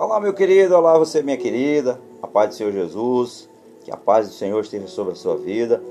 Olá, 0.00 0.20
meu 0.20 0.32
querido, 0.32 0.76
olá, 0.76 0.96
você, 0.96 1.24
minha 1.24 1.36
querida. 1.36 2.00
A 2.22 2.26
paz 2.28 2.50
do 2.50 2.54
Senhor 2.54 2.70
Jesus, 2.70 3.50
que 3.82 3.90
a 3.90 3.96
paz 3.96 4.28
do 4.28 4.32
Senhor 4.32 4.60
esteja 4.60 4.86
sobre 4.86 5.14
a 5.14 5.16
sua 5.16 5.36
vida. 5.36 5.82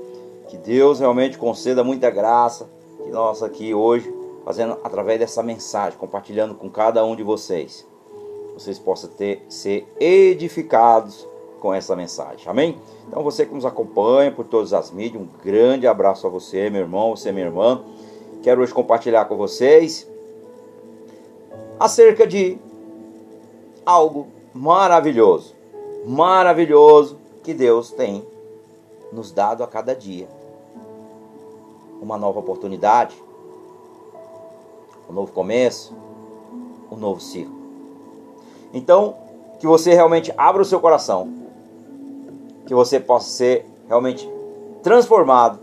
Que 0.48 0.56
Deus 0.56 0.98
realmente 0.98 1.36
conceda 1.36 1.84
muita 1.84 2.08
graça. 2.08 2.70
Que 3.04 3.10
nós 3.10 3.42
aqui 3.42 3.74
hoje, 3.74 4.10
fazendo 4.46 4.78
através 4.82 5.18
dessa 5.20 5.42
mensagem, 5.42 5.98
compartilhando 5.98 6.54
com 6.54 6.70
cada 6.70 7.04
um 7.04 7.14
de 7.14 7.22
vocês, 7.22 7.86
vocês 8.54 8.78
possam 8.78 9.10
ter, 9.10 9.44
ser 9.46 9.86
edificados 10.00 11.28
com 11.60 11.74
essa 11.74 11.94
mensagem. 11.94 12.48
Amém? 12.48 12.80
Então, 13.06 13.22
você 13.22 13.44
que 13.44 13.52
nos 13.52 13.66
acompanha 13.66 14.32
por 14.32 14.46
todas 14.46 14.72
as 14.72 14.90
mídias, 14.90 15.22
um 15.22 15.28
grande 15.44 15.86
abraço 15.86 16.26
a 16.26 16.30
você, 16.30 16.70
meu 16.70 16.80
irmão, 16.80 17.14
você, 17.14 17.30
minha 17.30 17.44
irmã. 17.44 17.84
Quero 18.42 18.62
hoje 18.62 18.72
compartilhar 18.72 19.26
com 19.26 19.36
vocês 19.36 20.08
acerca 21.78 22.26
de 22.26 22.58
algo 23.88 24.26
maravilhoso, 24.52 25.54
maravilhoso 26.04 27.16
que 27.42 27.54
Deus 27.54 27.90
tem 27.90 28.22
nos 29.10 29.32
dado 29.32 29.64
a 29.64 29.66
cada 29.66 29.96
dia. 29.96 30.28
Uma 31.98 32.18
nova 32.18 32.38
oportunidade, 32.38 33.16
um 35.08 35.14
novo 35.14 35.32
começo, 35.32 35.96
um 36.92 36.96
novo 36.96 37.18
ciclo. 37.18 37.56
Então, 38.74 39.16
que 39.58 39.66
você 39.66 39.94
realmente 39.94 40.34
abra 40.36 40.60
o 40.60 40.66
seu 40.66 40.80
coração, 40.80 41.32
que 42.66 42.74
você 42.74 43.00
possa 43.00 43.30
ser 43.30 43.64
realmente 43.88 44.30
transformado, 44.82 45.60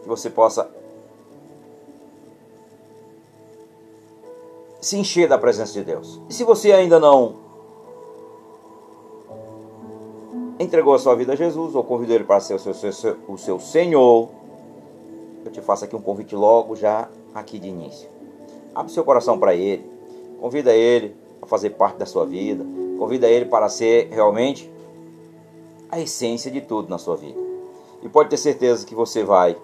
que 0.00 0.08
você 0.08 0.30
possa 0.30 0.73
se 4.84 4.98
encher 4.98 5.26
da 5.26 5.38
presença 5.38 5.72
de 5.72 5.82
Deus. 5.82 6.20
E 6.28 6.34
se 6.34 6.44
você 6.44 6.70
ainda 6.70 7.00
não 7.00 7.36
entregou 10.60 10.92
a 10.92 10.98
sua 10.98 11.14
vida 11.14 11.32
a 11.32 11.36
Jesus 11.36 11.74
ou 11.74 11.82
convidou 11.82 12.14
ele 12.14 12.24
para 12.24 12.38
ser 12.38 12.54
o 12.54 12.58
seu, 12.58 12.74
seu, 12.74 13.16
o 13.26 13.38
seu 13.38 13.58
Senhor, 13.58 14.28
eu 15.42 15.50
te 15.50 15.62
faço 15.62 15.86
aqui 15.86 15.96
um 15.96 16.02
convite 16.02 16.36
logo 16.36 16.76
já 16.76 17.08
aqui 17.34 17.58
de 17.58 17.68
início. 17.68 18.10
Abre 18.74 18.92
seu 18.92 19.02
coração 19.04 19.38
para 19.38 19.54
ele, 19.54 19.90
convida 20.38 20.74
ele 20.74 21.16
a 21.40 21.46
fazer 21.46 21.70
parte 21.70 21.96
da 21.96 22.04
sua 22.04 22.26
vida, 22.26 22.62
convida 22.98 23.26
ele 23.26 23.46
para 23.46 23.70
ser 23.70 24.10
realmente 24.10 24.70
a 25.88 25.98
essência 25.98 26.50
de 26.50 26.60
tudo 26.60 26.90
na 26.90 26.98
sua 26.98 27.16
vida. 27.16 27.40
E 28.02 28.08
pode 28.10 28.28
ter 28.28 28.36
certeza 28.36 28.84
que 28.84 28.94
você 28.94 29.24
vai 29.24 29.56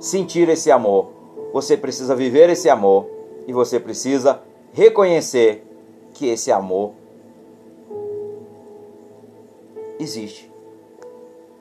sentir 0.00 0.48
esse 0.48 0.70
amor 0.70 1.15
você 1.56 1.74
precisa 1.74 2.14
viver 2.14 2.50
esse 2.50 2.68
amor 2.68 3.06
e 3.46 3.52
você 3.52 3.80
precisa 3.80 4.42
reconhecer 4.74 5.66
que 6.12 6.28
esse 6.28 6.52
amor 6.52 6.92
existe. 9.98 10.52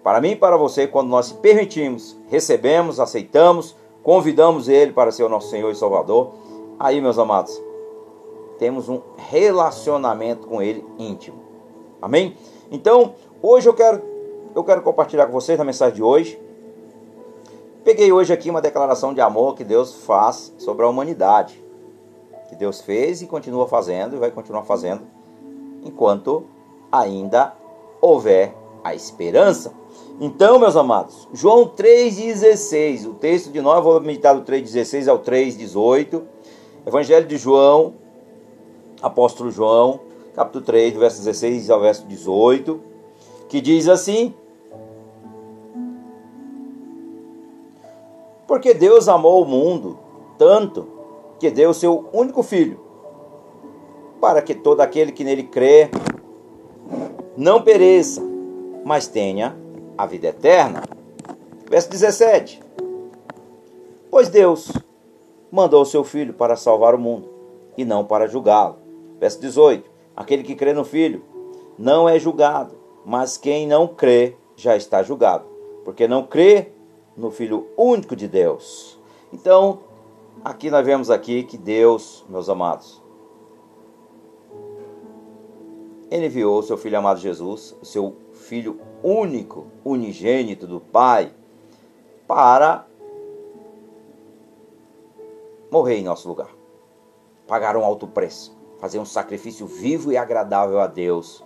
Para 0.03 0.19
mim 0.19 0.31
e 0.31 0.35
para 0.35 0.57
você, 0.57 0.85
quando 0.85 1.07
nós 1.07 1.31
permitimos, 1.31 2.17
recebemos, 2.27 2.99
aceitamos, 2.99 3.73
convidamos 4.03 4.67
Ele 4.67 4.91
para 4.91 5.13
ser 5.13 5.23
o 5.23 5.29
nosso 5.29 5.49
Senhor 5.49 5.71
e 5.71 5.75
Salvador, 5.75 6.33
aí, 6.77 6.99
meus 6.99 7.17
amados, 7.17 7.57
temos 8.59 8.89
um 8.89 8.99
relacionamento 9.15 10.45
com 10.45 10.61
Ele 10.61 10.85
íntimo. 10.99 11.39
Amém? 12.01 12.35
Então, 12.69 13.15
hoje 13.41 13.69
eu 13.69 13.73
quero, 13.73 14.01
eu 14.53 14.61
quero 14.61 14.81
compartilhar 14.81 15.25
com 15.25 15.31
vocês 15.31 15.57
na 15.57 15.63
mensagem 15.63 15.95
de 15.95 16.03
hoje 16.03 16.44
Peguei 17.85 18.11
hoje 18.11 18.33
aqui 18.33 18.49
uma 18.49 18.63
declaração 18.63 19.13
de 19.13 19.21
amor 19.21 19.53
que 19.53 19.63
Deus 19.63 19.93
faz 19.93 20.51
sobre 20.57 20.83
a 20.83 20.89
humanidade. 20.89 21.63
Que 22.49 22.55
Deus 22.55 22.81
fez 22.81 23.21
e 23.21 23.27
continua 23.27 23.67
fazendo 23.67 24.15
e 24.15 24.19
vai 24.19 24.31
continuar 24.31 24.63
fazendo 24.63 25.03
enquanto 25.83 26.45
ainda 26.91 27.53
houver 28.01 28.55
a 28.83 28.95
esperança. 28.95 29.71
Então, 30.19 30.57
meus 30.57 30.75
amados, 30.75 31.27
João 31.31 31.67
3,16, 31.67 33.07
o 33.07 33.13
texto 33.13 33.51
de 33.51 33.61
nós, 33.61 33.83
vou 33.83 34.01
meditar 34.01 34.33
do 34.33 34.41
3,16 34.41 35.07
ao 35.07 35.19
3,18, 35.19 36.23
Evangelho 36.87 37.27
de 37.27 37.37
João, 37.37 37.93
Apóstolo 38.99 39.51
João, 39.51 39.99
capítulo 40.33 40.65
3, 40.65 40.91
do 40.91 40.99
verso 41.01 41.19
16 41.19 41.69
ao 41.69 41.81
verso 41.81 42.03
18, 42.07 42.81
que 43.47 43.61
diz 43.61 43.87
assim: 43.87 44.33
Porque 48.55 48.73
Deus 48.73 49.09
amou 49.09 49.43
o 49.43 49.45
mundo 49.45 49.99
tanto 50.37 50.87
que 51.37 51.51
deu 51.51 51.71
o 51.71 51.73
seu 51.73 52.07
único 52.13 52.41
filho, 52.41 52.79
para 54.21 54.41
que 54.41 54.55
todo 54.55 54.79
aquele 54.79 55.11
que 55.11 55.25
nele 55.25 55.43
crê 55.43 55.89
não 57.35 57.61
pereça, 57.61 58.21
mas 58.85 59.09
tenha 59.09 59.57
a 59.97 60.05
vida 60.05 60.27
eterna. 60.27 60.83
Verso 61.69 61.89
17. 61.89 62.63
Pois 64.09 64.29
Deus 64.29 64.71
mandou 65.51 65.81
o 65.81 65.85
seu 65.85 66.05
filho 66.05 66.33
para 66.33 66.55
salvar 66.55 66.95
o 66.95 66.97
mundo 66.97 67.27
e 67.77 67.83
não 67.83 68.05
para 68.05 68.25
julgá-lo. 68.25 68.77
Verso 69.19 69.41
18. 69.41 69.91
Aquele 70.15 70.43
que 70.43 70.55
crê 70.55 70.71
no 70.71 70.85
filho 70.85 71.21
não 71.77 72.07
é 72.07 72.17
julgado, 72.17 72.73
mas 73.03 73.35
quem 73.35 73.67
não 73.67 73.85
crê 73.85 74.37
já 74.55 74.77
está 74.77 75.03
julgado, 75.03 75.43
porque 75.83 76.07
não 76.07 76.23
crê 76.23 76.71
no 77.15 77.31
Filho 77.31 77.67
único 77.77 78.15
de 78.15 78.27
Deus. 78.27 78.99
Então, 79.31 79.79
aqui 80.43 80.69
nós 80.69 80.85
vemos 80.85 81.09
aqui 81.09 81.43
que 81.43 81.57
Deus, 81.57 82.25
meus 82.29 82.49
amados, 82.49 83.01
ele 86.11 86.27
enviou 86.27 86.59
o 86.59 86.63
seu 86.63 86.77
Filho 86.77 86.97
amado 86.97 87.19
Jesus, 87.19 87.75
o 87.81 87.85
seu 87.85 88.15
Filho 88.33 88.79
único, 89.03 89.67
unigênito 89.83 90.67
do 90.67 90.79
Pai, 90.79 91.33
para 92.27 92.85
morrer 95.71 95.97
em 95.97 96.03
nosso 96.03 96.27
lugar. 96.27 96.49
Pagar 97.47 97.75
um 97.75 97.83
alto 97.83 98.07
preço, 98.07 98.55
fazer 98.79 98.99
um 98.99 99.05
sacrifício 99.05 99.67
vivo 99.67 100.11
e 100.11 100.17
agradável 100.17 100.79
a 100.79 100.87
Deus. 100.87 101.43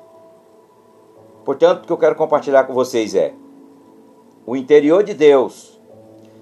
Portanto, 1.44 1.84
o 1.84 1.88
que 1.88 1.94
eu 1.94 1.97
quero 1.97 2.16
compartilhar 2.16 2.66
com 2.66 2.74
vocês 2.74 3.16
é 3.16 3.34
o 4.50 4.56
interior 4.56 5.04
de 5.04 5.14
Deus 5.14 5.80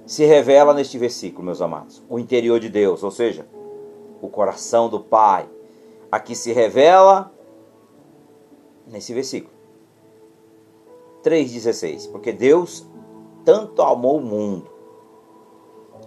se 0.06 0.24
revela 0.24 0.74
neste 0.74 0.98
versículo, 0.98 1.44
meus 1.44 1.62
amados. 1.62 2.02
O 2.10 2.18
interior 2.18 2.58
de 2.58 2.70
Deus, 2.70 3.04
ou 3.04 3.12
seja, 3.12 3.46
o 4.22 4.30
coração 4.30 4.88
do 4.88 5.02
Pai, 5.02 5.46
aqui 6.10 6.34
se 6.34 6.54
revela 6.54 7.30
nesse 8.88 9.14
versículo. 9.14 9.54
3,16. 11.22 12.10
Porque 12.10 12.32
Deus 12.32 12.88
tanto 13.44 13.82
amou 13.82 14.20
o 14.20 14.22
mundo 14.22 14.72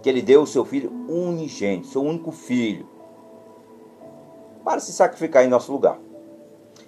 que 0.01 0.09
ele 0.09 0.23
deu 0.23 0.41
o 0.41 0.47
seu 0.47 0.65
filho 0.65 0.91
unigênito, 1.07 1.85
seu 1.85 2.01
único 2.01 2.31
filho, 2.31 2.89
para 4.63 4.79
se 4.79 4.91
sacrificar 4.91 5.45
em 5.45 5.47
nosso 5.47 5.71
lugar. 5.71 5.99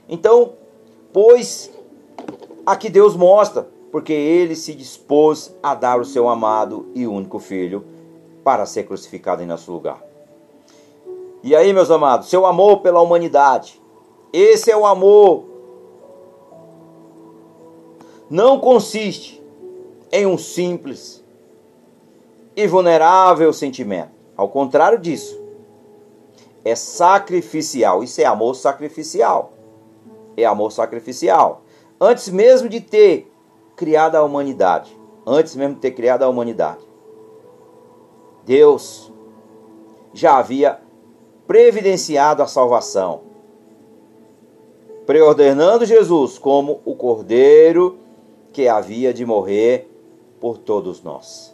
Então, 0.10 0.54
pois 1.14 1.72
aqui 2.66 2.90
Deus 2.90 3.16
mostra 3.16 3.72
porque 3.94 4.12
ele 4.12 4.56
se 4.56 4.74
dispôs 4.74 5.56
a 5.62 5.76
dar 5.76 6.00
o 6.00 6.04
seu 6.04 6.28
amado 6.28 6.88
e 6.96 7.06
único 7.06 7.38
filho 7.38 7.86
para 8.44 8.66
ser 8.66 8.88
crucificado 8.88 9.44
em 9.44 9.46
nosso 9.46 9.72
lugar. 9.72 10.04
E 11.44 11.56
aí, 11.56 11.72
meus 11.72 11.92
amados, 11.92 12.28
seu 12.28 12.48
amor 12.48 12.80
pela 12.80 13.00
humanidade, 13.02 13.80
esse 14.34 14.72
é 14.72 14.76
o 14.76 14.88
amor. 14.88 15.44
Não 18.32 18.60
consiste 18.60 19.40
em 20.12 20.26
um 20.26 20.40
simples 20.40 21.24
e 22.56 22.66
vulnerável 22.66 23.54
sentimento. 23.54 24.10
Ao 24.36 24.50
contrário 24.50 24.98
disso, 24.98 25.40
é 26.66 26.74
sacrificial. 26.74 28.04
Isso 28.04 28.20
é 28.20 28.26
amor 28.26 28.56
sacrificial. 28.56 29.54
É 30.36 30.46
amor 30.46 30.72
sacrificial. 30.72 31.62
Antes 32.02 32.30
mesmo 32.30 32.68
de 32.68 32.82
ter 32.82 33.32
criado 33.76 34.16
a 34.16 34.24
humanidade, 34.24 34.98
antes 35.26 35.56
mesmo 35.56 35.76
de 35.76 35.82
ter 35.82 35.92
criado 35.92 36.24
a 36.24 36.30
humanidade, 36.30 36.86
Deus 38.46 39.12
já 40.14 40.38
havia 40.38 40.80
previdenciado 41.48 42.44
a 42.44 42.48
salvação, 42.48 43.22
preordenando 45.06 45.86
Jesus 45.86 46.38
como 46.38 46.82
o 46.86 46.96
cordeiro 46.96 47.98
que 48.52 48.68
havia 48.68 49.14
de 49.14 49.26
morrer 49.26 49.90
por 50.40 50.58
todos 50.58 51.02
nós. 51.02 51.54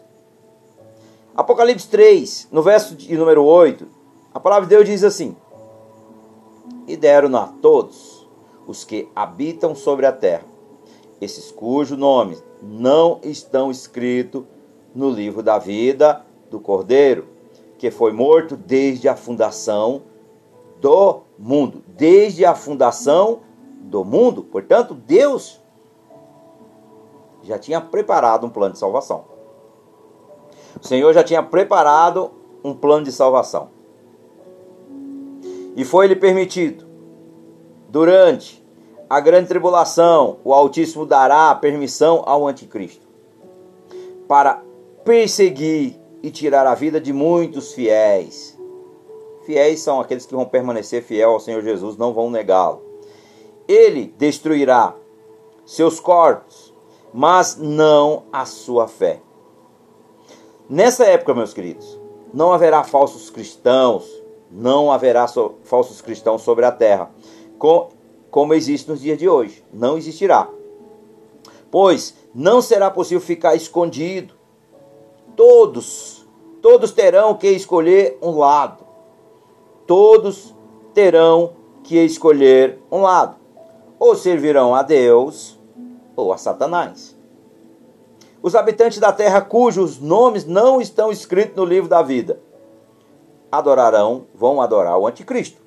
Apocalipse 1.35 1.87
3, 1.87 2.49
no 2.51 2.61
verso 2.61 2.95
de 2.95 3.15
número 3.15 3.45
8, 3.45 3.87
a 4.33 4.39
palavra 4.39 4.67
de 4.67 4.75
Deus 4.75 4.87
diz 4.87 5.03
assim: 5.03 5.35
E 6.87 6.97
deram 6.97 7.35
a 7.37 7.47
todos 7.61 8.27
os 8.67 8.83
que 8.83 9.07
habitam 9.15 9.73
sobre 9.73 10.05
a 10.05 10.11
terra 10.11 10.48
esses 11.21 11.51
cujos 11.51 11.97
nomes 11.97 12.43
não 12.61 13.19
estão 13.23 13.69
escritos 13.69 14.43
no 14.93 15.09
livro 15.09 15.43
da 15.43 15.57
vida 15.57 16.25
do 16.49 16.59
Cordeiro, 16.59 17.27
que 17.77 17.91
foi 17.91 18.11
morto 18.11 18.57
desde 18.57 19.07
a 19.07 19.15
fundação 19.15 20.03
do 20.79 21.21
mundo. 21.37 21.83
Desde 21.87 22.45
a 22.45 22.55
fundação 22.55 23.41
do 23.81 24.03
mundo. 24.03 24.43
Portanto, 24.43 24.93
Deus 24.93 25.59
já 27.43 27.57
tinha 27.57 27.79
preparado 27.79 28.45
um 28.45 28.49
plano 28.49 28.73
de 28.73 28.79
salvação. 28.79 29.25
O 30.81 30.85
Senhor 30.85 31.13
já 31.13 31.23
tinha 31.23 31.41
preparado 31.41 32.31
um 32.63 32.73
plano 32.73 33.05
de 33.05 33.11
salvação. 33.11 33.69
E 35.75 35.85
foi-lhe 35.85 36.15
permitido, 36.15 36.85
durante 37.87 38.58
a 39.09 39.19
grande 39.19 39.47
tribulação, 39.47 40.37
o 40.43 40.53
Altíssimo 40.53 41.05
dará 41.05 41.55
permissão 41.55 42.21
ao 42.25 42.47
Anticristo 42.47 43.07
para 44.27 44.61
perseguir 45.03 45.99
e 46.21 46.29
tirar 46.29 46.67
a 46.67 46.75
vida 46.75 47.01
de 47.01 47.11
muitos 47.11 47.73
fiéis. 47.73 48.57
Fiéis 49.45 49.81
são 49.81 49.99
aqueles 49.99 50.27
que 50.27 50.35
vão 50.35 50.45
permanecer 50.45 51.01
fiel 51.01 51.31
ao 51.31 51.39
Senhor 51.39 51.63
Jesus, 51.63 51.97
não 51.97 52.13
vão 52.13 52.29
negá-lo. 52.29 52.83
Ele 53.67 54.13
destruirá 54.17 54.93
seus 55.65 55.99
corpos, 55.99 56.71
mas 57.11 57.57
não 57.57 58.23
a 58.31 58.45
sua 58.45 58.87
fé. 58.87 59.21
Nessa 60.69 61.05
época, 61.05 61.33
meus 61.33 61.51
queridos, 61.51 61.99
não 62.31 62.53
haverá 62.53 62.83
falsos 62.83 63.31
cristãos, 63.31 64.07
não 64.51 64.91
haverá 64.91 65.27
so, 65.27 65.55
falsos 65.63 65.99
cristãos 65.99 66.43
sobre 66.43 66.65
a 66.65 66.71
terra, 66.71 67.09
com, 67.57 67.89
como 68.29 68.53
existe 68.53 68.89
nos 68.89 69.01
dias 69.01 69.17
de 69.17 69.27
hoje. 69.27 69.63
Não 69.73 69.97
existirá. 69.97 70.49
Pois 71.71 72.15
não 72.33 72.61
será 72.61 72.89
possível 72.89 73.21
ficar 73.21 73.55
escondido. 73.55 74.33
Todos, 75.35 76.27
todos 76.61 76.91
terão 76.91 77.35
que 77.35 77.49
escolher 77.49 78.17
um 78.21 78.37
lado. 78.37 78.83
Todos 79.85 80.55
terão 80.93 81.53
que 81.83 81.97
escolher 81.97 82.79
um 82.91 83.01
lado. 83.01 83.35
Ou 83.97 84.15
servirão 84.15 84.75
a 84.75 84.83
Deus 84.83 85.59
ou 86.15 86.33
a 86.33 86.37
Satanás. 86.37 87.17
Os 88.41 88.55
habitantes 88.55 88.99
da 88.99 89.11
terra 89.11 89.41
cujos 89.41 89.99
nomes 89.99 90.45
não 90.45 90.79
estão 90.79 91.11
escritos 91.11 91.55
no 91.55 91.65
livro 91.65 91.89
da 91.89 92.01
vida 92.01 92.39
adorarão, 93.51 94.25
vão 94.33 94.61
adorar 94.61 94.97
o 94.97 95.07
anticristo, 95.07 95.61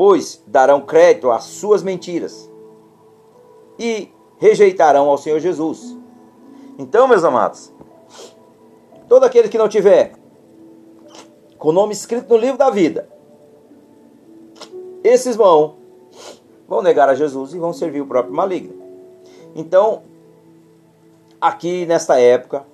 pois 0.00 0.42
darão 0.46 0.80
crédito 0.80 1.30
às 1.30 1.44
suas 1.44 1.82
mentiras 1.82 2.50
e 3.78 4.08
rejeitarão 4.38 5.10
ao 5.10 5.18
Senhor 5.18 5.38
Jesus. 5.38 5.94
Então, 6.78 7.06
meus 7.06 7.22
amados, 7.22 7.70
todo 9.10 9.24
aquele 9.24 9.50
que 9.50 9.58
não 9.58 9.68
tiver 9.68 10.14
com 11.58 11.68
o 11.68 11.72
nome 11.72 11.92
escrito 11.92 12.30
no 12.30 12.40
livro 12.40 12.56
da 12.56 12.70
vida, 12.70 13.10
esses 15.04 15.36
vão 15.36 15.76
vão 16.66 16.80
negar 16.80 17.10
a 17.10 17.14
Jesus 17.14 17.52
e 17.52 17.58
vão 17.58 17.74
servir 17.74 18.00
o 18.00 18.06
próprio 18.06 18.34
maligno. 18.34 18.82
Então, 19.54 20.00
aqui 21.38 21.84
nesta 21.84 22.18
época, 22.18 22.64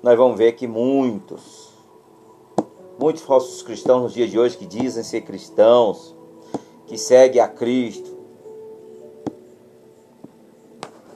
nós 0.00 0.16
vamos 0.16 0.38
ver 0.38 0.52
que 0.52 0.68
muitos, 0.68 1.72
muitos 2.96 3.24
falsos 3.24 3.60
cristãos 3.60 4.02
nos 4.04 4.14
dias 4.14 4.30
de 4.30 4.38
hoje 4.38 4.56
que 4.56 4.66
dizem 4.66 5.02
ser 5.02 5.22
cristãos, 5.22 6.13
que 6.86 6.98
seguem 6.98 7.40
a 7.40 7.48
Cristo, 7.48 8.16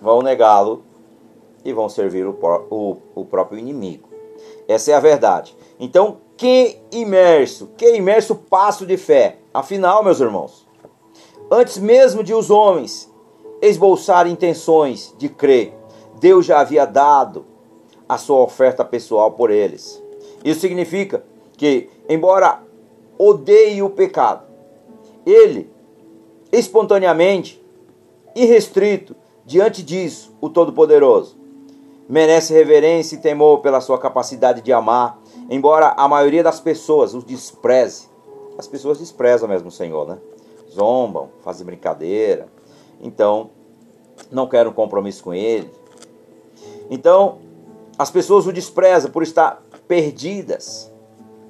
vão 0.01 0.23
negá-lo 0.23 0.85
e 1.65 1.73
vão 1.73 1.89
servir 1.89 2.27
o, 2.27 2.39
o, 2.71 2.97
o 3.15 3.25
próprio 3.25 3.59
inimigo. 3.59 4.09
Essa 4.67 4.93
é 4.93 4.95
a 4.95 5.01
verdade. 5.01 5.57
Então, 5.79 6.19
que 6.37 6.79
imerso, 6.93 7.71
que 7.77 7.97
imerso 7.97 8.35
passo 8.35 8.87
de 8.87 8.97
fé. 8.97 9.39
Afinal, 9.53 10.05
meus 10.05 10.21
irmãos, 10.21 10.67
antes 11.51 11.79
mesmo 11.79 12.23
de 12.23 12.33
os 12.33 12.51
homens 12.51 13.13
esboçarem 13.61 14.33
intenções 14.33 15.15
de 15.19 15.29
crer, 15.29 15.75
Deus 16.21 16.47
já 16.47 16.61
havia 16.61 16.85
dado 16.85 17.45
a 18.09 18.17
sua 18.17 18.39
oferta 18.39 18.85
pessoal 18.85 19.33
por 19.33 19.51
eles. 19.51 20.03
Isso 20.45 20.61
significa 20.61 21.25
que, 21.57 21.91
embora 22.09 22.63
odeie 23.19 23.83
o 23.83 23.91
pecado, 23.91 24.48
ele, 25.31 25.71
espontaneamente, 26.51 27.63
irrestrito, 28.35 29.15
diante 29.45 29.83
disso, 29.83 30.35
o 30.41 30.49
Todo-Poderoso, 30.49 31.37
merece 32.09 32.55
reverência 32.55 33.17
e 33.17 33.21
temor 33.21 33.61
pela 33.61 33.81
sua 33.81 33.99
capacidade 33.99 34.63
de 34.63 34.73
amar, 34.73 35.21
embora 35.51 35.89
a 35.97 36.09
maioria 36.09 36.43
das 36.43 36.61
pessoas 36.61 37.15
o 37.15 37.21
despreze. 37.21 38.09
As 38.57 38.67
pessoas 38.67 38.99
desprezam 38.99 39.49
mesmo 39.49 39.69
o 39.69 39.73
Senhor, 39.73 40.07
né? 40.09 40.19
Zombam, 40.71 41.29
fazem 41.43 41.67
brincadeira. 41.67 42.49
Então, 43.01 43.51
não 44.31 44.47
querem 44.47 44.71
um 44.71 44.75
compromisso 44.75 45.23
com 45.23 45.35
Ele. 45.35 45.71
Então, 46.91 47.39
as 47.99 48.11
pessoas 48.11 48.47
o 48.47 48.53
desprezam 48.53 49.11
por 49.11 49.23
estar 49.23 49.63
perdidas 49.87 50.91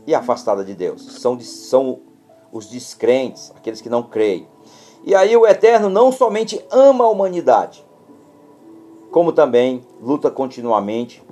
e 0.06 0.14
afastadas 0.14 0.66
de 0.66 0.74
Deus. 0.74 1.20
São, 1.20 1.38
são 1.40 2.00
os 2.52 2.66
descrentes, 2.66 3.52
aqueles 3.56 3.80
que 3.80 3.88
não 3.88 4.02
creem. 4.02 4.48
E 5.04 5.14
aí 5.14 5.36
o 5.36 5.46
Eterno 5.46 5.88
não 5.88 6.10
somente 6.10 6.64
ama 6.70 7.04
a 7.04 7.08
humanidade, 7.08 7.84
como 9.10 9.32
também 9.32 9.84
luta 10.00 10.30
continuamente 10.30 11.22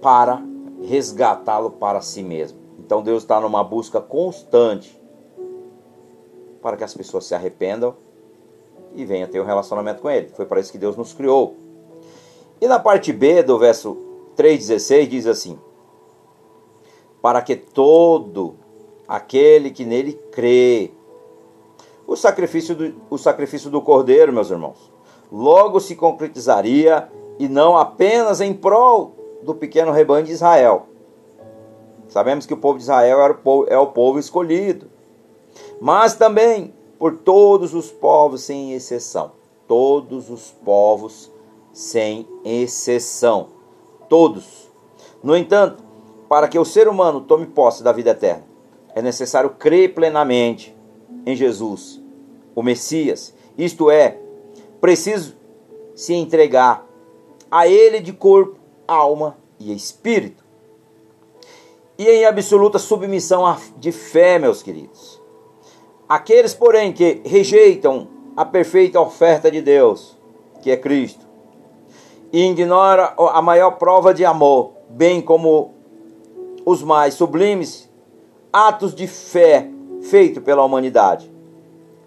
para 0.00 0.42
resgatá-lo 0.82 1.70
para 1.70 2.00
si 2.00 2.22
mesmo. 2.22 2.58
Então 2.78 3.02
Deus 3.02 3.22
está 3.22 3.40
numa 3.40 3.62
busca 3.62 4.00
constante 4.00 5.00
para 6.60 6.76
que 6.76 6.84
as 6.84 6.94
pessoas 6.94 7.24
se 7.24 7.34
arrependam 7.34 7.94
e 8.94 9.04
venham 9.04 9.28
ter 9.28 9.40
um 9.40 9.44
relacionamento 9.44 10.02
com 10.02 10.10
Ele. 10.10 10.28
Foi 10.28 10.46
para 10.46 10.60
isso 10.60 10.72
que 10.72 10.78
Deus 10.78 10.96
nos 10.96 11.12
criou. 11.12 11.56
E 12.60 12.66
na 12.66 12.78
parte 12.78 13.12
B 13.12 13.42
do 13.42 13.58
verso 13.58 13.96
3,16 14.36 15.06
diz 15.08 15.26
assim: 15.26 15.58
Para 17.20 17.42
que 17.42 17.56
todo 17.56 18.56
aquele 19.12 19.70
que 19.70 19.84
nele 19.84 20.14
crê, 20.32 20.90
o 22.06 22.16
sacrifício 22.16 22.74
do, 22.74 22.94
o 23.10 23.18
sacrifício 23.18 23.68
do 23.68 23.82
cordeiro, 23.82 24.32
meus 24.32 24.50
irmãos, 24.50 24.90
logo 25.30 25.78
se 25.80 25.94
concretizaria 25.94 27.10
e 27.38 27.46
não 27.46 27.76
apenas 27.76 28.40
em 28.40 28.54
prol 28.54 29.14
do 29.42 29.54
pequeno 29.54 29.92
rebanho 29.92 30.24
de 30.24 30.32
Israel. 30.32 30.86
Sabemos 32.08 32.46
que 32.46 32.54
o 32.54 32.56
povo 32.56 32.78
de 32.78 32.84
Israel 32.84 33.20
era 33.20 33.34
o 33.34 33.36
povo, 33.36 33.66
é 33.68 33.76
o 33.76 33.88
povo 33.88 34.18
escolhido, 34.18 34.90
mas 35.78 36.14
também 36.14 36.72
por 36.98 37.18
todos 37.18 37.74
os 37.74 37.90
povos 37.90 38.40
sem 38.40 38.72
exceção. 38.72 39.32
Todos 39.68 40.30
os 40.30 40.52
povos 40.64 41.30
sem 41.70 42.26
exceção. 42.42 43.48
Todos. 44.08 44.70
No 45.22 45.36
entanto, 45.36 45.84
para 46.30 46.48
que 46.48 46.58
o 46.58 46.64
ser 46.64 46.88
humano 46.88 47.20
tome 47.20 47.44
posse 47.44 47.82
da 47.82 47.92
vida 47.92 48.10
eterna, 48.10 48.51
é 48.94 49.02
necessário 49.02 49.50
crer 49.50 49.94
plenamente 49.94 50.76
em 51.24 51.34
Jesus, 51.34 52.00
o 52.54 52.62
Messias. 52.62 53.34
Isto 53.56 53.90
é, 53.90 54.18
preciso 54.80 55.36
se 55.94 56.14
entregar 56.14 56.86
a 57.50 57.66
Ele 57.66 58.00
de 58.00 58.12
corpo, 58.12 58.58
alma 58.86 59.36
e 59.58 59.74
espírito. 59.74 60.42
E 61.98 62.08
em 62.08 62.24
absoluta 62.24 62.78
submissão 62.78 63.56
de 63.76 63.92
fé, 63.92 64.38
meus 64.38 64.62
queridos. 64.62 65.20
Aqueles, 66.08 66.54
porém, 66.54 66.92
que 66.92 67.22
rejeitam 67.24 68.08
a 68.36 68.44
perfeita 68.44 69.00
oferta 69.00 69.50
de 69.50 69.60
Deus, 69.60 70.18
que 70.62 70.70
é 70.70 70.76
Cristo, 70.76 71.26
e 72.32 72.44
ignora 72.44 73.14
a 73.16 73.42
maior 73.42 73.72
prova 73.72 74.12
de 74.14 74.24
amor, 74.24 74.72
bem 74.88 75.20
como 75.20 75.74
os 76.64 76.82
mais 76.82 77.14
sublimes 77.14 77.91
atos 78.52 78.94
de 78.94 79.06
fé 79.06 79.68
feito 80.02 80.40
pela 80.42 80.64
humanidade, 80.64 81.32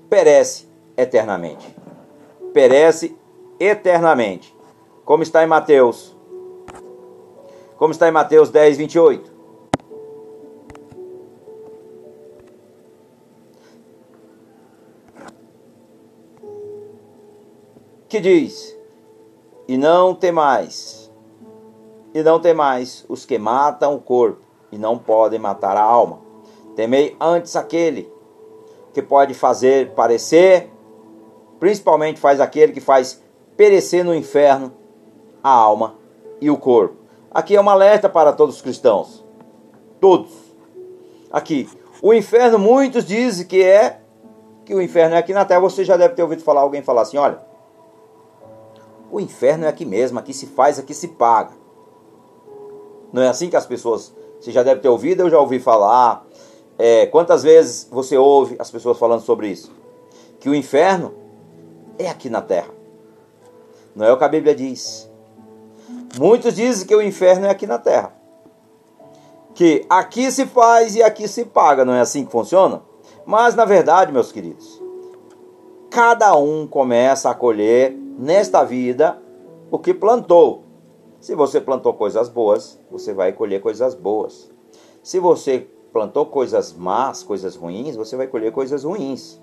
perece 0.09 0.67
eternamente. 0.95 1.75
Perece 2.53 3.17
eternamente. 3.59 4.55
Como 5.03 5.23
está 5.23 5.43
em 5.43 5.47
Mateus. 5.47 6.15
Como 7.77 7.91
está 7.91 8.07
em 8.07 8.11
Mateus 8.11 8.49
10, 8.49 8.77
28. 8.77 9.35
Que 18.07 18.21
diz: 18.21 18.75
e 19.67 19.77
não 19.77 20.13
temais, 20.13 21.11
e 22.13 22.21
não 22.21 22.39
temais 22.39 23.03
os 23.09 23.25
que 23.25 23.37
matam 23.37 23.95
o 23.95 23.99
corpo 23.99 24.41
e 24.71 24.77
não 24.77 24.97
podem 24.97 25.39
matar 25.39 25.75
a 25.75 25.81
alma. 25.81 26.24
Temei 26.75 27.15
antes 27.19 27.55
aquele 27.55 28.11
que 28.93 29.01
pode 29.01 29.33
fazer 29.33 29.91
parecer, 29.91 30.69
principalmente 31.59 32.19
faz 32.19 32.39
aquele 32.39 32.71
que 32.71 32.81
faz 32.81 33.21
perecer 33.55 34.03
no 34.03 34.13
inferno 34.13 34.73
a 35.43 35.49
alma 35.49 35.95
e 36.41 36.49
o 36.49 36.57
corpo. 36.57 36.97
Aqui 37.31 37.55
é 37.55 37.61
um 37.61 37.69
alerta 37.69 38.09
para 38.09 38.33
todos 38.33 38.55
os 38.55 38.61
cristãos. 38.61 39.25
Todos. 39.99 40.31
Aqui, 41.31 41.69
o 42.01 42.13
inferno, 42.13 42.57
muitos 42.57 43.05
dizem 43.05 43.45
que 43.45 43.63
é 43.63 44.01
que 44.63 44.73
o 44.73 44.81
inferno 44.81 45.15
é 45.15 45.17
aqui 45.17 45.33
na 45.33 45.45
terra. 45.45 45.59
Você 45.61 45.83
já 45.83 45.97
deve 45.97 46.15
ter 46.15 46.23
ouvido 46.23 46.41
falar 46.41 46.61
alguém 46.61 46.81
falar 46.81 47.01
assim: 47.01 47.17
olha, 47.17 47.39
o 49.11 49.19
inferno 49.19 49.65
é 49.65 49.67
aqui 49.67 49.85
mesmo, 49.85 50.19
aqui 50.19 50.33
se 50.33 50.47
faz, 50.47 50.79
aqui 50.79 50.93
se 50.93 51.09
paga. 51.09 51.51
Não 53.11 53.21
é 53.21 53.27
assim 53.27 53.49
que 53.49 53.55
as 53.55 53.65
pessoas. 53.65 54.13
Você 54.39 54.51
já 54.51 54.63
deve 54.63 54.81
ter 54.81 54.89
ouvido, 54.89 55.21
eu 55.21 55.29
já 55.29 55.39
ouvi 55.39 55.59
falar. 55.59 56.24
É, 56.77 57.05
quantas 57.05 57.43
vezes 57.43 57.87
você 57.89 58.17
ouve 58.17 58.55
as 58.59 58.69
pessoas 58.69 58.97
falando 58.97 59.21
sobre 59.21 59.47
isso? 59.47 59.71
Que 60.39 60.49
o 60.49 60.55
inferno 60.55 61.13
é 61.97 62.09
aqui 62.09 62.29
na 62.29 62.41
terra. 62.41 62.69
Não 63.95 64.05
é 64.05 64.11
o 64.11 64.17
que 64.17 64.23
a 64.23 64.29
Bíblia 64.29 64.53
diz. 64.53 65.09
Muitos 66.17 66.55
dizem 66.55 66.85
que 66.85 66.95
o 66.95 67.01
inferno 67.01 67.45
é 67.45 67.49
aqui 67.49 67.65
na 67.65 67.77
terra. 67.77 68.13
Que 69.53 69.85
aqui 69.89 70.29
se 70.31 70.45
faz 70.45 70.95
e 70.95 71.01
aqui 71.01 71.27
se 71.27 71.45
paga, 71.45 71.85
não 71.85 71.93
é 71.93 72.01
assim 72.01 72.25
que 72.25 72.31
funciona? 72.31 72.81
Mas 73.25 73.55
na 73.55 73.63
verdade, 73.63 74.11
meus 74.11 74.31
queridos, 74.31 74.81
cada 75.89 76.35
um 76.35 76.67
começa 76.67 77.29
a 77.29 77.33
colher 77.33 77.91
nesta 77.91 78.63
vida 78.63 79.21
o 79.71 79.79
que 79.79 79.93
plantou. 79.93 80.63
Se 81.21 81.33
você 81.33 81.59
plantou 81.61 81.93
coisas 81.93 82.27
boas, 82.27 82.77
você 82.91 83.13
vai 83.13 83.31
colher 83.31 83.61
coisas 83.61 83.95
boas. 83.95 84.51
Se 85.01 85.19
você 85.19 85.67
plantou 85.95 86.25
coisas 86.25 86.73
más, 86.73 87.23
coisas 87.23 87.55
ruins, 87.55 87.95
você 87.95 88.17
vai 88.17 88.27
colher 88.27 88.51
coisas 88.51 88.83
ruins. 88.83 89.39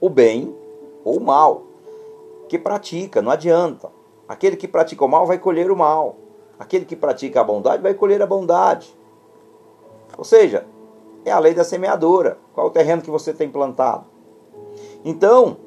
O 0.00 0.08
bem 0.08 0.56
ou 1.04 1.18
o 1.18 1.20
mal. 1.20 1.64
Que 2.48 2.58
pratica, 2.58 3.20
não 3.20 3.30
adianta. 3.30 3.92
Aquele 4.26 4.56
que 4.56 4.66
pratica 4.66 5.04
o 5.04 5.08
mal 5.08 5.26
vai 5.26 5.36
colher 5.36 5.70
o 5.70 5.76
mal. 5.76 6.16
Aquele 6.58 6.86
que 6.86 6.96
pratica 6.96 7.42
a 7.42 7.44
bondade 7.44 7.82
vai 7.82 7.92
colher 7.92 8.22
a 8.22 8.26
bondade. 8.26 8.96
Ou 10.16 10.24
seja, 10.24 10.64
é 11.22 11.30
a 11.30 11.38
lei 11.38 11.52
da 11.52 11.64
semeadura. 11.64 12.38
Qual 12.54 12.68
o 12.68 12.70
terreno 12.70 13.02
que 13.02 13.10
você 13.10 13.34
tem 13.34 13.50
plantado? 13.50 14.06
Então, 15.04 15.58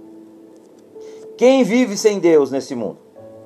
quem 1.38 1.64
vive 1.64 1.96
sem 1.96 2.18
Deus 2.18 2.50
nesse 2.50 2.74
mundo 2.74 2.98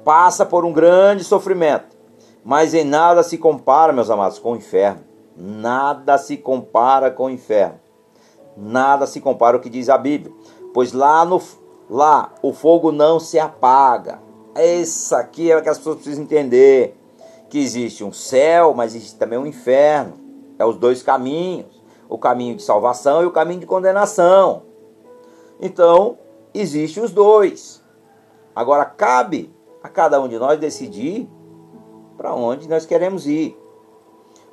passa 0.06 0.46
por 0.46 0.64
um 0.64 0.72
grande 0.72 1.26
sofrimento, 1.26 1.98
mas 2.46 2.74
em 2.74 2.86
nada 2.86 3.24
se 3.24 3.38
compara, 3.38 3.92
meus 3.92 4.10
amados, 4.10 4.40
com 4.40 4.54
o 4.54 4.56
inferno. 4.56 5.11
Nada 5.44 6.20
se 6.20 6.38
compara 6.38 7.10
com 7.10 7.26
o 7.26 7.30
inferno. 7.32 7.80
Nada 8.56 9.08
se 9.08 9.20
compara 9.20 9.58
o 9.58 9.60
que 9.60 9.72
diz 9.72 9.90
a 9.90 9.98
Bíblia, 9.98 10.32
pois 10.72 10.94
lá 10.94 11.26
no 11.26 11.42
lá 11.90 12.32
o 12.44 12.54
fogo 12.54 12.92
não 12.92 13.20
se 13.20 13.40
apaga. 13.40 14.22
Essa 14.54 15.18
aqui 15.18 15.50
é 15.50 15.58
o 15.58 15.64
que 15.64 15.70
as 15.70 15.80
pessoas 15.80 15.96
precisam 15.96 16.24
entender, 16.24 16.96
que 17.50 17.58
existe 17.58 18.04
um 18.04 18.14
céu, 18.14 18.76
mas 18.76 18.94
existe 18.94 19.18
também 19.18 19.40
um 19.40 19.48
inferno. 19.48 20.14
É 20.60 20.66
os 20.66 20.78
dois 20.78 21.02
caminhos, 21.02 21.82
o 22.08 22.20
caminho 22.20 22.56
de 22.56 22.62
salvação 22.62 23.24
e 23.24 23.26
o 23.26 23.32
caminho 23.32 23.62
de 23.62 23.66
condenação. 23.66 24.62
Então, 25.60 26.20
existe 26.54 27.00
os 27.00 27.12
dois. 27.12 27.84
Agora 28.56 28.86
cabe 28.86 29.52
a 29.82 29.90
cada 29.90 30.22
um 30.22 30.28
de 30.28 30.38
nós 30.38 30.60
decidir 30.60 31.28
para 32.16 32.32
onde 32.36 32.70
nós 32.70 32.86
queremos 32.86 33.26
ir. 33.26 33.58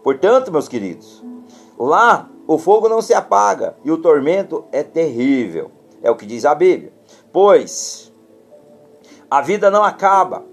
Portanto, 0.02 0.52
meus 0.52 0.68
queridos, 0.68 1.24
lá 1.78 2.28
o 2.46 2.56
fogo 2.56 2.88
não 2.88 3.02
se 3.02 3.12
apaga 3.12 3.76
e 3.84 3.90
o 3.90 3.98
tormento 3.98 4.64
é 4.72 4.82
terrível. 4.82 5.70
É 6.02 6.10
o 6.10 6.16
que 6.16 6.24
diz 6.24 6.44
a 6.44 6.54
Bíblia. 6.54 6.92
Pois 7.32 8.12
a 9.30 9.42
vida 9.42 9.70
não 9.70 9.84
acaba 9.84 10.44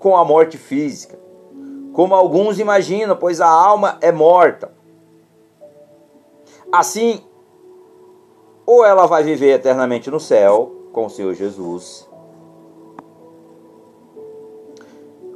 com 0.00 0.16
a 0.16 0.24
morte 0.24 0.58
física, 0.58 1.18
como 1.92 2.14
alguns 2.14 2.58
imaginam, 2.58 3.16
pois 3.16 3.40
a 3.40 3.48
alma 3.48 3.98
é 4.00 4.10
morta. 4.10 4.72
Assim, 6.72 7.22
ou 8.66 8.84
ela 8.84 9.06
vai 9.06 9.22
viver 9.22 9.52
eternamente 9.52 10.10
no 10.10 10.18
céu 10.18 10.88
com 10.92 11.06
o 11.06 11.10
Senhor 11.10 11.34
Jesus, 11.34 12.08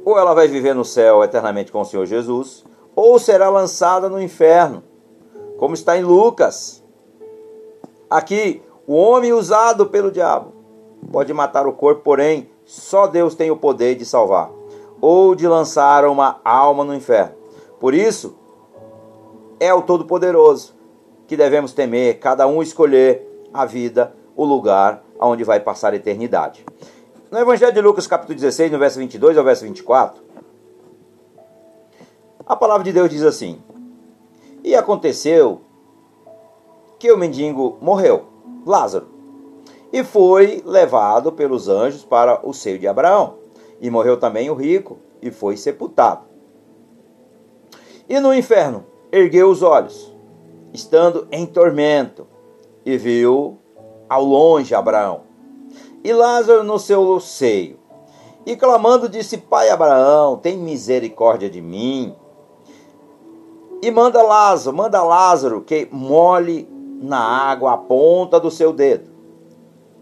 ou 0.03 0.19
ela 0.19 0.33
vai 0.33 0.47
viver 0.47 0.73
no 0.73 0.83
céu 0.83 1.23
eternamente 1.23 1.71
com 1.71 1.81
o 1.81 1.85
Senhor 1.85 2.05
Jesus, 2.05 2.65
ou 2.95 3.19
será 3.19 3.49
lançada 3.49 4.09
no 4.09 4.21
inferno, 4.21 4.83
como 5.57 5.73
está 5.73 5.97
em 5.97 6.03
Lucas. 6.03 6.83
Aqui, 8.09 8.61
o 8.87 8.95
homem 8.95 9.33
usado 9.33 9.87
pelo 9.87 10.11
diabo 10.11 10.53
pode 11.11 11.33
matar 11.33 11.67
o 11.67 11.73
corpo, 11.73 12.01
porém, 12.01 12.49
só 12.63 13.07
Deus 13.07 13.35
tem 13.35 13.51
o 13.51 13.57
poder 13.57 13.95
de 13.95 14.05
salvar, 14.05 14.49
ou 15.01 15.35
de 15.35 15.47
lançar 15.47 16.05
uma 16.05 16.39
alma 16.43 16.83
no 16.83 16.95
inferno. 16.95 17.35
Por 17.79 17.93
isso, 17.93 18.35
é 19.59 19.73
o 19.73 19.81
Todo-Poderoso 19.81 20.73
que 21.27 21.35
devemos 21.35 21.73
temer, 21.73 22.19
cada 22.19 22.47
um 22.47 22.61
escolher 22.61 23.27
a 23.53 23.65
vida, 23.65 24.13
o 24.35 24.45
lugar 24.45 25.03
onde 25.19 25.43
vai 25.43 25.59
passar 25.59 25.93
a 25.93 25.95
eternidade. 25.95 26.65
No 27.31 27.39
Evangelho 27.39 27.73
de 27.73 27.81
Lucas, 27.81 28.05
capítulo 28.05 28.35
16, 28.35 28.71
no 28.71 28.77
verso 28.77 28.99
22 28.99 29.37
ao 29.37 29.43
verso 29.43 29.63
24, 29.63 30.21
a 32.45 32.55
palavra 32.55 32.83
de 32.83 32.91
Deus 32.91 33.09
diz 33.09 33.23
assim: 33.23 33.61
E 34.63 34.75
aconteceu 34.75 35.61
que 36.99 37.11
o 37.11 37.17
mendigo 37.17 37.77
morreu, 37.81 38.25
Lázaro, 38.65 39.07
e 39.91 40.03
foi 40.03 40.61
levado 40.65 41.31
pelos 41.31 41.67
anjos 41.67 42.03
para 42.03 42.39
o 42.47 42.53
seio 42.53 42.79
de 42.79 42.87
Abraão. 42.87 43.35
E 43.81 43.89
morreu 43.89 44.17
também 44.17 44.49
o 44.49 44.55
rico, 44.55 44.97
e 45.21 45.31
foi 45.31 45.57
sepultado. 45.57 46.25
E 48.07 48.19
no 48.19 48.33
inferno 48.33 48.85
ergueu 49.11 49.49
os 49.49 49.61
olhos, 49.61 50.15
estando 50.73 51.27
em 51.31 51.45
tormento, 51.45 52.25
e 52.85 52.97
viu 52.97 53.57
ao 54.07 54.23
longe 54.23 54.73
Abraão 54.73 55.25
e 56.05 56.13
Lázaro 56.13 56.63
no 56.63 56.77
seu 56.77 57.19
seio. 57.19 57.79
E 58.45 58.55
clamando, 58.55 59.09
disse: 59.09 59.39
Pai 59.39 59.71
Abraão, 59.71 60.37
tem 60.37 60.55
misericórdia 60.55 61.49
de 61.49 61.59
mim. 61.59 62.15
E 63.85 63.91
manda 63.91 64.19
Lázaro, 64.23 64.75
manda 64.75 65.03
Lázaro 65.03 65.61
que 65.61 65.87
molhe 65.91 66.67
na 67.03 67.19
água 67.19 67.73
a 67.73 67.77
ponta 67.77 68.39
do 68.39 68.49
seu 68.49 68.73
dedo 68.73 69.11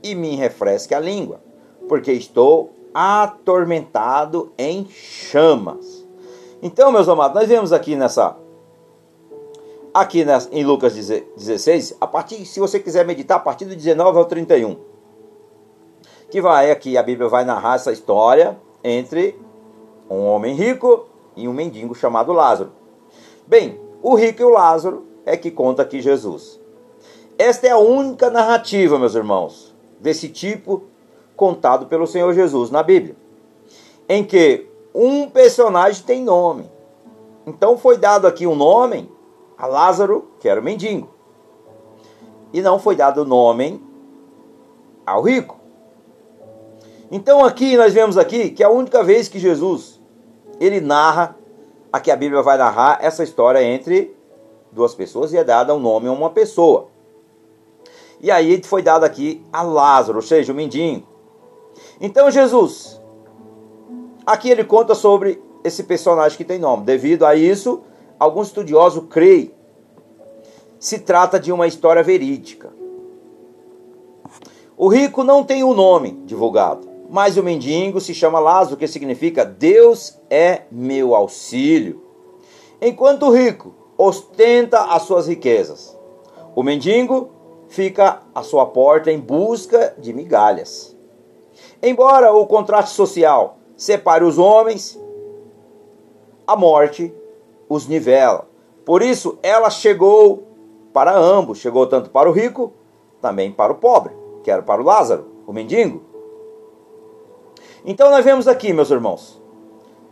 e 0.01 0.15
me 0.15 0.37
refresque 0.37 0.95
a 0.95 1.01
língua, 1.01 1.41
porque 1.89 2.13
estou 2.13 2.71
atormentado 2.93 4.53
em 4.57 4.87
chamas. 4.87 6.07
Então, 6.61 6.93
meus 6.93 7.09
amados, 7.09 7.35
nós 7.35 7.49
vemos 7.49 7.73
aqui 7.73 7.97
nessa 7.97 8.37
aqui 9.93 10.25
em 10.53 10.63
Lucas 10.63 10.95
16, 10.95 11.97
a 11.99 12.07
partir 12.07 12.45
se 12.45 12.61
você 12.61 12.79
quiser 12.79 13.05
meditar 13.05 13.35
a 13.35 13.41
partir 13.41 13.65
do 13.65 13.75
19 13.75 14.17
ao 14.17 14.23
31 14.23 14.77
que 16.31 16.39
vai 16.39 16.71
aqui, 16.71 16.97
a 16.97 17.03
Bíblia 17.03 17.27
vai 17.27 17.43
narrar 17.43 17.75
essa 17.75 17.91
história 17.91 18.57
entre 18.81 19.37
um 20.09 20.25
homem 20.25 20.55
rico 20.55 21.05
e 21.35 21.49
um 21.49 21.53
mendigo 21.53 21.93
chamado 21.93 22.31
Lázaro. 22.31 22.81
Bem, 23.53 23.79
o 24.01 24.15
rico 24.15 24.41
e 24.41 24.45
o 24.45 24.49
Lázaro 24.49 25.05
é 25.23 25.37
que 25.37 25.51
conta 25.51 25.83
aqui 25.83 26.01
Jesus. 26.01 26.59
Esta 27.37 27.67
é 27.67 27.69
a 27.69 27.77
única 27.77 28.31
narrativa, 28.31 28.97
meus 28.97 29.13
irmãos, 29.13 29.75
desse 29.99 30.27
tipo 30.27 30.85
contado 31.35 31.85
pelo 31.85 32.07
Senhor 32.07 32.33
Jesus 32.33 32.71
na 32.71 32.81
Bíblia, 32.81 33.15
em 34.09 34.23
que 34.23 34.65
um 34.91 35.29
personagem 35.29 36.03
tem 36.03 36.23
nome. 36.23 36.67
Então 37.45 37.77
foi 37.77 37.95
dado 37.95 38.25
aqui 38.25 38.47
um 38.47 38.55
nome 38.55 39.07
a 39.55 39.67
Lázaro, 39.67 40.29
que 40.39 40.49
era 40.49 40.59
o 40.59 40.63
mendigo, 40.63 41.13
e 42.51 42.59
não 42.59 42.79
foi 42.79 42.95
dado 42.95 43.23
nome 43.23 43.79
ao 45.05 45.21
rico. 45.21 45.59
Então 47.11 47.45
aqui 47.45 47.77
nós 47.77 47.93
vemos 47.93 48.17
aqui 48.17 48.49
que 48.49 48.63
a 48.63 48.69
única 48.71 49.03
vez 49.03 49.27
que 49.27 49.37
Jesus 49.37 50.01
ele 50.59 50.81
narra, 50.81 51.37
aqui 51.93 52.09
a 52.09 52.15
Bíblia 52.15 52.41
vai 52.41 52.57
narrar 52.57 52.97
essa 53.01 53.23
história 53.23 53.63
entre 53.63 54.15
duas 54.71 54.95
pessoas 54.95 55.31
e 55.31 55.37
é 55.37 55.43
dada 55.43 55.75
um 55.75 55.79
nome 55.79 56.07
a 56.07 56.11
uma 56.11 56.31
pessoa. 56.31 56.87
E 58.19 58.31
aí 58.31 58.59
foi 58.63 58.81
dado 58.81 59.03
aqui 59.03 59.45
a 59.53 59.61
Lázaro, 59.61 60.17
ou 60.17 60.21
seja, 60.23 60.51
o 60.51 60.55
mendigo. 60.55 61.05
Então 62.01 62.31
Jesus, 62.31 62.99
aqui 64.25 64.49
ele 64.49 64.63
conta 64.63 64.95
sobre 64.95 65.39
esse 65.63 65.83
personagem 65.83 66.35
que 66.35 66.43
tem 66.43 66.57
nome. 66.57 66.83
Devido 66.83 67.27
a 67.27 67.35
isso, 67.35 67.83
alguns 68.17 68.47
estudiosos 68.47 69.03
creem 69.07 69.53
se 70.79 70.99
trata 70.99 71.39
de 71.39 71.51
uma 71.51 71.67
história 71.67 72.01
verídica. 72.01 72.73
O 74.75 74.87
rico 74.87 75.23
não 75.23 75.43
tem 75.43 75.63
o 75.63 75.69
um 75.69 75.73
nome 75.73 76.11
divulgado 76.25 76.92
mas 77.13 77.37
o 77.37 77.43
mendigo 77.43 78.01
se 78.01 78.11
chama 78.11 78.39
Lázaro, 78.39 78.75
que 78.75 78.87
significa 78.87 79.45
Deus 79.45 80.19
é 80.31 80.63
meu 80.71 81.13
auxílio. 81.13 82.01
Enquanto 82.81 83.27
o 83.27 83.31
rico 83.31 83.71
ostenta 83.95 84.79
as 84.85 85.03
suas 85.03 85.27
riquezas, 85.27 85.95
o 86.55 86.63
mendigo 86.63 87.29
fica 87.67 88.23
à 88.33 88.41
sua 88.41 88.65
porta 88.65 89.11
em 89.11 89.19
busca 89.19 89.93
de 89.99 90.11
migalhas. 90.11 90.97
Embora 91.83 92.33
o 92.33 92.47
contraste 92.47 92.95
social 92.95 93.59
separe 93.77 94.23
os 94.23 94.39
homens, 94.39 94.99
a 96.47 96.55
morte 96.55 97.13
os 97.69 97.87
nivela. 97.87 98.49
Por 98.83 99.03
isso 99.03 99.37
ela 99.43 99.69
chegou 99.69 100.47
para 100.91 101.15
ambos, 101.15 101.59
chegou 101.59 101.85
tanto 101.85 102.09
para 102.09 102.27
o 102.27 102.33
rico, 102.33 102.73
também 103.21 103.51
para 103.51 103.71
o 103.71 103.75
pobre, 103.75 104.15
que 104.43 104.49
era 104.49 104.63
para 104.63 104.81
o 104.81 104.83
Lázaro, 104.83 105.27
o 105.45 105.53
mendigo. 105.53 106.12
Então 107.85 108.09
nós 108.09 108.23
vemos 108.23 108.47
aqui, 108.47 108.71
meus 108.71 108.89
irmãos, 108.89 109.41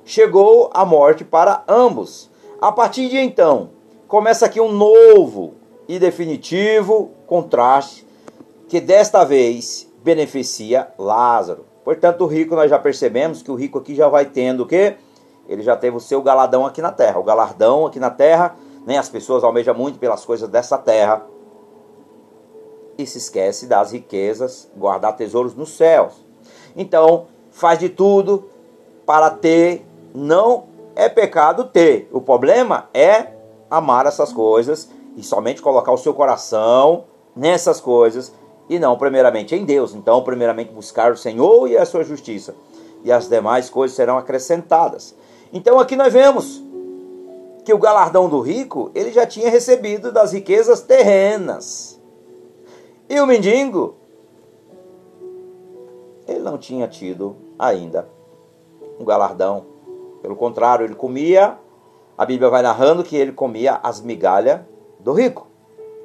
chegou 0.04 0.70
a 0.74 0.84
morte 0.84 1.24
para 1.24 1.64
ambos. 1.68 2.30
A 2.60 2.70
partir 2.70 3.08
de 3.08 3.18
então, 3.18 3.70
começa 4.10 4.46
aqui 4.46 4.60
um 4.60 4.74
novo 4.74 5.54
e 5.88 5.98
definitivo 5.98 7.12
contraste 7.26 8.06
que 8.68 8.82
desta 8.82 9.24
vez 9.24 9.90
beneficia 10.04 10.90
Lázaro. 10.98 11.66
Portanto, 11.84 12.26
o 12.26 12.28
rico 12.28 12.56
nós 12.56 12.70
já 12.70 12.78
percebemos 12.78 13.42
que 13.42 13.50
o 13.50 13.56
rico 13.56 13.80
aqui 13.80 13.96
já 13.96 14.10
vai 14.10 14.26
tendo 14.26 14.64
o 14.64 14.68
quê? 14.68 14.98
Ele 15.48 15.64
já 15.64 15.76
teve 15.76 15.96
o 15.96 16.00
seu 16.00 16.22
galadão 16.22 16.66
aqui 16.66 16.82
na 16.82 16.92
terra. 16.92 17.20
O 17.20 17.24
galardão 17.24 17.86
aqui 17.86 18.00
na 18.00 18.10
terra, 18.10 18.56
né? 18.86 18.98
as 18.98 19.10
pessoas 19.10 19.44
almejam 19.44 19.74
muito 19.74 19.98
pelas 19.98 20.26
coisas 20.26 20.50
dessa 20.50 20.78
terra. 20.78 21.26
E 22.98 23.06
se 23.06 23.18
esquece 23.18 23.66
das 23.66 23.92
riquezas, 23.92 24.70
guardar 24.76 25.16
tesouros 25.16 25.56
nos 25.56 25.76
céus. 25.76 26.14
Então, 26.76 27.28
faz 27.52 27.78
de 27.78 27.90
tudo 27.90 28.50
para 29.06 29.30
ter, 29.30 29.86
não 30.14 30.66
é 30.96 31.08
pecado 31.10 31.66
ter. 31.66 32.10
O 32.12 32.22
problema 32.22 32.90
é 32.94 33.28
amar 33.70 34.06
essas 34.06 34.34
coisas 34.34 34.90
e 35.16 35.24
somente 35.24 35.62
colocar 35.62 35.92
o 35.92 35.98
seu 35.98 36.14
coração 36.14 37.06
nessas 37.36 37.80
coisas 37.80 38.34
e 38.70 38.80
não 38.80 38.98
primeiramente 38.98 39.56
em 39.56 39.66
Deus. 39.66 39.94
Então, 39.94 40.24
primeiramente 40.24 40.72
buscar 40.72 41.12
o 41.12 41.18
Senhor 41.18 41.68
e 41.68 41.78
a 41.78 41.86
sua 41.86 42.04
justiça, 42.04 42.56
e 43.04 43.12
as 43.12 43.28
demais 43.28 43.70
coisas 43.70 43.96
serão 43.96 44.18
acrescentadas. 44.18 45.16
Então, 45.52 45.80
aqui 45.80 45.96
nós 45.96 46.14
vemos 46.14 46.64
que 47.66 47.74
o 47.74 47.78
galardão 47.78 48.30
do 48.30 48.40
rico, 48.40 48.90
ele 48.96 49.12
já 49.12 49.26
tinha 49.26 49.50
recebido 49.50 50.12
das 50.12 50.32
riquezas 50.32 50.82
terrenas. 50.82 52.00
E 53.10 53.20
o 53.20 53.28
mendigo, 53.28 53.96
ele 56.28 56.40
não 56.40 56.58
tinha 56.58 56.88
tido 56.88 57.36
ainda 57.62 58.10
um 59.00 59.06
galardão. 59.06 59.66
Pelo 60.22 60.36
contrário, 60.36 60.86
ele 60.86 60.96
comia, 60.96 61.58
a 62.18 62.26
Bíblia 62.26 62.50
vai 62.50 62.62
narrando 62.62 63.04
que 63.04 63.16
ele 63.16 63.32
comia 63.32 63.80
as 63.82 64.02
migalhas 64.02 64.62
do 65.00 65.14
rico, 65.14 65.48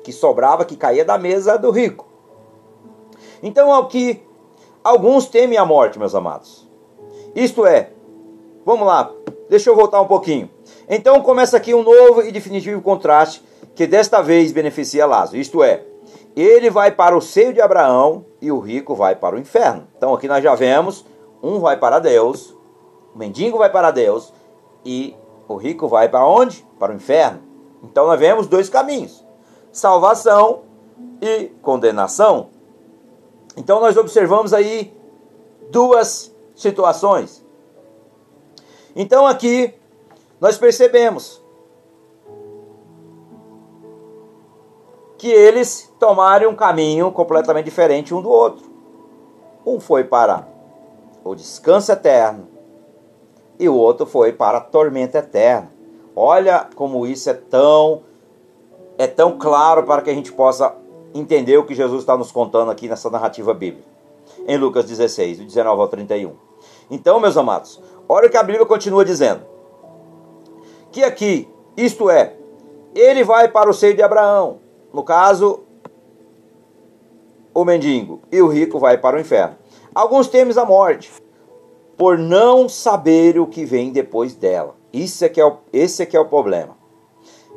que 0.04 0.12
sobrava, 0.12 0.64
que 0.64 0.76
caía 0.76 1.04
da 1.04 1.18
mesa 1.18 1.58
do 1.58 1.70
rico. 1.70 2.06
Então, 3.42 3.72
ao 3.72 3.88
que 3.88 4.22
alguns 4.82 5.26
temem 5.26 5.58
a 5.58 5.64
morte, 5.64 5.98
meus 5.98 6.14
amados. 6.14 6.66
Isto 7.34 7.66
é, 7.66 7.90
vamos 8.64 8.86
lá, 8.86 9.10
deixa 9.50 9.68
eu 9.68 9.76
voltar 9.76 10.00
um 10.00 10.06
pouquinho. 10.06 10.48
Então 10.88 11.20
começa 11.20 11.56
aqui 11.56 11.74
um 11.74 11.82
novo 11.82 12.22
e 12.22 12.30
definitivo 12.30 12.80
contraste 12.80 13.42
que 13.74 13.86
desta 13.86 14.22
vez 14.22 14.52
beneficia 14.52 15.04
Lázaro. 15.04 15.36
Isto 15.36 15.62
é, 15.62 15.84
ele 16.36 16.70
vai 16.70 16.92
para 16.92 17.16
o 17.16 17.20
seio 17.20 17.52
de 17.52 17.60
Abraão 17.60 18.24
e 18.40 18.50
o 18.50 18.58
rico 18.58 18.94
vai 18.94 19.16
para 19.16 19.36
o 19.36 19.38
inferno. 19.38 19.86
Então 19.96 20.14
aqui 20.14 20.28
nós 20.28 20.42
já 20.42 20.54
vemos, 20.54 21.04
um 21.46 21.60
vai 21.60 21.76
para 21.76 21.98
Deus, 21.98 22.56
o 23.14 23.18
mendigo 23.18 23.58
vai 23.58 23.70
para 23.70 23.90
Deus 23.90 24.32
e 24.84 25.16
o 25.48 25.54
rico 25.54 25.86
vai 25.88 26.08
para 26.08 26.26
onde? 26.26 26.66
Para 26.78 26.92
o 26.92 26.96
inferno. 26.96 27.40
Então 27.82 28.06
nós 28.06 28.18
vemos 28.18 28.46
dois 28.46 28.68
caminhos: 28.68 29.24
salvação 29.70 30.62
e 31.20 31.46
condenação. 31.62 32.48
Então 33.56 33.80
nós 33.80 33.96
observamos 33.96 34.52
aí 34.52 34.92
duas 35.70 36.34
situações. 36.54 37.44
Então 38.94 39.26
aqui 39.26 39.74
nós 40.40 40.58
percebemos 40.58 41.42
que 45.16 45.28
eles 45.28 45.92
tomaram 45.98 46.50
um 46.50 46.56
caminho 46.56 47.10
completamente 47.12 47.64
diferente 47.64 48.12
um 48.12 48.20
do 48.20 48.28
outro. 48.28 48.66
Um 49.64 49.80
foi 49.80 50.04
para 50.04 50.55
o 51.26 51.34
descanso 51.34 51.90
eterno 51.90 52.46
e 53.58 53.68
o 53.68 53.74
outro 53.74 54.06
foi 54.06 54.32
para 54.32 54.58
a 54.58 54.60
tormenta 54.60 55.18
eterna. 55.18 55.72
Olha 56.14 56.68
como 56.74 57.06
isso 57.06 57.28
é 57.28 57.34
tão 57.34 58.02
é 58.96 59.06
tão 59.06 59.36
claro 59.36 59.82
para 59.82 60.02
que 60.02 60.08
a 60.08 60.14
gente 60.14 60.32
possa 60.32 60.74
entender 61.12 61.58
o 61.58 61.64
que 61.64 61.74
Jesus 61.74 62.00
está 62.00 62.16
nos 62.16 62.30
contando 62.30 62.70
aqui 62.70 62.88
nessa 62.88 63.10
narrativa 63.10 63.52
bíblica. 63.52 63.88
Em 64.46 64.56
Lucas 64.56 64.84
16, 64.86 65.38
do 65.38 65.44
19 65.44 65.80
ao 65.80 65.88
31. 65.88 66.32
Então, 66.90 67.20
meus 67.20 67.36
amados, 67.36 67.82
olha 68.08 68.28
o 68.28 68.30
que 68.30 68.36
a 68.36 68.42
Bíblia 68.42 68.64
continua 68.64 69.04
dizendo. 69.04 69.42
Que 70.90 71.02
aqui, 71.02 71.48
isto 71.76 72.08
é, 72.08 72.36
ele 72.94 73.22
vai 73.24 73.48
para 73.48 73.68
o 73.68 73.74
seio 73.74 73.94
de 73.94 74.02
Abraão. 74.02 74.60
No 74.92 75.02
caso, 75.02 75.64
o 77.52 77.64
mendigo. 77.64 78.22
E 78.32 78.40
o 78.40 78.48
rico 78.48 78.78
vai 78.78 78.96
para 78.96 79.16
o 79.16 79.20
inferno. 79.20 79.56
Alguns 79.96 80.28
temem 80.28 80.52
a 80.58 80.64
morte, 80.66 81.10
por 81.96 82.18
não 82.18 82.68
saber 82.68 83.40
o 83.40 83.46
que 83.46 83.64
vem 83.64 83.90
depois 83.90 84.34
dela. 84.34 84.76
Isso 84.92 85.24
é 85.24 85.28
que 85.30 85.40
é 85.40 85.46
o, 85.46 85.56
esse 85.72 86.02
é 86.02 86.04
que 86.04 86.14
é 86.14 86.20
o 86.20 86.28
problema. 86.28 86.76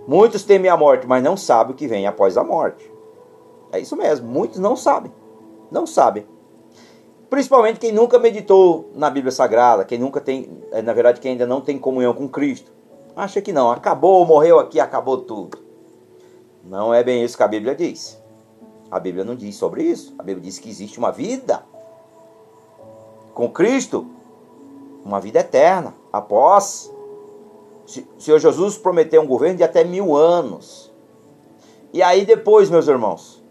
Muitos 0.07 0.45
temem 0.45 0.71
a 0.71 0.77
morte, 0.77 1.05
mas 1.05 1.21
não 1.21 1.35
sabem 1.35 1.73
o 1.73 1.75
que 1.75 1.85
vem 1.85 2.07
após 2.07 2.37
a 2.37 2.43
morte. 2.45 2.89
É 3.73 3.79
isso 3.81 3.93
mesmo, 3.97 4.25
muitos 4.25 4.57
não 4.57 4.77
sabem. 4.77 5.11
Não 5.69 5.85
sabem. 5.85 6.25
Principalmente 7.29 7.77
quem 7.77 7.91
nunca 7.91 8.17
meditou 8.17 8.89
na 8.95 9.09
Bíblia 9.09 9.33
Sagrada, 9.33 9.83
quem 9.83 9.99
nunca 9.99 10.21
tem, 10.21 10.49
é, 10.71 10.81
na 10.81 10.93
verdade, 10.93 11.19
quem 11.19 11.33
ainda 11.33 11.45
não 11.45 11.59
tem 11.59 11.77
comunhão 11.77 12.13
com 12.13 12.29
Cristo. 12.29 12.71
Acha 13.17 13.41
que 13.41 13.51
não, 13.51 13.69
acabou, 13.69 14.25
morreu 14.25 14.59
aqui, 14.59 14.79
acabou 14.79 15.17
tudo. 15.17 15.57
Não 16.63 16.93
é 16.93 17.03
bem 17.03 17.21
isso 17.21 17.35
que 17.35 17.43
a 17.43 17.49
Bíblia 17.49 17.75
diz. 17.75 18.17
A 18.89 18.97
Bíblia 18.97 19.25
não 19.25 19.35
diz 19.35 19.57
sobre 19.57 19.83
isso. 19.83 20.15
A 20.17 20.23
Bíblia 20.23 20.45
diz 20.45 20.57
que 20.57 20.69
existe 20.69 20.97
uma 20.97 21.11
vida 21.11 21.67
com 23.39 23.47
Cristo, 23.47 24.05
uma 25.05 25.21
vida 25.21 25.39
eterna, 25.39 25.95
após. 26.11 26.93
O 28.17 28.21
Senhor 28.21 28.37
Jesus 28.37 28.77
prometeu 28.77 29.21
um 29.21 29.25
governo 29.25 29.55
de 29.55 29.63
até 29.63 29.81
mil 29.81 30.13
anos. 30.13 30.91
E 31.93 32.03
aí 32.03 32.25
depois, 32.25 32.69
meus 32.69 32.89
irmãos, 32.89 33.41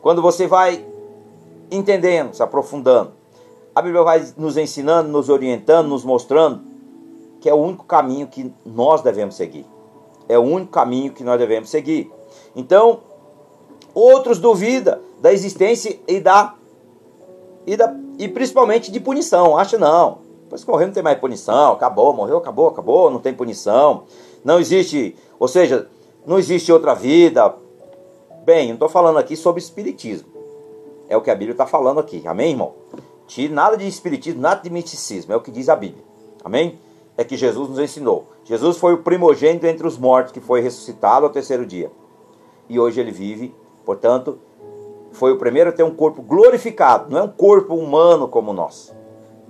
quando 0.00 0.22
você 0.22 0.46
vai 0.46 0.86
entendendo, 1.72 2.34
se 2.34 2.42
aprofundando, 2.42 3.14
a 3.74 3.82
Bíblia 3.82 4.04
vai 4.04 4.32
nos 4.36 4.56
ensinando, 4.56 5.08
nos 5.08 5.28
orientando, 5.28 5.88
nos 5.88 6.04
mostrando 6.04 6.62
que 7.40 7.50
é 7.50 7.52
o 7.52 7.58
único 7.58 7.84
caminho 7.84 8.28
que 8.28 8.54
nós 8.64 9.02
devemos 9.02 9.34
seguir. 9.34 9.66
É 10.28 10.38
o 10.38 10.42
único 10.42 10.70
caminho 10.70 11.12
que 11.12 11.24
nós 11.24 11.36
devemos 11.36 11.68
seguir. 11.68 12.12
Então, 12.54 13.00
outros 13.92 14.38
duvidam 14.38 15.00
da 15.20 15.32
existência 15.32 15.98
e 16.06 16.20
da 16.20 16.54
e, 17.66 17.76
da, 17.76 17.94
e 18.18 18.28
principalmente 18.28 18.90
de 18.90 19.00
punição. 19.00 19.56
Acha 19.56 19.78
não. 19.78 20.18
Que 20.48 20.70
morreu 20.70 20.86
não 20.86 20.94
tem 20.94 21.02
mais 21.02 21.18
punição. 21.18 21.72
Acabou, 21.72 22.12
morreu, 22.12 22.38
acabou, 22.38 22.68
acabou, 22.68 23.10
não 23.10 23.18
tem 23.18 23.34
punição. 23.34 24.04
Não 24.44 24.60
existe, 24.60 25.16
ou 25.38 25.48
seja, 25.48 25.88
não 26.24 26.38
existe 26.38 26.70
outra 26.70 26.94
vida. 26.94 27.54
Bem, 28.44 28.68
não 28.68 28.74
estou 28.74 28.88
falando 28.88 29.18
aqui 29.18 29.36
sobre 29.36 29.60
espiritismo. 29.60 30.28
É 31.08 31.16
o 31.16 31.20
que 31.20 31.30
a 31.30 31.34
Bíblia 31.34 31.52
está 31.52 31.66
falando 31.66 31.98
aqui. 31.98 32.22
Amém, 32.26 32.50
irmão? 32.50 32.72
Tire 33.26 33.52
nada 33.52 33.76
de 33.76 33.86
espiritismo, 33.86 34.40
nada 34.40 34.62
de 34.62 34.70
misticismo. 34.70 35.32
É 35.32 35.36
o 35.36 35.40
que 35.40 35.50
diz 35.50 35.68
a 35.68 35.76
Bíblia. 35.76 36.04
Amém? 36.44 36.78
É 37.16 37.24
que 37.24 37.36
Jesus 37.36 37.68
nos 37.68 37.78
ensinou. 37.78 38.26
Jesus 38.44 38.76
foi 38.76 38.92
o 38.94 38.98
primogênito 38.98 39.66
entre 39.66 39.86
os 39.86 39.96
mortos 39.96 40.32
que 40.32 40.40
foi 40.40 40.60
ressuscitado 40.60 41.24
ao 41.24 41.32
terceiro 41.32 41.64
dia. 41.64 41.90
E 42.68 42.78
hoje 42.78 43.00
ele 43.00 43.10
vive, 43.10 43.54
portanto, 43.84 44.38
foi 45.14 45.32
o 45.32 45.38
primeiro 45.38 45.70
a 45.70 45.72
ter 45.72 45.82
um 45.82 45.94
corpo 45.94 46.20
glorificado. 46.20 47.10
Não 47.10 47.18
é 47.18 47.22
um 47.22 47.28
corpo 47.28 47.74
humano 47.74 48.28
como 48.28 48.50
o 48.50 48.54
nosso, 48.54 48.94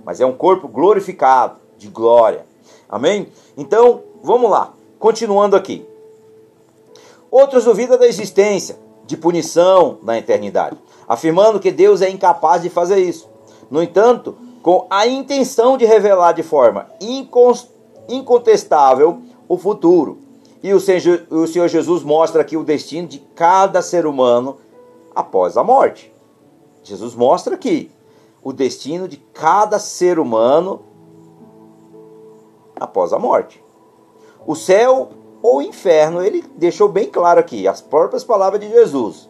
mas 0.05 0.21
é 0.21 0.25
um 0.25 0.33
corpo 0.33 0.67
glorificado, 0.67 1.57
de 1.77 1.89
glória. 1.89 2.45
Amém? 2.87 3.27
Então, 3.57 4.03
vamos 4.23 4.49
lá. 4.49 4.73
Continuando 4.97 5.55
aqui. 5.55 5.85
Outros 7.29 7.65
duvidam 7.65 7.97
da 7.97 8.07
existência 8.07 8.77
de 9.05 9.17
punição 9.17 9.97
na 10.01 10.17
eternidade, 10.17 10.77
afirmando 11.07 11.59
que 11.59 11.71
Deus 11.71 12.01
é 12.01 12.09
incapaz 12.09 12.61
de 12.61 12.69
fazer 12.69 12.99
isso. 12.99 13.29
No 13.69 13.83
entanto, 13.83 14.37
com 14.63 14.87
a 14.89 15.05
intenção 15.05 15.77
de 15.77 15.85
revelar 15.85 16.31
de 16.31 16.43
forma 16.43 16.87
incontestável 18.07 19.19
o 19.47 19.57
futuro. 19.57 20.19
E 20.63 20.73
o 20.73 20.79
Senhor 20.79 21.67
Jesus 21.67 22.03
mostra 22.03 22.41
aqui 22.41 22.57
o 22.57 22.63
destino 22.63 23.07
de 23.07 23.19
cada 23.35 23.81
ser 23.81 24.07
humano 24.07 24.57
após 25.15 25.57
a 25.57 25.63
morte. 25.63 26.13
Jesus 26.83 27.15
mostra 27.15 27.55
aqui 27.55 27.89
o 28.43 28.53
destino 28.53 29.07
de 29.07 29.17
cada 29.17 29.79
ser 29.79 30.19
humano 30.19 30.83
após 32.79 33.13
a 33.13 33.17
morte. 33.17 33.63
O 34.45 34.55
céu 34.55 35.09
ou 35.41 35.61
inferno, 35.61 36.21
ele 36.21 36.43
deixou 36.55 36.89
bem 36.89 37.09
claro 37.09 37.39
aqui, 37.39 37.67
as 37.67 37.81
próprias 37.81 38.23
palavras 38.23 38.59
de 38.59 38.69
Jesus. 38.69 39.29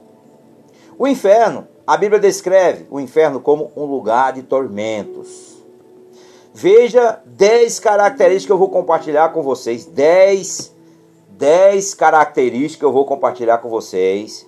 O 0.98 1.08
inferno, 1.08 1.68
a 1.86 1.96
Bíblia 1.96 2.20
descreve 2.20 2.88
o 2.90 3.00
inferno 3.00 3.40
como 3.40 3.72
um 3.76 3.86
lugar 3.86 4.34
de 4.34 4.44
tormentos. 4.44 5.56
Veja 6.54 7.22
10 7.26 7.80
características 7.80 8.46
que 8.46 8.52
eu 8.52 8.58
vou 8.58 8.70
compartilhar 8.70 9.30
com 9.30 9.44
vocês, 9.44 9.86
10 9.86 10.76
dez 11.38 11.94
características 11.94 12.78
que 12.78 12.86
eu 12.86 12.94
vou 12.94 13.06
compartilhar 13.06 13.58
com 13.58 13.70
vocês 13.70 14.48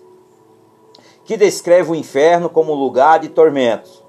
que 1.28 1.36
descreve 1.36 1.92
o 1.92 1.96
inferno 1.96 2.50
como 2.50 2.74
lugar 2.74 3.20
de 3.20 3.28
tormentos. 3.28 4.02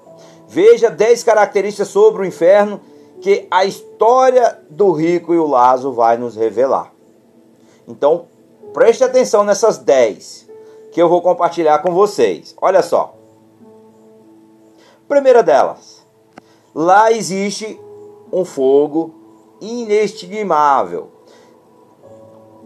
Veja 0.47 0.89
dez 0.89 1.21
características 1.21 1.89
sobre 1.89 2.21
o 2.21 2.25
inferno 2.25 2.79
que 3.19 3.45
a 3.51 3.65
história 3.65 4.57
do 4.69 4.93
rico 4.93 5.33
e 5.33 5.37
o 5.37 5.45
Lázaro 5.45 5.91
vai 5.91 6.15
nos 6.15 6.37
revelar. 6.37 6.93
Então, 7.85 8.27
preste 8.73 9.03
atenção 9.03 9.43
nessas 9.43 9.77
dez 9.77 10.49
que 10.93 11.01
eu 11.01 11.09
vou 11.09 11.21
compartilhar 11.21 11.79
com 11.79 11.91
vocês. 11.91 12.55
Olha 12.61 12.81
só. 12.81 13.13
Primeira 15.05 15.43
delas, 15.43 16.07
lá 16.73 17.11
existe 17.11 17.77
um 18.31 18.45
fogo 18.45 19.13
inestimável. 19.59 21.11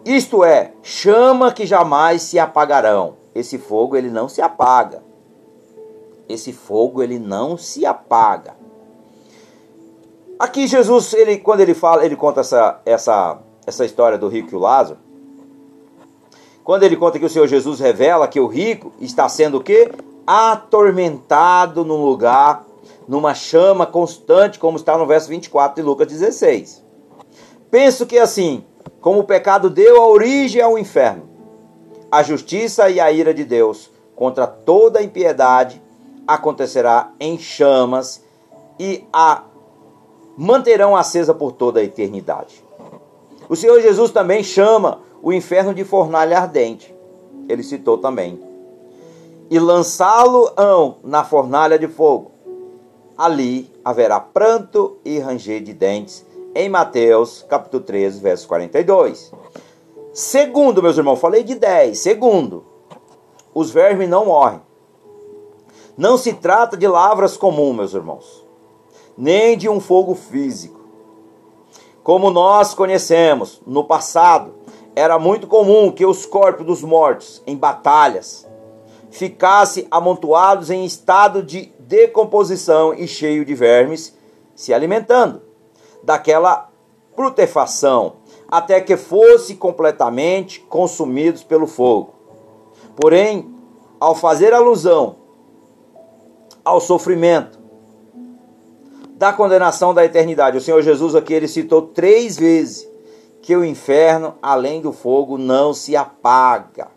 Isto 0.06 0.44
é, 0.44 0.74
chama 0.84 1.52
que 1.52 1.66
jamais 1.66 2.22
se 2.22 2.38
apagarão. 2.38 3.23
Esse 3.36 3.58
fogo 3.58 3.96
ele 3.96 4.10
não 4.10 4.30
se 4.30 4.42
apaga. 4.42 5.04
Esse 6.28 6.54
fogo 6.54 7.02
ele 7.02 7.20
não 7.20 7.58
se 7.58 7.86
apaga. 7.86 8.56
Aqui 10.40 10.68
Jesus, 10.68 11.14
ele 11.14 11.38
quando 11.38 11.62
ele 11.62 11.74
fala, 11.74 12.06
ele 12.06 12.16
conta 12.16 12.42
essa 12.42 12.82
essa 12.86 13.40
essa 13.66 13.86
história 13.86 14.18
do 14.18 14.28
rico 14.28 14.50
e 14.52 14.56
o 14.56 14.60
Lázaro. 14.60 15.00
Quando 16.64 16.84
ele 16.84 16.96
conta 16.96 17.20
que 17.20 17.26
o 17.26 17.30
Senhor 17.30 17.48
Jesus 17.48 17.80
revela 17.80 18.28
que 18.28 18.40
o 18.40 18.48
rico 18.48 18.94
está 19.00 19.28
sendo 19.28 19.58
o 19.58 19.64
quê? 19.64 19.92
Atormentado 20.26 21.84
num 21.84 22.04
lugar, 22.04 22.66
numa 23.08 23.34
chama 23.34 23.86
constante, 23.86 24.60
como 24.60 24.78
está 24.78 24.98
no 24.98 25.06
verso 25.06 25.28
24 25.28 25.76
de 25.76 25.82
Lucas 25.82 26.08
16. 26.08 26.84
Penso 27.70 28.06
que 28.06 28.18
assim, 28.18 28.64
como 29.02 29.20
o 29.20 29.24
pecado 29.26 29.70
deu 29.70 30.02
a 30.02 30.08
origem 30.08 30.62
ao 30.62 30.78
inferno, 30.78 31.33
a 32.14 32.22
justiça 32.22 32.92
e 32.92 33.00
a 33.00 33.12
ira 33.12 33.34
de 33.34 33.44
Deus 33.44 33.90
contra 34.16 34.46
toda 34.46 35.02
impiedade 35.02 35.82
acontecerá 36.28 37.12
em 37.20 37.40
chamas 37.40 38.24
e 38.80 39.04
a 39.12 39.46
manterão 40.38 40.96
acesa 40.96 41.34
por 41.34 41.54
toda 41.54 41.80
a 41.80 41.84
eternidade. 41.84 42.64
O 43.50 43.56
Senhor 43.56 43.82
Jesus 43.82 44.12
também 44.12 44.44
chama 44.44 45.00
o 45.24 45.34
inferno 45.34 45.74
de 45.74 45.84
fornalha 45.84 46.38
ardente. 46.38 46.94
Ele 47.50 47.64
citou 47.64 47.98
também. 47.98 48.40
E 49.50 49.58
lançá-lo-ão 49.58 50.98
na 51.04 51.24
fornalha 51.24 51.80
de 51.80 51.88
fogo. 51.88 52.32
Ali 53.18 53.74
haverá 53.84 54.20
pranto 54.20 55.00
e 55.04 55.18
ranger 55.18 55.64
de 55.64 55.74
dentes, 55.74 56.24
em 56.54 56.70
Mateus 56.70 57.44
capítulo 57.50 57.82
13, 57.82 58.22
verso 58.22 58.48
42. 58.48 59.34
Segundo, 60.14 60.84
meus 60.84 60.96
irmãos, 60.96 61.20
falei 61.20 61.44
de 61.44 61.56
10. 61.56 61.98
Segundo, 61.98 62.64
os 63.52 63.72
vermes 63.72 64.08
não 64.08 64.26
morrem. 64.26 64.62
Não 65.98 66.18
se 66.18 66.34
trata 66.34 66.78
de 66.78 66.88
lavras 66.88 67.36
comuns, 67.36 67.76
meus 67.76 67.94
irmãos, 67.96 68.46
nem 69.18 69.58
de 69.58 69.68
um 69.68 69.80
fogo 69.80 70.14
físico. 70.14 70.80
Como 72.04 72.30
nós 72.30 72.76
conhecemos 72.76 73.60
no 73.66 73.84
passado, 73.84 74.54
era 74.96 75.18
muito 75.18 75.48
comum 75.48 75.92
que 75.92 76.06
os 76.06 76.28
corpos 76.28 76.66
dos 76.66 76.84
mortos 76.84 77.42
em 77.48 77.56
batalhas 77.58 78.48
ficassem 79.10 79.88
amontoados 79.90 80.70
em 80.70 80.86
estado 80.86 81.42
de 81.42 81.74
decomposição 81.80 82.94
e 82.94 83.08
cheio 83.08 83.44
de 83.44 83.56
vermes, 83.56 84.16
se 84.56 84.74
alimentando 84.74 85.42
daquela 86.04 86.70
putrefação 87.16 88.18
até 88.54 88.80
que 88.80 88.96
fosse 88.96 89.56
completamente 89.56 90.60
consumidos 90.60 91.44
pelo 91.44 91.66
fogo. 91.66 92.14
Porém, 92.96 93.52
ao 94.00 94.14
fazer 94.14 94.54
alusão 94.54 95.16
ao 96.64 96.80
sofrimento 96.80 97.58
da 99.16 99.34
condenação 99.34 99.92
da 99.92 100.06
eternidade, 100.06 100.56
o 100.56 100.62
Senhor 100.62 100.84
Jesus 100.84 101.16
aqui 101.16 101.34
ele 101.34 101.48
citou 101.48 101.82
três 101.82 102.38
vezes 102.38 102.88
que 103.42 103.56
o 103.56 103.66
inferno, 103.66 104.36
além 104.40 104.82
do 104.82 104.94
fogo, 104.94 105.36
não 105.36 105.74
se 105.74 105.96
apaga. 105.96 106.90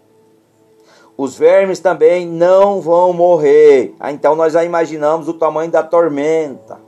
Os 1.17 1.39
vermes 1.39 1.81
também 1.81 2.27
não 2.27 2.83
vão 2.83 3.15
morrer. 3.15 3.95
Ah, 3.99 4.13
então 4.13 4.37
nós 4.37 4.53
já 4.53 4.63
imaginamos 4.63 5.27
o 5.27 5.33
tamanho 5.33 5.71
da 5.71 5.83
tormenta. 5.83 6.79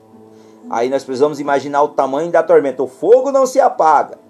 Aí 0.69 0.91
nós 0.91 1.05
precisamos 1.05 1.41
imaginar 1.41 1.83
o 1.85 1.89
tamanho 1.89 2.31
da 2.31 2.43
tormenta. 2.43 2.83
O 2.83 2.87
fogo 2.87 3.33
não 3.33 3.47
se 3.47 3.59
apaga. 3.59 4.28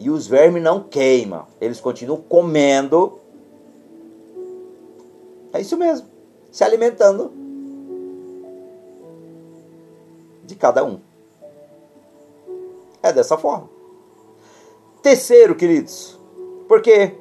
E 0.00 0.10
os 0.10 0.26
vermes 0.26 0.62
não 0.62 0.82
queimam. 0.82 1.46
Eles 1.60 1.80
continuam 1.80 2.20
comendo. 2.20 3.18
É 5.52 5.60
isso 5.60 5.76
mesmo. 5.76 6.06
Se 6.52 6.62
alimentando 6.62 7.32
de 10.44 10.54
cada 10.54 10.84
um. 10.84 11.00
É 13.02 13.12
dessa 13.12 13.36
forma. 13.36 13.68
Terceiro, 15.02 15.54
queridos, 15.54 16.18
porque 16.66 17.14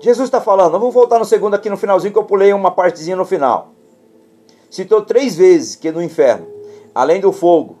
Jesus 0.00 0.26
está 0.26 0.40
falando, 0.40 0.72
vamos 0.72 0.92
voltar 0.92 1.18
no 1.20 1.24
segundo 1.24 1.54
aqui 1.54 1.70
no 1.70 1.76
finalzinho 1.76 2.12
que 2.12 2.18
eu 2.18 2.24
pulei 2.24 2.52
uma 2.52 2.72
partezinha 2.72 3.14
no 3.14 3.24
final. 3.24 3.68
Citou 4.68 5.02
três 5.02 5.36
vezes 5.36 5.76
que 5.76 5.92
no 5.92 6.02
inferno, 6.02 6.46
além 6.92 7.20
do 7.20 7.30
fogo, 7.30 7.76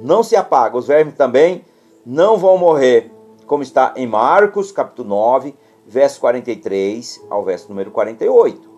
não 0.00 0.22
se 0.22 0.36
apaga, 0.36 0.76
os 0.76 0.86
vermes 0.86 1.14
também 1.14 1.64
não 2.04 2.36
vão 2.36 2.56
morrer, 2.56 3.10
como 3.46 3.62
está 3.62 3.92
em 3.96 4.06
Marcos, 4.06 4.70
capítulo 4.72 5.08
9, 5.08 5.54
verso 5.86 6.20
43 6.20 7.24
ao 7.30 7.44
verso 7.44 7.68
número 7.68 7.90
48. 7.90 8.76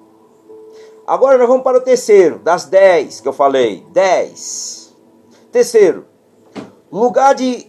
Agora 1.07 1.39
nós 1.39 1.49
vamos 1.49 1.63
para 1.63 1.79
o 1.79 1.83
terceiro, 1.83 2.39
das 2.39 2.67
dez 2.67 3.21
que 3.21 3.29
eu 3.29 3.33
falei. 3.33 3.85
Dez. 3.93 4.95
Terceiro, 5.51 6.05
lugar 6.93 7.35
de 7.35 7.67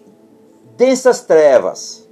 densas 0.76 1.22
trevas. 1.22 2.08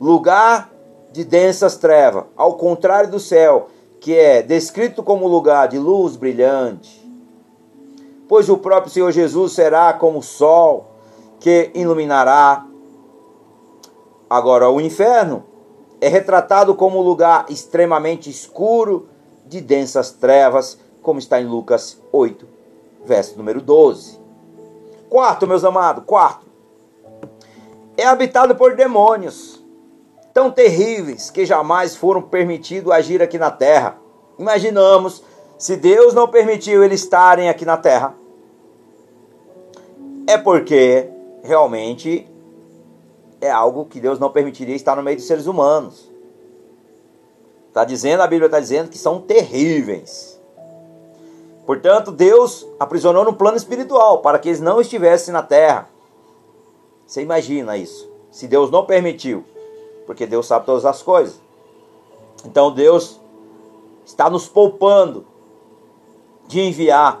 Lugar 0.00 0.72
de 1.12 1.24
densas 1.24 1.76
trevas, 1.76 2.24
ao 2.36 2.54
contrário 2.54 3.10
do 3.10 3.20
céu, 3.20 3.68
que 4.00 4.16
é 4.16 4.40
descrito 4.40 5.02
como 5.02 5.28
lugar 5.28 5.68
de 5.68 5.78
luz 5.78 6.16
brilhante. 6.16 6.99
Pois 8.30 8.48
o 8.48 8.56
próprio 8.56 8.92
Senhor 8.92 9.10
Jesus 9.10 9.54
será 9.54 9.92
como 9.92 10.20
o 10.20 10.22
sol 10.22 10.86
que 11.40 11.72
iluminará. 11.74 12.64
Agora, 14.30 14.70
o 14.70 14.80
inferno 14.80 15.42
é 16.00 16.06
retratado 16.06 16.76
como 16.76 17.00
um 17.00 17.02
lugar 17.02 17.46
extremamente 17.48 18.30
escuro, 18.30 19.08
de 19.46 19.60
densas 19.60 20.12
trevas, 20.12 20.78
como 21.02 21.18
está 21.18 21.40
em 21.40 21.44
Lucas 21.44 22.00
8, 22.12 22.46
verso 23.04 23.36
número 23.36 23.60
12. 23.60 24.20
Quarto, 25.08 25.44
meus 25.48 25.64
amados, 25.64 26.04
quarto. 26.06 26.46
É 27.96 28.06
habitado 28.06 28.54
por 28.54 28.76
demônios 28.76 29.60
tão 30.32 30.52
terríveis 30.52 31.30
que 31.30 31.44
jamais 31.44 31.96
foram 31.96 32.22
permitidos 32.22 32.92
agir 32.92 33.20
aqui 33.20 33.38
na 33.38 33.50
terra. 33.50 33.98
Imaginamos 34.38 35.20
se 35.58 35.76
Deus 35.76 36.14
não 36.14 36.28
permitiu 36.28 36.84
eles 36.84 37.02
estarem 37.02 37.48
aqui 37.48 37.64
na 37.64 37.76
terra. 37.76 38.19
É 40.30 40.38
porque 40.38 41.10
realmente 41.42 42.24
é 43.40 43.50
algo 43.50 43.86
que 43.86 43.98
Deus 43.98 44.20
não 44.20 44.30
permitiria 44.30 44.76
estar 44.76 44.94
no 44.94 45.02
meio 45.02 45.16
dos 45.16 45.26
seres 45.26 45.48
humanos. 45.48 46.08
Está 47.66 47.84
dizendo, 47.84 48.20
a 48.22 48.28
Bíblia 48.28 48.46
está 48.46 48.60
dizendo 48.60 48.90
que 48.90 48.96
são 48.96 49.20
terríveis. 49.20 50.40
Portanto, 51.66 52.12
Deus 52.12 52.64
aprisionou 52.78 53.24
no 53.24 53.34
plano 53.34 53.56
espiritual 53.56 54.18
para 54.22 54.38
que 54.38 54.48
eles 54.50 54.60
não 54.60 54.80
estivessem 54.80 55.34
na 55.34 55.42
terra. 55.42 55.88
Você 57.04 57.22
imagina 57.22 57.76
isso? 57.76 58.08
Se 58.30 58.46
Deus 58.46 58.70
não 58.70 58.86
permitiu, 58.86 59.44
porque 60.06 60.28
Deus 60.28 60.46
sabe 60.46 60.64
todas 60.64 60.84
as 60.84 61.02
coisas. 61.02 61.40
Então 62.44 62.72
Deus 62.72 63.20
está 64.06 64.30
nos 64.30 64.46
poupando 64.46 65.26
de 66.46 66.60
enviar 66.60 67.20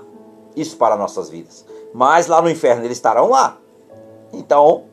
isso 0.54 0.76
para 0.76 0.96
nossas 0.96 1.28
vidas. 1.28 1.68
Mas 1.92 2.26
lá 2.26 2.40
no 2.40 2.50
inferno 2.50 2.84
eles 2.84 2.96
estarão 2.96 3.28
lá. 3.30 3.58
Então, 4.32 4.84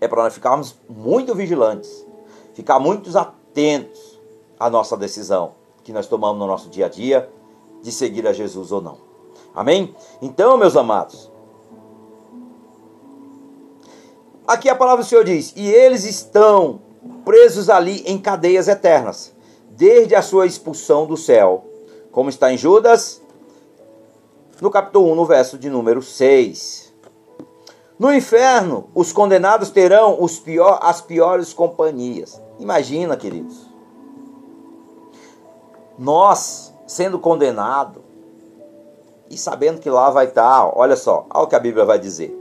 é 0.00 0.08
para 0.08 0.24
nós 0.24 0.34
ficarmos 0.34 0.74
muito 0.88 1.34
vigilantes, 1.34 2.06
ficar 2.54 2.78
muito 2.78 3.16
atentos 3.16 4.20
à 4.58 4.68
nossa 4.68 4.96
decisão 4.96 5.54
que 5.84 5.92
nós 5.92 6.06
tomamos 6.06 6.38
no 6.38 6.46
nosso 6.46 6.68
dia 6.68 6.86
a 6.86 6.88
dia 6.88 7.30
de 7.82 7.90
seguir 7.90 8.26
a 8.26 8.32
Jesus 8.32 8.72
ou 8.72 8.80
não. 8.80 8.98
Amém? 9.54 9.94
Então, 10.20 10.56
meus 10.56 10.76
amados, 10.76 11.30
aqui 14.46 14.68
a 14.68 14.74
palavra 14.74 15.04
do 15.04 15.08
Senhor 15.08 15.24
diz: 15.24 15.52
E 15.56 15.68
eles 15.68 16.04
estão 16.04 16.80
presos 17.24 17.70
ali 17.70 18.02
em 18.06 18.18
cadeias 18.18 18.68
eternas, 18.68 19.34
desde 19.70 20.14
a 20.14 20.22
sua 20.22 20.46
expulsão 20.46 21.06
do 21.06 21.16
céu, 21.16 21.64
como 22.10 22.28
está 22.28 22.52
em 22.52 22.58
Judas, 22.58 23.21
no 24.62 24.70
capítulo 24.70 25.10
1, 25.10 25.14
no 25.16 25.26
verso 25.26 25.58
de 25.58 25.68
número 25.68 26.00
6. 26.00 26.94
No 27.98 28.14
inferno, 28.14 28.88
os 28.94 29.12
condenados 29.12 29.70
terão 29.70 30.22
os 30.22 30.38
pior, 30.38 30.78
as 30.80 31.00
piores 31.00 31.52
companhias. 31.52 32.40
Imagina, 32.60 33.16
queridos. 33.16 33.68
Nós, 35.98 36.72
sendo 36.86 37.18
condenado 37.18 38.04
e 39.28 39.36
sabendo 39.36 39.80
que 39.80 39.90
lá 39.90 40.10
vai 40.10 40.26
estar, 40.26 40.70
olha 40.78 40.94
só, 40.94 41.26
olha 41.34 41.44
o 41.44 41.48
que 41.48 41.56
a 41.56 41.60
Bíblia 41.60 41.84
vai 41.84 41.98
dizer. 41.98 42.32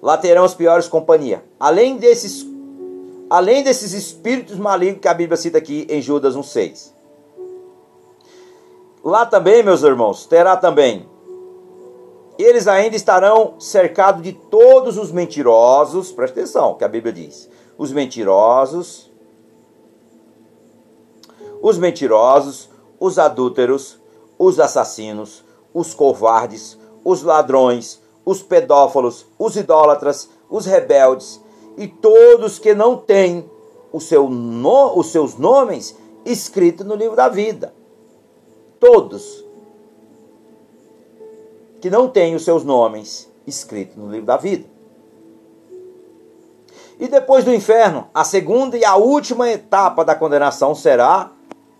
Lá 0.00 0.16
terão 0.16 0.44
as 0.44 0.54
piores 0.54 0.88
companhias. 0.88 1.42
Além 1.58 1.98
desses, 1.98 2.46
além 3.28 3.62
desses 3.62 3.92
espíritos 3.92 4.58
malignos 4.58 5.02
que 5.02 5.08
a 5.08 5.12
Bíblia 5.12 5.36
cita 5.36 5.58
aqui 5.58 5.86
em 5.90 6.00
Judas 6.00 6.34
1,6. 6.34 6.90
Lá 9.04 9.26
também, 9.26 9.62
meus 9.62 9.82
irmãos, 9.82 10.24
terá 10.24 10.56
também 10.56 11.09
eles 12.42 12.68
ainda 12.68 12.96
estarão 12.96 13.54
cercados 13.58 14.22
de 14.22 14.32
todos 14.32 14.96
os 14.96 15.10
mentirosos, 15.10 16.12
presta 16.12 16.40
atenção, 16.40 16.74
que 16.74 16.84
a 16.84 16.88
Bíblia 16.88 17.12
diz: 17.12 17.48
os 17.76 17.92
mentirosos, 17.92 19.10
os 21.60 21.78
mentirosos, 21.78 22.70
os 22.98 23.18
adúlteros, 23.18 23.98
os 24.38 24.58
assassinos, 24.60 25.44
os 25.74 25.92
covardes, 25.94 26.78
os 27.04 27.22
ladrões, 27.22 28.00
os 28.24 28.42
pedófilos, 28.42 29.26
os 29.38 29.56
idólatras, 29.56 30.30
os 30.48 30.66
rebeldes 30.66 31.40
e 31.76 31.86
todos 31.86 32.58
que 32.58 32.74
não 32.74 32.96
têm 32.96 33.48
o 33.92 34.00
seu 34.00 34.28
no, 34.28 34.98
os 34.98 35.08
seus 35.08 35.36
nomes 35.36 35.96
escritos 36.24 36.86
no 36.86 36.94
livro 36.94 37.16
da 37.16 37.28
vida. 37.28 37.74
Todos 38.78 39.44
que 41.80 41.90
não 41.90 42.08
têm 42.08 42.34
os 42.34 42.44
seus 42.44 42.64
nomes 42.64 43.30
escritos 43.46 43.96
no 43.96 44.10
livro 44.10 44.26
da 44.26 44.36
vida. 44.36 44.68
E 46.98 47.08
depois 47.08 47.44
do 47.44 47.54
inferno, 47.54 48.08
a 48.12 48.24
segunda 48.24 48.76
e 48.76 48.84
a 48.84 48.94
última 48.96 49.48
etapa 49.48 50.04
da 50.04 50.14
condenação 50.14 50.74
será 50.74 51.32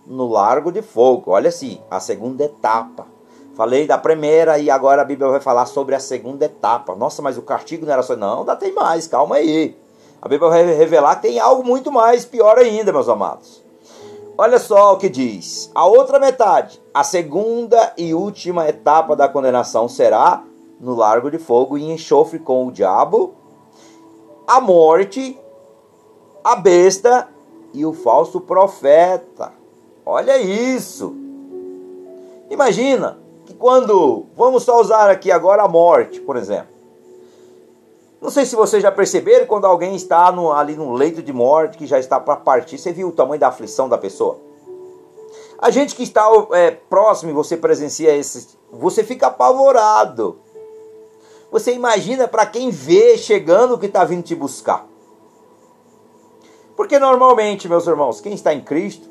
no 0.07 0.27
largo 0.27 0.73
de 0.73 0.81
fogo. 0.81 1.33
Olha 1.33 1.51
assim, 1.51 1.79
a 1.91 2.01
segunda 2.01 2.45
etapa. 2.45 3.07
Falei 3.55 3.87
da 3.87 3.99
primeira 3.99 4.59
e 4.59 4.71
agora 4.71 5.03
a 5.03 5.05
Bíblia 5.05 5.29
vai 5.29 5.41
falar 5.41 5.67
sobre 5.67 5.95
a 5.95 6.01
segunda 6.01 6.47
etapa. 6.47 6.97
Nossa, 6.97 7.21
mas 7.21 7.37
o 7.37 7.43
castigo 7.43 7.85
não 7.85 7.93
era 7.93 8.03
só. 8.03 8.17
Não, 8.17 8.41
ainda 8.41 8.57
tem 8.57 8.73
mais, 8.73 9.07
calma 9.07 9.37
aí. 9.37 9.77
A 10.23 10.29
Bíblia 10.29 10.51
vai 10.51 10.65
revelar 10.65 11.17
que 11.17 11.29
tem 11.29 11.39
algo 11.39 11.63
muito 11.63 11.93
mais 11.93 12.25
pior 12.25 12.57
ainda, 12.59 12.91
meus 12.91 13.09
amados. 13.09 13.63
Olha 14.37 14.59
só 14.59 14.95
o 14.95 14.97
que 14.97 15.09
diz. 15.09 15.71
A 15.75 15.87
outra 15.87 16.19
metade, 16.19 16.83
a 16.95 17.05
segunda 17.05 17.93
e 17.97 18.15
última 18.15 18.69
etapa 18.69 19.15
da 19.15 19.29
condenação 19.29 19.89
será 19.89 20.45
no 20.81 20.95
largo 20.95 21.31
de 21.31 21.39
fogo 21.39 21.77
e 21.77 21.91
enxofre 21.91 22.39
com 22.39 22.67
o 22.67 22.73
diabo, 22.73 23.35
a 24.47 24.61
morte, 24.61 25.39
a 26.43 26.57
besta 26.57 27.29
e 27.75 27.85
o 27.85 27.93
falso 27.93 28.41
profeta. 28.41 29.53
Olha 30.07 30.39
isso. 30.39 31.15
Imagina 32.49 33.19
que 33.45 33.55
quando 33.55 34.27
vamos 34.35 34.63
só 34.63 34.81
usar 34.81 35.11
aqui 35.11 35.31
agora 35.31 35.63
a 35.63 35.69
morte, 35.69 36.21
por 36.21 36.37
exemplo. 36.37 36.80
Não 38.21 38.31
sei 38.31 38.45
se 38.45 38.55
vocês 38.55 38.83
já 38.83 38.93
perceberam 38.93 39.47
quando 39.47 39.65
alguém 39.65 39.97
está 39.97 40.31
no, 40.31 40.53
ali 40.53 40.77
no 40.77 40.93
leito 40.93 41.23
de 41.23 41.33
morte, 41.33 41.79
que 41.79 41.87
já 41.87 41.99
está 41.99 42.21
para 42.21 42.37
partir, 42.37 42.77
você 42.77 42.93
viu 42.93 43.09
o 43.09 43.13
tamanho 43.13 43.41
da 43.41 43.49
aflição 43.49 43.89
da 43.89 43.97
pessoa? 43.97 44.39
A 45.59 45.71
gente 45.71 45.95
que 45.95 46.03
está 46.03 46.27
é, 46.53 46.71
próximo 46.71 47.31
e 47.31 47.35
você 47.35 47.57
presencia 47.57 48.15
esse, 48.15 48.49
você 48.71 49.03
fica 49.03 49.29
apavorado. 49.29 50.39
Você 51.51 51.73
imagina 51.73 52.29
para 52.29 52.47
quem 52.47 52.71
vê 52.71 53.17
chegando 53.17 53.79
que 53.79 53.87
está 53.87 54.05
vindo 54.05 54.23
te 54.23 54.35
buscar. 54.35 54.87
Porque 56.77 56.99
normalmente, 56.99 57.69
meus 57.69 57.87
irmãos, 57.87 58.21
quem 58.21 58.33
está 58.33 58.55
em 58.55 58.61
Cristo 58.61 59.09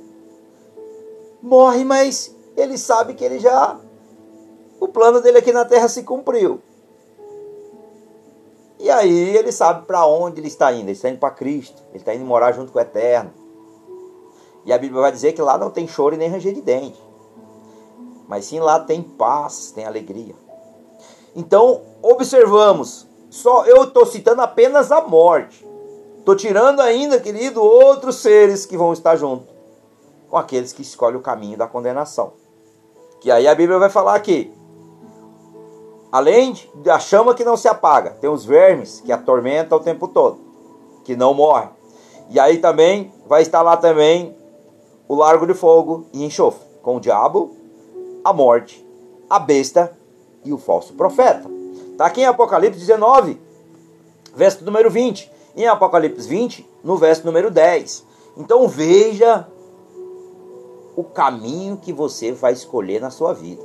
morre, 1.42 1.84
mas 1.84 2.36
ele 2.56 2.78
sabe 2.78 3.14
que 3.14 3.24
ele 3.24 3.40
já. 3.40 3.78
O 4.80 4.88
plano 4.88 5.22
dele 5.22 5.40
aqui 5.40 5.52
na 5.52 5.66
terra 5.66 5.88
se 5.88 6.04
cumpriu. 6.04 6.62
E 8.80 8.90
aí 8.90 9.36
ele 9.36 9.52
sabe 9.52 9.86
para 9.86 10.06
onde 10.06 10.40
ele 10.40 10.48
está 10.48 10.72
indo. 10.72 10.86
Ele 10.86 10.94
está 10.94 11.10
indo 11.10 11.20
para 11.20 11.32
Cristo. 11.32 11.84
Ele 11.90 11.98
está 11.98 12.16
indo 12.16 12.24
morar 12.24 12.54
junto 12.54 12.72
com 12.72 12.80
o 12.80 12.82
Eterno. 12.82 13.32
E 14.66 14.72
a 14.72 14.78
Bíblia 14.78 15.02
vai 15.02 15.12
dizer 15.12 15.34
que 15.34 15.42
lá 15.42 15.58
não 15.58 15.70
tem 15.70 15.88
choro 15.88 16.16
e 16.16 16.18
nem 16.18 16.30
ranger 16.30 16.54
de 16.54 16.62
dente. 16.62 17.02
Mas 18.28 18.46
sim 18.46 18.60
lá 18.60 18.80
tem 18.80 19.02
paz, 19.02 19.72
tem 19.72 19.86
alegria. 19.86 20.36
Então, 21.36 21.82
observamos. 22.02 23.06
Só 23.30 23.66
eu 23.66 23.84
estou 23.84 24.06
citando 24.06 24.42
apenas 24.42 24.92
a 24.92 25.02
morte. 25.02 25.68
Estou 26.20 26.36
tirando 26.36 26.80
ainda, 26.80 27.20
querido, 27.20 27.62
outros 27.62 28.18
seres 28.18 28.66
que 28.66 28.78
vão 28.78 28.94
estar 28.94 29.16
junto 29.16 29.48
com 30.30 30.38
aqueles 30.38 30.72
que 30.72 30.82
escolhem 30.82 31.18
o 31.18 31.22
caminho 31.22 31.58
da 31.58 31.68
condenação. 31.68 32.34
Que 33.20 33.32
aí 33.32 33.48
a 33.48 33.56
Bíblia 33.56 33.80
vai 33.80 33.90
falar 33.90 34.16
aqui 34.16 34.54
Além 36.12 36.56
da 36.76 36.98
chama 37.00 37.36
que 37.36 37.46
não 37.46 37.56
se 37.56 37.68
apaga, 37.68 38.12
tem 38.12 38.30
os 38.30 38.44
vermes 38.44 39.02
que 39.02 39.12
atormentam 39.12 39.78
o 39.78 39.82
tempo 39.82 40.08
todo, 40.08 40.40
que 41.04 41.16
não 41.16 41.34
morrem. 41.34 41.70
E 42.30 42.40
aí 42.40 42.58
também 42.58 43.12
vai 43.28 43.42
estar 43.42 43.62
lá 43.62 43.78
também 43.78 44.36
o 45.08 45.16
largo 45.16 45.46
de 45.46 45.54
fogo 45.54 46.06
e 46.12 46.24
enxofre, 46.24 46.66
com 46.82 46.98
o 46.98 47.00
diabo, 47.00 47.56
a 48.24 48.34
morte, 48.34 48.86
a 49.30 49.38
besta 49.38 49.96
e 50.44 50.52
o 50.52 50.58
falso 50.58 50.94
profeta. 50.94 51.50
Está 51.92 52.06
aqui 52.06 52.22
em 52.22 52.26
Apocalipse 52.26 52.80
19, 52.80 53.40
verso 54.36 54.64
número 54.64 54.90
20. 54.90 55.32
Em 55.56 55.68
Apocalipse 55.68 56.28
20, 56.28 56.68
no 56.84 56.98
verso 56.98 57.26
número 57.26 57.52
10. 57.52 58.06
Então 58.38 58.68
veja 58.68 59.48
o 60.96 61.04
caminho 61.04 61.78
que 61.78 61.94
você 61.94 62.32
vai 62.32 62.54
escolher 62.54 63.02
na 63.02 63.10
sua 63.10 63.34
vida. 63.34 63.62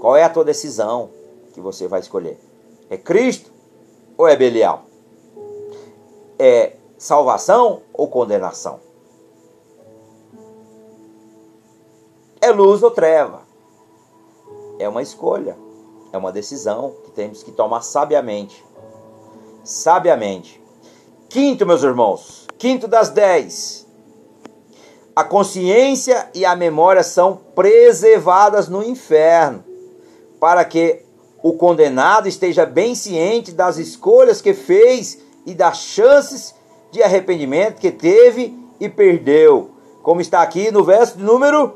Qual 0.00 0.16
é 0.16 0.24
a 0.24 0.28
tua 0.28 0.44
decisão? 0.44 1.10
Que 1.56 1.60
você 1.62 1.88
vai 1.88 2.00
escolher? 2.00 2.38
É 2.90 2.98
Cristo 2.98 3.50
ou 4.18 4.28
é 4.28 4.36
Belial? 4.36 4.84
É 6.38 6.76
salvação 6.98 7.80
ou 7.94 8.08
condenação? 8.08 8.78
É 12.42 12.50
luz 12.50 12.82
ou 12.82 12.90
treva? 12.90 13.40
É 14.78 14.86
uma 14.86 15.00
escolha, 15.00 15.56
é 16.12 16.18
uma 16.18 16.30
decisão 16.30 16.94
que 17.04 17.10
temos 17.10 17.42
que 17.42 17.50
tomar 17.50 17.80
sabiamente. 17.80 18.62
Sabiamente. 19.64 20.62
Quinto, 21.30 21.64
meus 21.64 21.82
irmãos, 21.82 22.46
quinto 22.58 22.86
das 22.86 23.08
dez. 23.08 23.86
A 25.14 25.24
consciência 25.24 26.28
e 26.34 26.44
a 26.44 26.54
memória 26.54 27.02
são 27.02 27.40
preservadas 27.54 28.68
no 28.68 28.82
inferno, 28.82 29.64
para 30.38 30.62
que 30.62 31.05
o 31.42 31.52
condenado 31.52 32.28
esteja 32.28 32.66
bem 32.66 32.94
ciente 32.94 33.52
das 33.52 33.78
escolhas 33.78 34.40
que 34.40 34.54
fez 34.54 35.18
e 35.44 35.54
das 35.54 35.78
chances 35.78 36.54
de 36.90 37.02
arrependimento 37.02 37.80
que 37.80 37.90
teve 37.90 38.58
e 38.80 38.88
perdeu. 38.88 39.70
Como 40.02 40.20
está 40.20 40.42
aqui 40.42 40.70
no 40.70 40.84
verso 40.84 41.18
de 41.18 41.24
número 41.24 41.74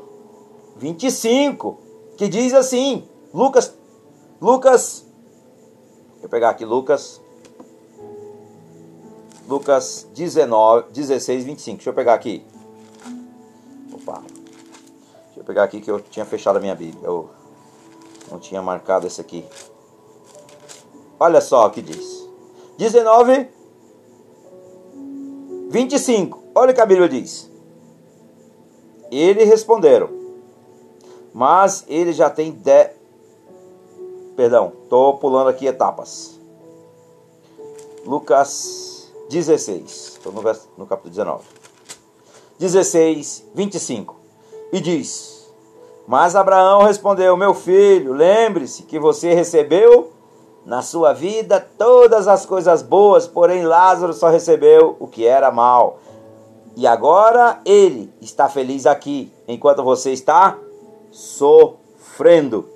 25, 0.77 1.79
que 2.17 2.27
diz 2.27 2.53
assim: 2.53 3.07
Lucas, 3.33 3.73
Lucas, 4.41 5.05
eu 6.21 6.29
pegar 6.29 6.49
aqui 6.49 6.65
Lucas, 6.65 7.21
Lucas 9.47 10.07
19, 10.15 10.91
16, 10.91 11.43
25. 11.43 11.77
Deixa 11.77 11.89
eu 11.89 11.93
pegar 11.93 12.13
aqui. 12.13 12.45
Opa. 13.93 14.23
Deixa 15.25 15.39
eu 15.39 15.43
pegar 15.43 15.63
aqui 15.63 15.81
que 15.81 15.91
eu 15.91 15.99
tinha 15.99 16.25
fechado 16.25 16.57
a 16.57 16.59
minha 16.59 16.75
Bíblia. 16.75 17.05
Eu 17.05 17.29
não 18.31 18.39
tinha 18.39 18.61
marcado 18.61 19.05
esse 19.05 19.19
aqui. 19.19 19.45
Olha 21.19 21.41
só 21.41 21.67
o 21.67 21.69
que 21.69 21.81
diz. 21.81 22.27
19, 22.77 23.47
25. 25.69 26.41
Olha 26.55 26.71
o 26.71 26.73
que 26.73 26.81
a 26.81 26.85
Bíblia 26.85 27.07
diz. 27.07 27.51
Ele 29.11 29.43
responderam. 29.43 30.09
Mas 31.33 31.85
ele 31.87 32.11
já 32.13 32.29
tem 32.29 32.51
de... 32.51 32.89
Perdão, 34.35 34.73
estou 34.83 35.17
pulando 35.17 35.49
aqui 35.49 35.67
etapas. 35.67 36.39
Lucas 38.05 39.11
16. 39.29 40.17
Estou 40.17 40.31
no, 40.31 40.41
no 40.77 40.87
capítulo 40.87 41.11
19. 41.11 41.43
16, 42.57 43.45
25. 43.53 44.15
E 44.73 44.79
diz: 44.79 45.40
mas 46.11 46.35
Abraão 46.35 46.83
respondeu: 46.83 47.37
Meu 47.37 47.53
filho, 47.53 48.11
lembre-se 48.11 48.83
que 48.83 48.99
você 48.99 49.33
recebeu 49.33 50.11
na 50.65 50.81
sua 50.81 51.13
vida 51.13 51.65
todas 51.77 52.27
as 52.27 52.45
coisas 52.45 52.81
boas, 52.81 53.27
porém 53.27 53.63
Lázaro 53.63 54.11
só 54.11 54.27
recebeu 54.27 54.97
o 54.99 55.07
que 55.07 55.25
era 55.25 55.49
mal. 55.49 55.99
E 56.75 56.85
agora 56.85 57.61
ele 57.63 58.13
está 58.19 58.49
feliz 58.49 58.85
aqui, 58.85 59.31
enquanto 59.47 59.83
você 59.83 60.11
está 60.11 60.57
sofrendo. 61.11 62.67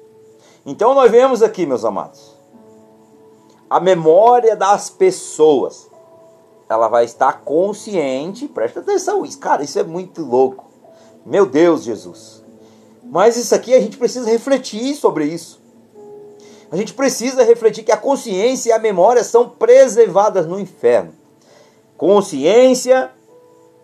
Então 0.65 0.93
nós 0.93 1.12
vemos 1.12 1.43
aqui, 1.43 1.65
meus 1.65 1.84
amados, 1.84 2.38
a 3.69 3.82
memória 3.82 4.56
das 4.56 4.89
pessoas. 4.89 5.89
Ela 6.69 6.88
vai 6.88 7.04
estar 7.04 7.41
consciente, 7.41 8.48
presta 8.48 8.80
atenção, 8.80 9.26
isso, 9.26 9.39
cara, 9.39 9.62
isso 9.62 9.78
é 9.78 9.84
muito 9.84 10.21
louco. 10.21 10.63
Meu 11.26 11.45
Deus, 11.45 11.84
Jesus. 11.84 12.44
Mas 13.15 13.38
isso 13.38 13.56
aqui 13.56 13.73
a 13.73 13.80
gente 13.80 13.95
precisa 13.95 14.30
refletir 14.30 14.93
sobre 14.93 15.23
isso. 15.23 15.62
A 16.69 16.75
gente 16.75 16.93
precisa 16.93 17.45
refletir 17.45 17.86
que 17.86 17.91
a 17.93 17.95
consciência 17.95 18.71
e 18.71 18.73
a 18.73 18.78
memória 18.78 19.23
são 19.23 19.47
preservadas 19.47 20.45
no 20.45 20.60
inferno. 20.60 21.13
Consciência, 21.95 23.10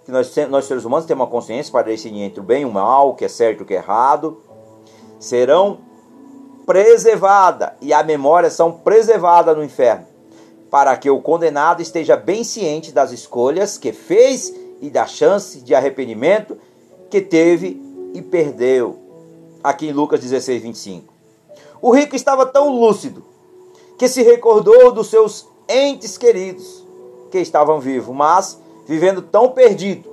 que 0.04 0.12
nós, 0.12 0.36
nós 0.50 0.66
seres 0.66 0.84
humanos 0.84 1.06
temos 1.06 1.24
uma 1.24 1.32
consciência 1.32 1.72
para 1.72 1.84
decidir 1.84 2.20
entre 2.20 2.42
o 2.42 2.44
bem 2.44 2.64
e 2.64 2.66
o 2.66 2.72
mal, 2.74 3.12
o 3.12 3.16
que 3.16 3.24
é 3.24 3.30
certo 3.30 3.62
e 3.62 3.64
o 3.64 3.66
que 3.66 3.74
é 3.74 3.78
errado, 3.78 4.44
serão 5.18 5.80
preservadas 6.66 7.70
e 7.80 7.94
a 7.94 8.04
memória 8.04 8.50
são 8.50 8.70
preservadas 8.70 9.56
no 9.56 9.64
inferno, 9.64 10.08
para 10.70 10.98
que 10.98 11.10
o 11.10 11.22
condenado 11.22 11.82
esteja 11.82 12.18
bem 12.18 12.44
ciente 12.44 12.92
das 12.92 13.14
escolhas 13.14 13.78
que 13.78 13.94
fez 13.94 14.54
e 14.82 14.90
da 14.90 15.08
chance 15.08 15.62
de 15.62 15.74
arrependimento 15.74 16.58
que 17.10 17.22
teve 17.22 17.82
e 18.14 18.22
perdeu. 18.22 19.01
Aqui 19.64 19.88
em 19.90 19.92
Lucas 19.92 20.20
16, 20.20 20.62
25. 20.62 21.14
O 21.82 21.92
rico 21.92 22.16
estava 22.16 22.46
tão 22.46 22.70
lúcido 22.70 23.24
que 23.98 24.08
se 24.08 24.24
recordou 24.24 24.92
dos 24.92 25.08
seus 25.08 25.48
entes 25.70 26.18
queridos 26.18 26.84
que 27.30 27.40
estavam 27.40 27.80
vivos, 27.80 28.16
mas 28.16 28.60
vivendo 28.88 29.22
tão 29.22 29.50
perdido 29.52 30.10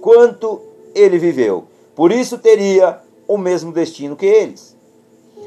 quanto 0.00 0.60
ele 0.94 1.18
viveu. 1.18 1.64
Por 1.94 2.10
isso 2.10 2.38
teria 2.38 3.00
o 3.28 3.36
mesmo 3.36 3.72
destino 3.72 4.16
que 4.16 4.26
eles. 4.26 4.76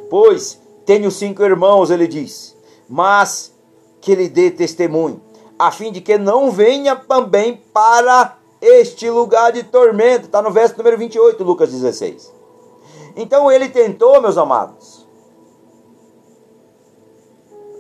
Pois 0.10 0.60
tenho 0.86 1.10
cinco 1.10 1.44
irmãos, 1.44 1.90
ele 1.90 2.08
diz, 2.08 2.56
mas 2.88 3.54
que 4.00 4.14
lhe 4.14 4.30
dê 4.30 4.52
testemunho, 4.52 5.22
a 5.58 5.72
fim 5.72 5.92
de 5.92 6.02
que 6.02 6.18
não 6.18 6.52
venha 6.52 6.96
também 6.96 7.62
para 7.74 8.38
este 8.62 9.10
lugar 9.10 9.52
de 9.52 9.64
tormento. 9.64 10.26
Está 10.26 10.42
no 10.42 10.52
verso 10.52 10.78
número 10.78 10.98
28, 10.98 11.44
Lucas 11.44 11.72
16. 11.72 12.43
Então 13.16 13.52
ele 13.52 13.70
tentou, 13.70 14.22
meus 14.22 14.38
amados, 14.38 15.08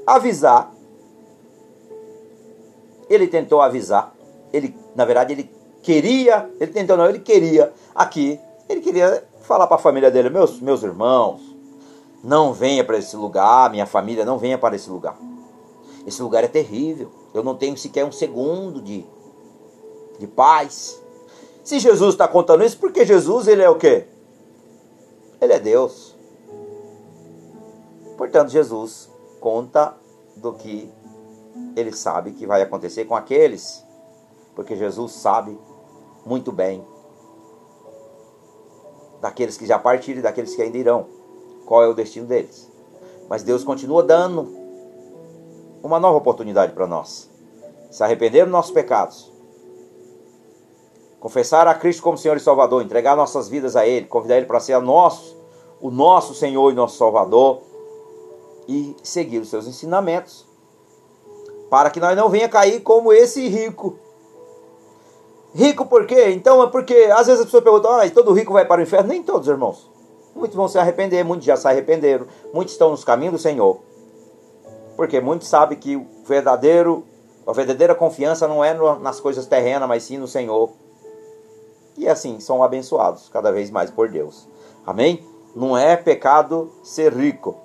avisar. 0.05 0.71
Ele 3.09 3.27
tentou 3.27 3.61
avisar. 3.61 4.13
Ele, 4.51 4.75
na 4.95 5.05
verdade, 5.05 5.33
ele 5.33 5.49
queria, 5.81 6.49
ele 6.59 6.71
tentou 6.71 6.95
não, 6.95 7.07
ele 7.07 7.19
queria 7.19 7.73
aqui, 7.93 8.39
ele 8.69 8.81
queria 8.81 9.23
falar 9.41 9.67
para 9.67 9.75
a 9.75 9.79
família 9.79 10.09
dele, 10.09 10.29
meus, 10.29 10.59
meus 10.59 10.83
irmãos, 10.83 11.41
não 12.23 12.53
venha 12.53 12.83
para 12.83 12.97
esse 12.97 13.15
lugar, 13.17 13.69
minha 13.69 13.85
família 13.85 14.23
não 14.23 14.37
venha 14.37 14.57
para 14.57 14.75
esse 14.75 14.89
lugar. 14.89 15.17
Esse 16.07 16.21
lugar 16.21 16.43
é 16.43 16.47
terrível. 16.47 17.09
Eu 17.33 17.43
não 17.43 17.55
tenho 17.55 17.77
sequer 17.77 18.05
um 18.05 18.11
segundo 18.11 18.81
de, 18.81 19.05
de 20.19 20.27
paz. 20.27 21.01
Se 21.63 21.79
Jesus 21.79 22.13
está 22.13 22.27
contando 22.27 22.63
isso, 22.63 22.77
porque 22.77 23.05
Jesus 23.05 23.47
ele 23.47 23.61
é 23.61 23.69
o 23.69 23.75
quê? 23.75 24.05
Ele 25.43 25.51
é 25.51 25.59
Deus. 25.59 26.15
Portanto, 28.17 28.49
Jesus 28.49 29.09
conta 29.41 29.93
do 30.37 30.53
que 30.53 30.89
ele 31.75 31.91
sabe 31.91 32.31
que 32.31 32.47
vai 32.47 32.61
acontecer 32.61 33.03
com 33.03 33.13
aqueles, 33.13 33.83
porque 34.55 34.73
Jesus 34.73 35.11
sabe 35.11 35.59
muito 36.25 36.49
bem 36.49 36.81
daqueles 39.19 39.57
que 39.57 39.65
já 39.65 39.77
partiram 39.77 40.19
e 40.19 40.23
daqueles 40.23 40.55
que 40.55 40.61
ainda 40.61 40.77
irão, 40.77 41.07
qual 41.65 41.83
é 41.83 41.87
o 41.89 41.93
destino 41.93 42.25
deles. 42.25 42.71
Mas 43.27 43.43
Deus 43.43 43.65
continua 43.65 44.01
dando 44.01 44.47
uma 45.83 45.99
nova 45.99 46.17
oportunidade 46.17 46.71
para 46.71 46.87
nós. 46.87 47.29
Se 47.91 48.01
arrepender 48.01 48.45
dos 48.45 48.51
nossos 48.51 48.71
pecados, 48.71 49.29
confessar 51.23 51.65
a 51.69 51.73
Cristo 51.73 52.03
como 52.03 52.17
Senhor 52.17 52.35
e 52.35 52.39
Salvador, 52.41 52.83
entregar 52.83 53.15
nossas 53.15 53.47
vidas 53.47 53.77
a 53.77 53.87
Ele, 53.87 54.05
convidar 54.07 54.35
Ele 54.35 54.45
para 54.45 54.59
ser 54.59 54.77
nosso, 54.81 55.37
o 55.79 55.89
nosso 55.89 56.35
Senhor 56.35 56.69
e 56.69 56.75
nosso 56.75 56.97
Salvador 56.97 57.61
e 58.67 58.93
seguir 59.01 59.39
os 59.39 59.49
seus 59.49 59.65
ensinamentos, 59.65 60.45
para 61.69 61.89
que 61.89 62.01
nós 62.01 62.17
não 62.17 62.27
venha 62.27 62.49
cair 62.49 62.81
como 62.81 63.13
esse 63.13 63.47
rico. 63.47 63.97
Rico 65.55 65.85
por 65.85 66.05
quê? 66.05 66.31
Então 66.31 66.61
é 66.61 66.67
porque 66.67 67.09
às 67.15 67.27
vezes 67.27 67.43
a 67.43 67.45
pessoa 67.45 67.63
pergunta, 67.63 67.87
ah, 67.87 68.09
todo 68.09 68.33
rico 68.33 68.51
vai 68.51 68.65
para 68.65 68.81
o 68.81 68.83
inferno? 68.83 69.07
Nem 69.07 69.23
todos, 69.23 69.47
irmãos. 69.47 69.89
Muitos 70.35 70.57
vão 70.57 70.67
se 70.67 70.77
arrepender, 70.77 71.23
muitos 71.23 71.45
já 71.45 71.55
se 71.55 71.65
arrependeram, 71.65 72.27
muitos 72.53 72.73
estão 72.73 72.91
nos 72.91 73.05
caminhos 73.05 73.35
do 73.35 73.39
Senhor. 73.39 73.79
Porque 74.97 75.21
muitos 75.21 75.47
sabem 75.47 75.77
que 75.77 75.95
o 75.95 76.05
verdadeiro, 76.25 77.05
a 77.47 77.53
verdadeira 77.53 77.95
confiança 77.95 78.45
não 78.45 78.61
é 78.61 78.73
nas 78.99 79.21
coisas 79.21 79.45
terrenas, 79.45 79.87
mas 79.87 80.03
sim 80.03 80.17
no 80.17 80.27
Senhor. 80.27 80.82
E 81.97 82.07
assim, 82.07 82.39
são 82.39 82.63
abençoados 82.63 83.29
cada 83.29 83.51
vez 83.51 83.69
mais 83.69 83.91
por 83.91 84.09
Deus. 84.09 84.47
Amém? 84.85 85.25
Não 85.55 85.77
é 85.77 85.95
pecado 85.95 86.71
ser 86.83 87.13
rico. 87.13 87.55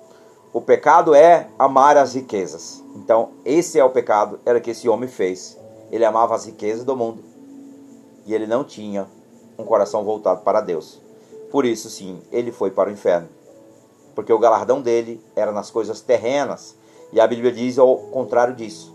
O 0.53 0.61
pecado 0.61 1.13
é 1.13 1.49
amar 1.57 1.97
as 1.97 2.13
riquezas. 2.13 2.83
Então, 2.95 3.29
esse 3.45 3.79
é 3.79 3.83
o 3.83 3.89
pecado, 3.89 4.39
era 4.45 4.59
que 4.59 4.71
esse 4.71 4.87
homem 4.87 5.09
fez. 5.09 5.57
Ele 5.91 6.05
amava 6.05 6.35
as 6.35 6.45
riquezas 6.45 6.83
do 6.83 6.95
mundo. 6.95 7.23
E 8.25 8.33
ele 8.33 8.47
não 8.47 8.63
tinha 8.63 9.07
um 9.57 9.63
coração 9.63 10.03
voltado 10.03 10.41
para 10.41 10.61
Deus. 10.61 11.01
Por 11.51 11.65
isso, 11.65 11.89
sim, 11.89 12.21
ele 12.31 12.51
foi 12.51 12.71
para 12.71 12.89
o 12.89 12.93
inferno. 12.93 13.27
Porque 14.13 14.31
o 14.31 14.39
galardão 14.39 14.81
dele 14.81 15.23
era 15.35 15.51
nas 15.51 15.71
coisas 15.71 16.01
terrenas. 16.01 16.75
E 17.11 17.19
a 17.19 17.27
Bíblia 17.27 17.51
diz 17.51 17.79
ao 17.79 17.97
contrário 17.97 18.55
disso. 18.55 18.93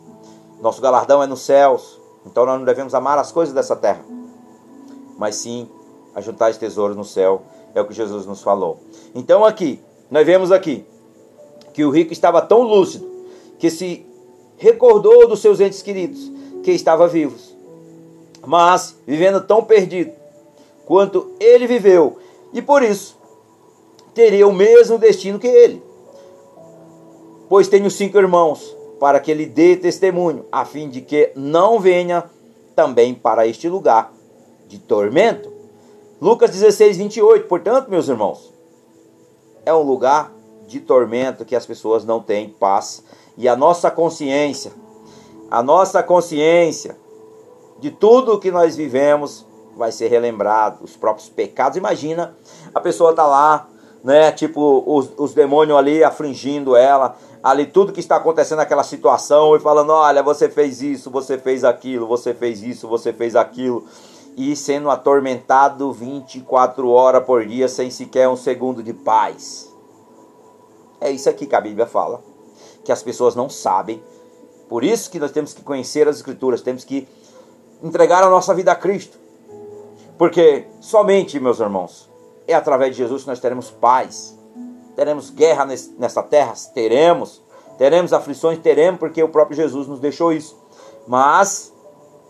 Nosso 0.61 0.81
galardão 0.81 1.23
é 1.23 1.27
nos 1.27 1.41
céus. 1.41 2.01
Então 2.25 2.47
nós 2.47 2.59
não 2.59 2.65
devemos 2.65 2.95
amar 2.95 3.19
as 3.19 3.33
coisas 3.33 3.55
dessa 3.55 3.75
terra. 3.75 4.14
Mas 5.19 5.37
sim, 5.37 5.69
ajuntar 6.15 6.51
os 6.51 6.57
tesouros 6.57 6.97
no 6.97 7.05
céu. 7.05 7.43
É 7.75 7.81
o 7.81 7.87
que 7.87 7.95
Jesus 7.95 8.25
nos 8.25 8.43
falou. 8.43 8.79
Então 9.15 9.45
aqui, 9.45 9.81
nós 10.11 10.25
vemos 10.25 10.53
aqui 10.53 10.85
que 11.73 11.85
o 11.85 11.91
rico 11.91 12.13
estava 12.13 12.41
tão 12.41 12.63
lúcido 12.63 13.05
que 13.59 13.69
se 13.69 14.07
recordou 14.57 15.27
dos 15.27 15.41
seus 15.41 15.59
entes 15.61 15.83
queridos 15.83 16.31
que 16.63 16.71
estavam 16.71 17.09
vivos, 17.09 17.55
mas 18.47 18.97
vivendo 19.05 19.41
tão 19.41 19.65
perdido 19.65 20.13
quanto 20.87 21.33
ele 21.41 21.67
viveu, 21.67 22.19
e 22.53 22.63
por 22.63 22.83
isso 22.83 23.19
teria 24.15 24.47
o 24.47 24.53
mesmo 24.53 24.99
destino 24.99 25.39
que 25.39 25.49
ele. 25.49 25.83
Pois 27.49 27.69
tenho 27.69 27.91
cinco 27.91 28.17
irmãos, 28.19 28.75
para 29.01 29.19
que 29.19 29.31
ele 29.31 29.45
dê 29.45 29.77
testemunho, 29.77 30.47
a 30.53 30.65
fim 30.65 30.89
de 30.89 31.01
que 31.01 31.33
não 31.35 31.81
venha 31.81 32.25
também 32.77 33.15
para 33.15 33.47
este 33.47 33.69
lugar 33.69 34.14
de 34.69 34.79
tormento. 34.79 35.53
Lucas 36.21 36.51
16, 36.51 36.97
28. 36.97 37.47
Portanto, 37.47 37.91
meus 37.91 38.09
irmãos, 38.09 38.53
é 39.65 39.75
um 39.75 39.83
lugar 39.83 40.33
de 40.67 40.81
tormento 40.81 41.45
que 41.45 41.57
as 41.57 41.67
pessoas 41.67 42.05
não 42.05 42.21
têm 42.21 42.49
paz. 42.49 43.05
E 43.37 43.49
a 43.49 43.57
nossa 43.57 43.91
consciência, 43.91 44.73
a 45.51 45.63
nossa 45.63 46.03
consciência 46.03 46.97
de 47.81 47.91
tudo 47.91 48.39
que 48.39 48.51
nós 48.51 48.77
vivemos 48.77 49.45
vai 49.77 49.91
ser 49.91 50.09
relembrado, 50.09 50.85
os 50.85 50.97
próprios 50.97 51.29
pecados. 51.29 51.77
Imagina, 51.77 52.37
a 52.73 52.81
pessoa 52.81 53.13
tá 53.13 53.27
lá, 53.27 53.69
né, 54.03 54.31
tipo 54.31 54.85
os, 54.87 55.11
os 55.17 55.35
demônios 55.35 55.77
ali 55.77 56.05
afligindo 56.05 56.77
ela, 56.77 57.17
ali 57.43 57.67
tudo 57.67 57.93
que 57.93 58.01
está 58.01 58.17
acontecendo 58.17 58.59
naquela 58.59 58.85
situação 58.85 59.57
e 59.57 59.61
falando, 59.61 59.91
olha, 59.91 60.23
você 60.23 60.49
fez 60.49 60.81
isso, 60.81 61.11
você 61.11 61.37
fez 61.37 61.65
aquilo, 61.65 62.07
você 62.07 62.33
fez 62.33 62.63
isso, 62.63 62.89
você 62.89 63.13
fez 63.13 63.35
aquilo 63.35 63.85
e 64.37 64.57
sendo 64.57 64.91
atormentado 64.91 65.93
24 65.93 66.89
horas 66.89 67.25
por 67.25 67.47
dia 67.47 67.69
sem 67.69 67.91
sequer 67.91 68.29
um 68.29 68.37
segundo 68.37 68.83
de 68.83 68.93
paz. 68.93 69.73
É 71.01 71.11
isso 71.11 71.29
aqui 71.29 71.47
que 71.47 71.55
a 71.55 71.61
Bíblia 71.61 71.87
fala, 71.87 72.23
que 72.85 72.91
as 72.91 73.03
pessoas 73.03 73.35
não 73.35 73.49
sabem. 73.49 74.03
Por 74.69 74.83
isso 74.83 75.11
que 75.11 75.21
nós 75.21 75.31
temos 75.31 75.53
que 75.53 75.63
conhecer 75.63 76.09
as 76.09 76.17
Escrituras, 76.17 76.63
temos 76.63 76.85
que 76.85 77.07
entregar 77.83 78.23
a 78.23 78.31
nossa 78.31 78.55
vida 78.55 78.73
a 78.73 78.75
Cristo. 78.75 79.19
Porque 80.17 80.67
somente, 80.81 81.39
meus 81.39 81.61
irmãos, 81.61 82.09
é 82.47 82.55
através 82.55 82.93
de 82.93 83.03
Jesus 83.03 83.23
que 83.23 83.29
nós 83.29 83.41
teremos 83.41 83.71
paz. 83.71 84.39
Teremos 84.97 85.31
guerra 85.31 85.67
nessa 85.99 86.23
terra? 86.23 86.55
Teremos. 86.73 87.43
Teremos 87.77 88.13
aflições? 88.13 88.59
Teremos, 88.61 89.01
porque 89.01 89.23
o 89.23 89.29
próprio 89.29 89.57
Jesus 89.57 89.87
nos 89.89 90.01
deixou 90.01 90.33
isso. 90.33 90.57
Mas 91.07 91.74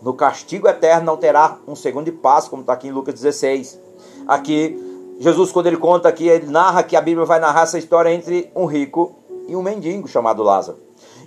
no 0.01 0.13
castigo 0.13 0.67
eterno 0.67 1.05
não 1.05 1.17
terá 1.17 1.57
um 1.67 1.75
segundo 1.75 2.05
de 2.05 2.11
paz, 2.11 2.47
como 2.47 2.61
está 2.61 2.73
aqui 2.73 2.87
em 2.87 2.91
Lucas 2.91 3.15
16. 3.15 3.79
Aqui 4.27 4.81
Jesus, 5.19 5.51
quando 5.51 5.67
ele 5.67 5.77
conta 5.77 6.09
aqui, 6.09 6.27
ele 6.27 6.47
narra 6.47 6.83
que 6.83 6.95
a 6.95 7.01
Bíblia 7.01 7.25
vai 7.25 7.39
narrar 7.39 7.63
essa 7.63 7.77
história 7.77 8.13
entre 8.13 8.51
um 8.55 8.65
rico 8.65 9.15
e 9.47 9.55
um 9.55 9.61
mendigo 9.61 10.07
chamado 10.07 10.43
Lázaro. 10.43 10.77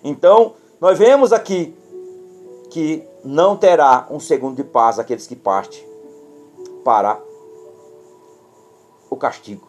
Então, 0.05 0.55
nós 0.81 0.99
vemos 0.99 1.33
aqui 1.33 1.75
que 2.71 3.03
não 3.25 3.57
terá 3.57 4.07
um 4.11 4.21
segundo 4.21 4.57
de 4.57 4.65
paz 4.65 4.99
aqueles 4.99 5.27
que 5.27 5.35
partem 5.35 5.83
para 6.85 7.19
o 9.09 9.17
castigo. 9.17 9.67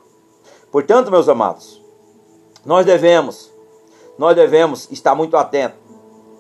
Portanto, 0.72 1.10
meus 1.10 1.30
amados, 1.30 1.82
nós 2.66 2.86
devemos 2.86 3.50
nós 4.20 4.36
devemos 4.36 4.92
estar 4.92 5.16
muito 5.16 5.38
atento, 5.38 5.78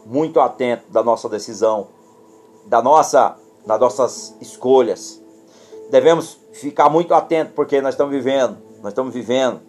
muito 0.06 0.42
atento 0.42 0.92
da 0.92 1.02
nossa 1.02 1.30
decisão, 1.30 1.88
da 2.70 2.82
nossa, 2.82 3.36
das 3.66 3.80
nossas 3.80 4.36
escolhas. 4.40 5.20
Devemos 5.90 6.40
ficar 6.54 6.88
muito 6.88 7.14
atento 7.14 7.54
porque 7.56 7.82
nós 7.82 7.96
estamos 7.96 8.14
vivendo, 8.14 8.58
nós 8.82 8.92
estamos 8.92 9.14
vivendo 9.14 9.60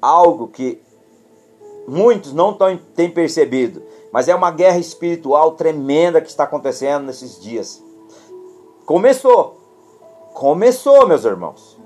algo 0.00 0.48
que 0.48 0.80
muitos 1.86 2.32
não 2.32 2.56
têm 2.94 3.10
percebido, 3.10 3.82
mas 4.10 4.28
é 4.28 4.34
uma 4.34 4.50
guerra 4.50 4.78
espiritual 4.78 5.52
tremenda 5.52 6.20
que 6.20 6.28
está 6.28 6.44
acontecendo 6.44 7.04
nesses 7.04 7.38
dias. 7.40 7.82
Começou, 8.86 9.60
começou, 10.32 11.06
meus 11.06 11.24
irmãos, 11.24 11.76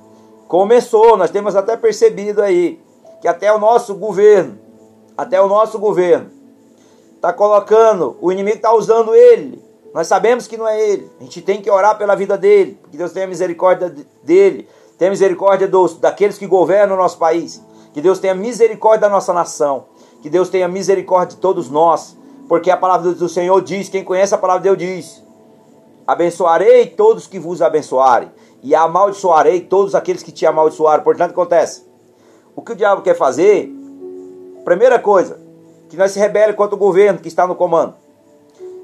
começou. 0.47 1.17
Nós 1.17 1.31
temos 1.31 1.57
até 1.57 1.77
percebido 1.77 2.41
aí 2.41 2.81
que 3.21 3.27
até 3.27 3.53
o 3.53 3.59
nosso 3.59 3.95
governo, 3.97 4.59
até 5.17 5.41
o 5.41 5.49
nosso 5.49 5.79
governo, 5.79 6.31
está 7.17 7.33
colocando, 7.33 8.17
o 8.21 8.31
inimigo 8.31 8.57
está 8.57 8.73
usando 8.73 9.15
ele. 9.15 9.70
Nós 9.93 10.07
sabemos 10.07 10.47
que 10.47 10.57
não 10.57 10.67
é 10.67 10.81
ele. 10.81 11.11
A 11.21 11.25
gente 11.25 11.43
tem 11.43 11.61
que 11.61 11.71
orar 11.71 11.99
pela 11.99 12.15
vida 12.15 12.39
dele, 12.39 12.79
que 12.91 12.97
Deus 12.97 13.13
tenha 13.13 13.27
misericórdia 13.27 13.93
dele, 14.23 14.69
tenha 14.97 15.11
misericórdia 15.11 15.67
dos, 15.67 15.97
daqueles 15.99 16.39
que 16.39 16.47
governam 16.47 16.95
o 16.95 16.99
nosso 16.99 17.19
país, 17.19 17.63
que 17.93 18.01
Deus 18.01 18.19
tenha 18.19 18.35
misericórdia 18.35 19.03
da 19.03 19.09
nossa 19.09 19.33
nação, 19.33 19.87
que 20.23 20.31
Deus 20.31 20.49
tenha 20.49 20.69
misericórdia 20.69 21.35
de 21.35 21.41
todos 21.41 21.69
nós, 21.69 22.17
porque 22.49 22.71
a 22.71 22.77
palavra 22.77 23.13
do 23.13 23.29
Senhor 23.29 23.61
diz, 23.63 23.89
quem 23.89 24.05
conhece 24.05 24.35
a 24.35 24.39
palavra 24.39 24.63
de 24.63 24.69
Deus 24.69 24.79
diz: 24.79 25.25
Abençoarei 26.07 26.87
todos 26.87 27.27
que 27.27 27.39
vos 27.39 27.63
abençoarem, 27.63 28.31
e 28.63 28.75
amaldiçoarei 28.75 29.61
todos 29.61 29.95
aqueles 29.95 30.23
que 30.23 30.33
te 30.33 30.45
amaldiçoarem. 30.45 31.03
Portanto, 31.03 31.31
acontece. 31.31 31.85
O 32.55 32.63
que 32.63 32.73
o 32.73 32.77
diabo 32.77 33.03
quer 33.03 33.17
fazer? 33.17 33.73
Primeira 34.65 34.99
coisa, 34.99 35.41
que 35.89 35.97
nós 35.97 36.13
se 36.13 36.19
rebele 36.19 36.53
contra 36.53 36.75
o 36.75 36.79
governo 36.79 37.21
que 37.21 37.29
está 37.29 37.47
no 37.47 37.55
comando. 37.55 37.95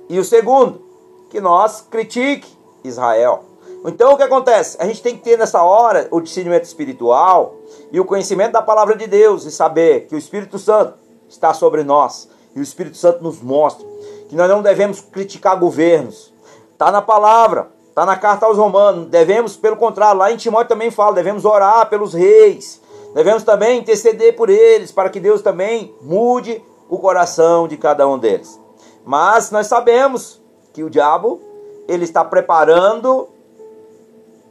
E 0.08 0.18
o 0.18 0.24
segundo, 0.24 0.85
que 1.28 1.40
nós 1.40 1.86
critique 1.90 2.56
Israel. 2.84 3.44
Então 3.84 4.12
o 4.12 4.16
que 4.16 4.22
acontece? 4.22 4.76
A 4.80 4.86
gente 4.86 5.02
tem 5.02 5.16
que 5.16 5.22
ter 5.22 5.38
nessa 5.38 5.62
hora 5.62 6.08
o 6.10 6.20
discernimento 6.20 6.64
espiritual 6.64 7.54
e 7.92 8.00
o 8.00 8.04
conhecimento 8.04 8.52
da 8.52 8.62
palavra 8.62 8.96
de 8.96 9.06
Deus 9.06 9.44
e 9.44 9.50
saber 9.50 10.06
que 10.06 10.14
o 10.14 10.18
Espírito 10.18 10.58
Santo 10.58 10.94
está 11.28 11.54
sobre 11.54 11.84
nós 11.84 12.28
e 12.54 12.58
o 12.58 12.62
Espírito 12.62 12.96
Santo 12.96 13.22
nos 13.22 13.40
mostra 13.40 13.86
que 14.28 14.34
nós 14.34 14.48
não 14.48 14.62
devemos 14.62 15.00
criticar 15.00 15.58
governos. 15.58 16.32
Está 16.72 16.90
na 16.90 17.00
palavra, 17.00 17.70
está 17.88 18.04
na 18.04 18.16
carta 18.16 18.46
aos 18.46 18.58
Romanos. 18.58 19.08
Devemos, 19.08 19.56
pelo 19.56 19.76
contrário, 19.76 20.18
lá 20.18 20.32
em 20.32 20.36
Timóteo 20.36 20.68
também 20.68 20.90
fala, 20.90 21.14
devemos 21.14 21.44
orar 21.44 21.88
pelos 21.88 22.12
reis. 22.12 22.80
Devemos 23.14 23.44
também 23.44 23.78
interceder 23.78 24.36
por 24.36 24.50
eles, 24.50 24.92
para 24.92 25.08
que 25.08 25.20
Deus 25.20 25.40
também 25.40 25.94
mude 26.02 26.62
o 26.88 26.98
coração 26.98 27.66
de 27.66 27.76
cada 27.76 28.06
um 28.06 28.18
deles. 28.18 28.60
Mas 29.04 29.50
nós 29.50 29.68
sabemos 29.68 30.42
que 30.76 30.84
o 30.84 30.90
diabo 30.90 31.40
ele 31.88 32.04
está 32.04 32.22
preparando 32.22 33.28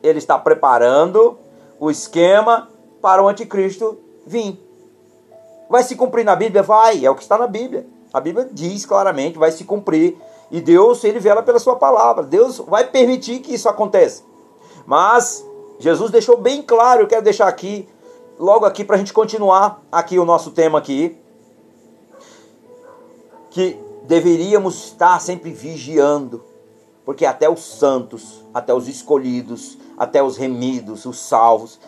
ele 0.01 0.17
está 0.17 0.39
preparando 0.39 1.37
o 1.79 1.91
esquema 1.91 2.67
para 2.99 3.23
o 3.23 3.27
anticristo 3.27 3.99
vir. 4.25 4.59
Vai 5.69 5.83
se 5.83 5.95
cumprir 5.95 6.23
na 6.23 6.35
Bíblia? 6.35 6.63
Vai, 6.63 7.05
é 7.05 7.09
o 7.09 7.15
que 7.15 7.21
está 7.21 7.37
na 7.37 7.47
Bíblia. 7.47 7.85
A 8.11 8.19
Bíblia 8.19 8.49
diz 8.51 8.85
claramente, 8.85 9.37
vai 9.37 9.51
se 9.51 9.63
cumprir. 9.63 10.17
E 10.51 10.61
Deus, 10.61 11.03
ele 11.03 11.19
vela 11.19 11.41
pela 11.41 11.59
sua 11.59 11.75
palavra. 11.75 12.23
Deus 12.23 12.59
vai 12.59 12.85
permitir 12.85 13.39
que 13.39 13.53
isso 13.53 13.67
aconteça. 13.67 14.23
Mas 14.85 15.45
Jesus 15.79 16.11
deixou 16.11 16.37
bem 16.37 16.61
claro, 16.61 17.01
eu 17.01 17.07
quero 17.07 17.23
deixar 17.23 17.47
aqui, 17.47 17.87
logo 18.39 18.65
aqui 18.65 18.83
para 18.83 18.95
a 18.95 18.99
gente 18.99 19.13
continuar 19.13 19.81
aqui 19.91 20.19
o 20.19 20.25
nosso 20.25 20.51
tema 20.51 20.77
aqui, 20.77 21.17
que 23.49 23.84
deveríamos 24.07 24.85
estar 24.85 25.19
sempre 25.19 25.51
vigiando, 25.51 26.43
porque 27.03 27.25
até 27.25 27.49
os 27.49 27.63
santos, 27.63 28.43
até 28.53 28.73
os 28.73 28.87
escolhidos, 28.87 29.77
até 29.97 30.23
os 30.23 30.37
remidos, 30.37 31.05
os 31.05 31.19
salvos, 31.19 31.79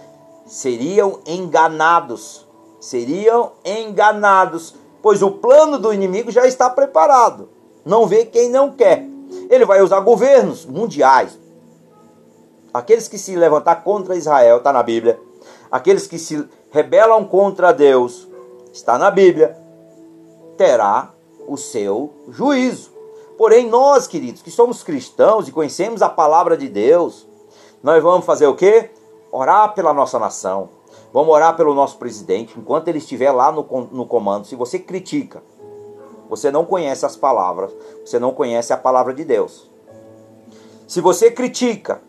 seriam 0.45 1.19
enganados, 1.25 2.45
seriam 2.79 3.53
enganados, 3.65 4.75
pois 5.01 5.21
o 5.21 5.31
plano 5.31 5.77
do 5.77 5.93
inimigo 5.93 6.31
já 6.31 6.45
está 6.47 6.69
preparado. 6.69 7.49
Não 7.85 8.05
vê 8.05 8.25
quem 8.25 8.49
não 8.49 8.71
quer. 8.71 9.05
Ele 9.49 9.65
vai 9.65 9.81
usar 9.81 9.99
governos 10.01 10.65
mundiais. 10.65 11.37
Aqueles 12.73 13.07
que 13.07 13.17
se 13.17 13.35
levantar 13.35 13.77
contra 13.77 14.15
Israel, 14.15 14.57
está 14.57 14.71
na 14.73 14.83
Bíblia. 14.83 15.19
Aqueles 15.71 16.05
que 16.05 16.19
se 16.19 16.47
rebelam 16.71 17.25
contra 17.25 17.71
Deus, 17.71 18.27
está 18.71 18.97
na 18.97 19.09
Bíblia. 19.09 19.57
Terá 20.57 21.11
o 21.47 21.57
seu 21.57 22.13
juízo. 22.29 22.91
Porém, 23.37 23.67
nós, 23.69 24.07
queridos, 24.07 24.41
que 24.41 24.51
somos 24.51 24.83
cristãos 24.83 25.47
e 25.47 25.51
conhecemos 25.51 26.01
a 26.01 26.09
palavra 26.09 26.57
de 26.57 26.67
Deus, 26.67 27.27
nós 27.81 28.01
vamos 28.01 28.25
fazer 28.25 28.47
o 28.47 28.55
quê? 28.55 28.89
Orar 29.31 29.73
pela 29.73 29.93
nossa 29.93 30.19
nação. 30.19 30.69
Vamos 31.13 31.33
orar 31.33 31.55
pelo 31.55 31.73
nosso 31.73 31.97
presidente 31.97 32.57
enquanto 32.57 32.87
ele 32.87 32.97
estiver 32.97 33.31
lá 33.31 33.51
no, 33.51 33.63
no 33.91 34.05
comando. 34.05 34.45
Se 34.45 34.55
você 34.55 34.77
critica, 34.79 35.41
você 36.29 36.51
não 36.51 36.65
conhece 36.65 37.05
as 37.05 37.15
palavras, 37.15 37.71
você 38.05 38.19
não 38.19 38.33
conhece 38.33 38.73
a 38.73 38.77
palavra 38.77 39.13
de 39.13 39.23
Deus. 39.23 39.69
Se 40.87 40.99
você 40.99 41.31
critica, 41.31 42.01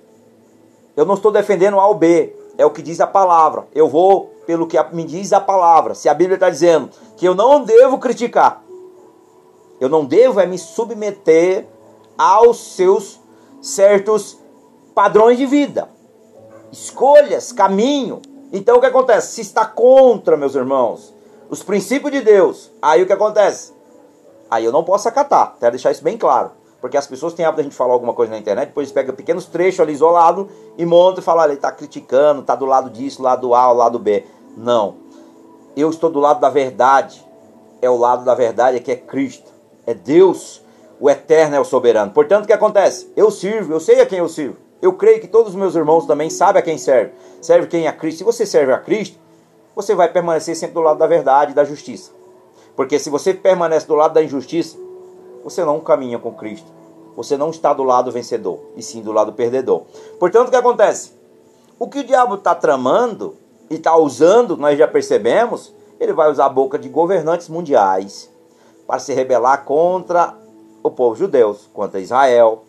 eu 0.97 1.05
não 1.05 1.15
estou 1.15 1.31
defendendo 1.31 1.79
A 1.79 1.87
ou 1.87 1.95
B, 1.95 2.35
é 2.57 2.67
o 2.67 2.71
que 2.71 2.83
diz 2.83 3.01
a 3.01 3.07
palavra. 3.07 3.67
Eu 3.75 3.89
vou 3.89 4.35
pelo 4.47 4.67
que 4.67 4.77
me 4.93 5.05
diz 5.05 5.33
a 5.33 5.41
palavra. 5.41 5.95
Se 5.95 6.09
a 6.09 6.15
Bíblia 6.15 6.35
está 6.35 6.51
dizendo 6.51 6.91
que 7.17 7.27
eu 7.27 7.35
não 7.35 7.63
devo 7.63 7.99
criticar, 7.99 8.63
eu 9.81 9.89
não 9.89 10.05
devo 10.05 10.41
é 10.41 10.47
me 10.47 10.59
submeter 10.59 11.67
aos 12.17 12.75
seus 12.75 13.21
certos 13.61 14.39
padrões 14.95 15.39
de 15.39 15.47
vida, 15.47 15.89
escolhas, 16.73 17.53
caminho. 17.53 18.21
Então 18.53 18.79
o 18.79 18.81
que 18.81 18.87
acontece? 18.87 19.35
Se 19.35 19.41
está 19.43 19.65
contra, 19.65 20.37
meus 20.37 20.55
irmãos, 20.55 21.15
os 21.49 21.63
princípios 21.63 22.13
de 22.13 22.21
Deus, 22.21 22.71
aí 22.83 23.03
o 23.03 23.07
que 23.07 23.13
acontece? 23.13 23.73
Aí 24.51 24.65
eu 24.65 24.73
não 24.73 24.83
posso 24.83 25.09
acatar, 25.09 25.57
quero 25.61 25.73
deixar 25.73 25.93
isso 25.93 26.03
bem 26.03 26.17
claro. 26.17 26.53
Porque 26.81 26.97
as 26.97 27.09
pessoas 27.09 27.35
têm 27.35 27.45
hábito 27.45 27.57
de 27.57 27.61
a 27.63 27.71
gente 27.71 27.77
falar 27.77 27.93
alguma 27.93 28.15
coisa 28.15 28.33
na 28.33 28.39
internet, 28.39 28.69
depois 28.69 28.93
pega 28.93 29.13
pequenos 29.13 29.47
trechos 29.47 29.81
ali 29.81 29.93
isolado 29.93 30.49
e 30.77 30.87
monta 30.87 31.21
e 31.21 31.23
fala, 31.23 31.45
ele 31.45 31.55
está 31.55 31.73
criticando, 31.73 32.41
está 32.41 32.55
do 32.55 32.65
lado 32.65 32.89
disso, 32.89 33.21
lado 33.21 33.53
A, 33.53 33.73
lado 33.73 33.99
B. 33.99 34.25
Não. 34.57 34.95
Eu 35.77 35.91
estou 35.91 36.09
do 36.09 36.21
lado 36.21 36.41
da 36.41 36.49
verdade. 36.49 37.27
É 37.83 37.91
o 37.91 37.97
lado 37.97 38.25
da 38.25 38.35
verdade 38.35 38.81
que 38.81 38.93
é 38.93 38.97
Cristo 38.97 39.58
é 39.89 39.95
Deus, 39.95 40.63
o 41.01 41.09
eterno 41.09 41.57
é 41.57 41.61
o 41.61 41.65
soberano. 41.65 42.13
Portanto, 42.13 42.45
o 42.45 42.47
que 42.47 42.53
acontece? 42.53 43.11
Eu 43.17 43.31
sirvo, 43.31 43.73
eu 43.73 43.81
sei 43.81 44.03
a 44.03 44.07
quem 44.07 44.19
eu 44.19 44.29
sirvo. 44.29 44.59
Eu 44.83 44.93
creio 44.93 45.19
que 45.19 45.27
todos 45.27 45.53
os 45.53 45.59
meus 45.59 45.75
irmãos 45.75 46.05
também 46.05 46.29
sabem 46.29 46.61
a 46.61 46.63
quem 46.63 46.77
serve. 46.77 47.13
Serve 47.41 47.69
quem 47.69 47.87
é 47.87 47.93
Cristo. 47.93 48.19
Se 48.19 48.25
você 48.25 48.45
serve 48.45 48.71
a 48.71 48.79
Cristo, 48.79 49.19
você 49.75 49.95
vai 49.95 50.13
permanecer 50.13 50.55
sempre 50.55 50.75
do 50.75 50.83
lado 50.83 50.99
da 50.99 51.07
verdade 51.07 51.53
e 51.53 51.55
da 51.55 51.65
justiça. 51.65 52.13
Porque 52.77 52.99
se 52.99 53.09
você 53.09 53.33
permanece 53.33 53.87
do 53.87 53.95
lado 53.95 54.13
da 54.13 54.23
injustiça, 54.23 54.77
você 55.43 55.65
não 55.65 55.81
caminha 55.81 56.19
com 56.19 56.35
Cristo. 56.35 56.71
Você 57.17 57.39
não 57.39 57.49
está 57.49 57.73
do 57.73 57.83
lado 57.83 58.13
vencedor, 58.13 58.61
e 58.77 58.83
sim 58.83 59.01
do 59.01 59.11
lado 59.11 59.33
perdedor. 59.33 59.85
Portanto, 60.21 60.49
o 60.49 60.51
que 60.51 60.57
acontece? 60.57 61.13
O 61.79 61.89
que 61.89 62.01
o 62.01 62.05
diabo 62.05 62.35
está 62.35 62.55
tramando 62.55 63.37
e 63.71 63.77
está 63.77 63.97
usando, 63.97 64.55
nós 64.55 64.79
já 64.79 64.87
percebemos, 64.87 65.75
ele 65.99 66.13
vai 66.13 66.31
usar 66.31 66.45
a 66.45 66.51
boca 66.51 66.79
de 66.79 66.91
governantes 66.91 67.49
mundiais, 67.49 68.28
para 68.89 68.99
se 68.99 69.13
rebelar 69.13 69.67
contra 69.67 70.35
o 70.83 70.91
povo 70.91 71.15
judeu, 71.15 71.55
contra 71.75 72.01
Israel. 72.01 72.65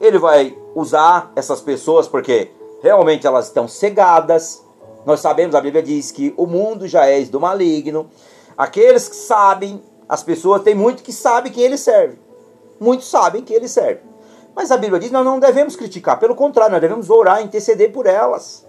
Ele 0.00 0.18
vai 0.18 0.58
usar 0.74 1.30
essas 1.36 1.60
pessoas 1.60 2.08
porque 2.08 2.50
realmente 2.82 3.24
elas 3.24 3.46
estão 3.46 3.68
cegadas. 3.68 4.64
Nós 5.06 5.20
sabemos, 5.20 5.54
a 5.54 5.60
Bíblia 5.60 5.80
diz 5.80 6.10
que 6.10 6.34
o 6.36 6.44
mundo 6.44 6.88
já 6.88 7.06
é 7.06 7.22
do 7.22 7.38
maligno. 7.38 8.10
Aqueles 8.56 9.08
que 9.08 9.14
sabem, 9.14 9.80
as 10.08 10.24
pessoas, 10.24 10.62
tem 10.62 10.74
muito 10.74 11.04
que 11.04 11.12
sabem 11.12 11.52
quem 11.52 11.62
ele 11.62 11.78
serve. 11.78 12.18
Muitos 12.80 13.08
sabem 13.08 13.42
que 13.44 13.54
ele 13.54 13.68
serve. 13.68 14.00
Mas 14.56 14.72
a 14.72 14.76
Bíblia 14.76 14.98
diz 14.98 15.08
que 15.08 15.14
nós 15.14 15.24
não 15.24 15.38
devemos 15.38 15.76
criticar, 15.76 16.18
pelo 16.18 16.34
contrário, 16.34 16.72
nós 16.72 16.80
devemos 16.80 17.08
orar, 17.10 17.40
interceder 17.42 17.92
por 17.92 18.06
elas, 18.06 18.66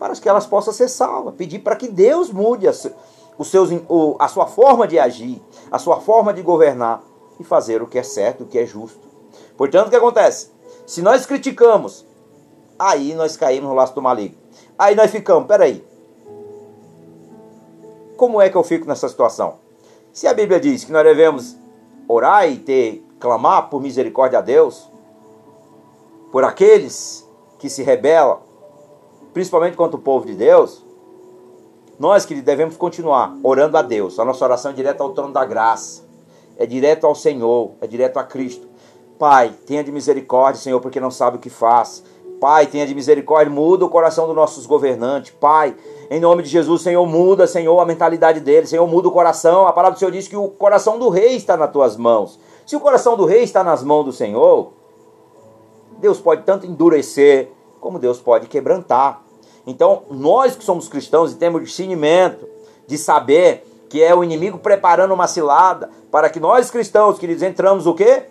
para 0.00 0.12
que 0.16 0.28
elas 0.28 0.46
possam 0.46 0.72
ser 0.72 0.88
salvas, 0.88 1.34
pedir 1.36 1.60
para 1.60 1.76
que 1.76 1.86
Deus 1.86 2.32
mude 2.32 2.66
as, 2.66 2.90
os 3.38 3.48
seus, 3.48 3.70
a 4.18 4.28
sua 4.28 4.46
forma 4.46 4.86
de 4.86 4.98
agir, 4.98 5.42
a 5.70 5.78
sua 5.78 6.00
forma 6.00 6.32
de 6.32 6.42
governar 6.42 7.02
e 7.38 7.44
fazer 7.44 7.82
o 7.82 7.86
que 7.86 7.98
é 7.98 8.02
certo, 8.02 8.44
o 8.44 8.46
que 8.46 8.58
é 8.58 8.66
justo. 8.66 9.06
Portanto, 9.56 9.88
o 9.88 9.90
que 9.90 9.96
acontece? 9.96 10.50
Se 10.86 11.02
nós 11.02 11.26
criticamos, 11.26 12.06
aí 12.78 13.14
nós 13.14 13.36
caímos 13.36 13.68
no 13.68 13.74
laço 13.74 13.94
do 13.94 14.02
maligno. 14.02 14.36
Aí 14.78 14.94
nós 14.94 15.10
ficamos, 15.10 15.46
peraí. 15.46 15.84
Como 18.16 18.40
é 18.40 18.48
que 18.48 18.56
eu 18.56 18.64
fico 18.64 18.86
nessa 18.86 19.08
situação? 19.08 19.56
Se 20.12 20.26
a 20.26 20.32
Bíblia 20.32 20.58
diz 20.58 20.84
que 20.84 20.92
nós 20.92 21.04
devemos 21.04 21.56
orar 22.08 22.48
e 22.50 22.56
ter, 22.56 23.04
clamar 23.18 23.68
por 23.68 23.82
misericórdia 23.82 24.38
a 24.38 24.42
Deus, 24.42 24.90
por 26.32 26.44
aqueles 26.44 27.28
que 27.58 27.68
se 27.68 27.82
rebelam, 27.82 28.40
principalmente 29.34 29.76
contra 29.76 29.98
o 29.98 30.02
povo 30.02 30.24
de 30.24 30.34
Deus, 30.34 30.85
Nós, 31.98 32.26
que 32.26 32.34
devemos 32.34 32.76
continuar 32.76 33.34
orando 33.42 33.76
a 33.76 33.82
Deus. 33.82 34.18
A 34.18 34.24
nossa 34.24 34.44
oração 34.44 34.70
é 34.70 34.74
direta 34.74 35.02
ao 35.02 35.10
trono 35.10 35.32
da 35.32 35.44
graça. 35.44 36.04
É 36.58 36.66
direto 36.66 37.06
ao 37.06 37.14
Senhor, 37.14 37.72
é 37.80 37.86
direto 37.86 38.18
a 38.18 38.24
Cristo. 38.24 38.66
Pai, 39.18 39.52
tenha 39.66 39.82
de 39.82 39.90
misericórdia, 39.90 40.60
Senhor, 40.60 40.80
porque 40.80 41.00
não 41.00 41.10
sabe 41.10 41.36
o 41.36 41.40
que 41.40 41.48
faz. 41.48 42.02
Pai, 42.40 42.66
tenha 42.66 42.86
de 42.86 42.94
misericórdia, 42.94 43.50
muda 43.50 43.84
o 43.86 43.88
coração 43.88 44.26
dos 44.26 44.36
nossos 44.36 44.66
governantes. 44.66 45.32
Pai, 45.40 45.74
em 46.10 46.20
nome 46.20 46.42
de 46.42 46.50
Jesus, 46.50 46.82
Senhor, 46.82 47.04
muda, 47.06 47.46
Senhor, 47.46 47.78
a 47.80 47.84
mentalidade 47.86 48.40
deles. 48.40 48.68
Senhor, 48.68 48.86
muda 48.86 49.08
o 49.08 49.12
coração. 49.12 49.66
A 49.66 49.72
palavra 49.72 49.96
do 49.96 49.98
Senhor 49.98 50.10
diz 50.10 50.28
que 50.28 50.36
o 50.36 50.48
coração 50.48 50.98
do 50.98 51.08
rei 51.08 51.36
está 51.36 51.56
nas 51.56 51.70
tuas 51.70 51.96
mãos. 51.96 52.38
Se 52.66 52.76
o 52.76 52.80
coração 52.80 53.16
do 53.16 53.24
rei 53.24 53.42
está 53.42 53.64
nas 53.64 53.82
mãos 53.82 54.04
do 54.04 54.12
Senhor, 54.12 54.72
Deus 55.98 56.20
pode 56.20 56.42
tanto 56.42 56.66
endurecer, 56.66 57.50
como 57.80 57.98
Deus 57.98 58.20
pode 58.20 58.48
quebrantar. 58.48 59.22
Então, 59.66 60.04
nós 60.10 60.54
que 60.54 60.64
somos 60.64 60.88
cristãos 60.88 61.32
e 61.32 61.36
temos 61.36 61.62
discernimento 61.62 62.46
de 62.86 62.96
saber 62.96 63.66
que 63.88 64.02
é 64.02 64.14
o 64.14 64.22
inimigo 64.22 64.58
preparando 64.58 65.12
uma 65.12 65.26
cilada 65.26 65.90
para 66.10 66.30
que 66.30 66.38
nós 66.38 66.70
cristãos, 66.70 67.18
queridos, 67.18 67.42
entramos 67.42 67.86
o 67.86 67.94
quê? 67.94 68.24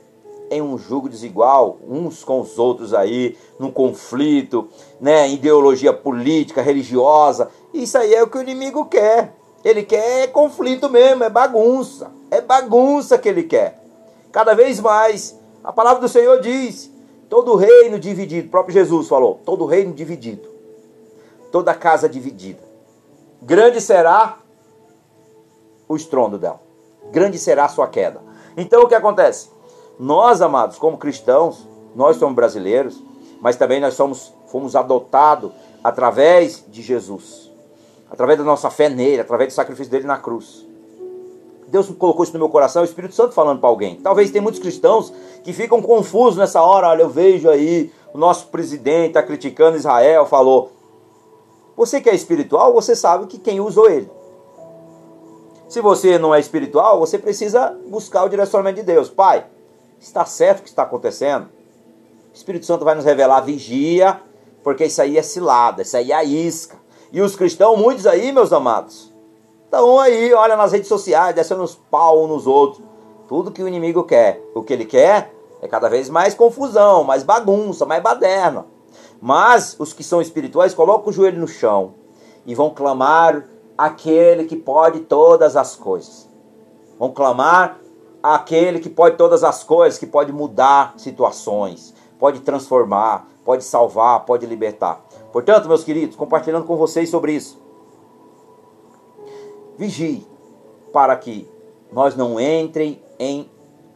Em 0.50 0.62
um 0.62 0.78
jugo 0.78 1.10
desigual, 1.10 1.78
uns 1.88 2.24
com 2.24 2.40
os 2.40 2.58
outros 2.60 2.94
aí, 2.94 3.38
num 3.60 3.72
conflito, 3.72 4.68
né, 5.02 5.30
ideologia 5.30 5.92
política, 5.92 6.62
religiosa. 6.62 7.50
Isso 7.74 7.98
aí 7.98 8.14
é 8.14 8.24
o 8.24 8.28
que 8.28 8.38
o 8.38 8.42
inimigo 8.42 8.86
quer. 8.86 9.34
Ele 9.64 9.84
quer 9.84 10.32
conflito 10.32 10.90
mesmo, 10.90 11.24
é 11.24 11.30
bagunça. 11.30 12.12
É 12.30 12.40
bagunça 12.40 13.18
que 13.18 13.28
ele 13.28 13.44
quer. 13.44 13.82
Cada 14.32 14.54
vez 14.54 14.80
mais, 14.80 15.40
a 15.64 15.74
palavra 15.74 16.00
do 16.00 16.10
Senhor 16.10 16.40
diz: 16.40 16.92
todo 17.30 17.56
reino 17.56 17.98
dividido, 17.98 18.48
o 18.48 18.52
próprio 18.52 18.74
Jesus 18.74 19.08
falou, 19.08 19.40
todo 19.44 19.66
reino 19.66 19.94
dividido, 19.94 20.48
toda 21.52 21.74
casa 21.74 22.08
dividida. 22.10 22.64
Grande 23.41 23.80
será 23.82 24.39
o 25.88 25.96
estrondo 25.96 26.38
dela. 26.38 26.60
Grande 27.12 27.38
será 27.38 27.66
a 27.66 27.70
sua 27.70 27.88
queda. 27.88 28.22
Então 28.58 28.84
o 28.84 28.88
que 28.88 28.96
acontece? 28.96 29.50
Nós, 30.00 30.41
amados, 30.41 30.78
como 30.78 30.98
cristãos, 30.98 31.68
nós 31.96 32.18
somos 32.18 32.36
brasileiros, 32.36 33.02
mas 33.39 33.56
também 33.56 33.80
nós 33.80 33.93
somos, 33.93 34.34
fomos 34.48 34.76
adotados 34.76 35.52
através 35.84 36.66
de 36.68 36.82
Jesus. 36.82 37.52
Através 38.10 38.38
da 38.38 38.43
nossa 38.43 38.70
fé 38.70 38.89
nele, 38.89 39.22
através 39.22 39.54
do 39.54 39.56
sacrifício 39.56 39.91
dele 39.91 40.06
na 40.06 40.18
cruz. 40.18 40.66
Deus 41.68 41.89
colocou 41.89 42.24
isso 42.24 42.34
no 42.34 42.39
meu 42.39 42.50
coração, 42.50 42.82
o 42.82 42.86
Espírito 42.86 43.16
Santo 43.16 43.34
falando 43.34 43.60
para 43.60 43.70
alguém. 43.70 43.96
Talvez 43.96 44.32
tem 44.32 44.41
muitos 44.41 44.62
cristãos 44.62 45.12
que 45.43 45.52
ficam 45.52 45.82
confusos 45.82 46.38
nessa 46.38 46.62
hora. 46.62 46.88
Olha, 46.89 47.02
eu 47.02 47.10
vejo 47.10 47.50
aí 47.50 47.91
o 48.14 48.18
nosso 48.18 48.48
presidente 48.48 49.10
está 49.10 49.24
criticando 49.24 49.78
Israel, 49.78 50.26
falou. 50.26 50.72
Você 51.76 51.99
que 51.99 52.09
é 52.09 52.15
espiritual, 52.15 52.73
você 52.73 52.95
sabe 52.95 53.28
que 53.28 53.38
quem 53.38 53.59
usou 53.59 53.89
ele. 53.89 54.09
Se 55.67 55.82
você 55.82 56.17
não 56.17 56.34
é 56.34 56.39
espiritual, 56.39 56.99
você 56.99 57.17
precisa 57.17 57.78
buscar 57.88 58.23
o 58.23 58.30
direcionamento 58.30 58.78
de 58.78 58.84
Deus. 58.84 59.09
Pai, 59.09 59.45
está 59.99 60.23
certo 60.26 60.59
o 60.59 60.63
que 60.63 60.69
está 60.69 60.84
acontecendo? 60.84 61.49
O 62.32 62.36
Espírito 62.36 62.65
Santo 62.65 62.86
vai 62.86 62.95
nos 62.95 63.05
revelar 63.05 63.41
vigia, 63.41 64.21
porque 64.63 64.86
isso 64.86 65.01
aí 65.01 65.17
é 65.17 65.21
cilada, 65.21 65.82
isso 65.82 65.97
aí 65.97 66.11
é 66.11 66.23
isca. 66.23 66.78
E 67.11 67.21
os 67.21 67.36
cristãos, 67.36 67.78
muitos 67.78 68.05
aí, 68.05 68.32
meus 68.32 68.53
amados, 68.53 69.13
estão 69.63 69.99
aí, 69.99 70.34
olha 70.34 70.55
nas 70.55 70.71
redes 70.71 70.88
sociais, 70.88 71.36
descendo 71.36 71.63
uns 71.63 71.76
pau 71.76 72.28
nos 72.28 72.45
outros. 72.45 72.84
Tudo 73.28 73.51
que 73.51 73.63
o 73.63 73.67
inimigo 73.67 74.03
quer. 74.03 74.41
O 74.53 74.61
que 74.61 74.73
ele 74.73 74.86
quer 74.86 75.34
é 75.61 75.67
cada 75.67 75.89
vez 75.89 76.09
mais 76.09 76.34
confusão, 76.34 77.03
mais 77.03 77.23
bagunça, 77.23 77.86
mais 77.86 78.01
baderna. 78.01 78.65
Mas 79.22 79.76
os 79.80 79.93
que 79.93 80.03
são 80.03 80.22
espirituais 80.22 80.74
colocam 80.74 81.09
o 81.09 81.13
joelho 81.13 81.39
no 81.39 81.47
chão 81.47 81.95
e 82.45 82.53
vão 82.53 82.70
clamar 82.70 83.45
aquele 83.78 84.45
que 84.45 84.55
pode 84.55 85.01
todas 85.01 85.55
as 85.55 85.76
coisas. 85.76 86.30
Vão 86.97 87.11
clamar 87.11 87.80
aquele 88.22 88.80
que 88.80 88.89
pode 88.89 89.18
todas 89.18 89.43
as 89.43 89.63
coisas, 89.63 89.99
que 89.99 90.07
pode 90.07 90.32
mudar 90.32 90.93
situações, 90.97 91.93
pode 92.18 92.39
transformar, 92.39 93.28
pode 93.43 93.63
salvar, 93.63 94.26
pode 94.26 94.45
libertar. 94.45 95.05
Portanto, 95.32 95.68
meus 95.68 95.84
queridos, 95.84 96.16
compartilhando 96.16 96.66
com 96.66 96.76
vocês 96.76 97.09
sobre 97.09 97.34
isso. 97.34 97.59
Vigie 99.78 100.26
para 100.93 101.16
que 101.18 101.47
nós 101.91 102.16
não 102.16 102.39
entrem 102.39 103.01
em 103.20 103.49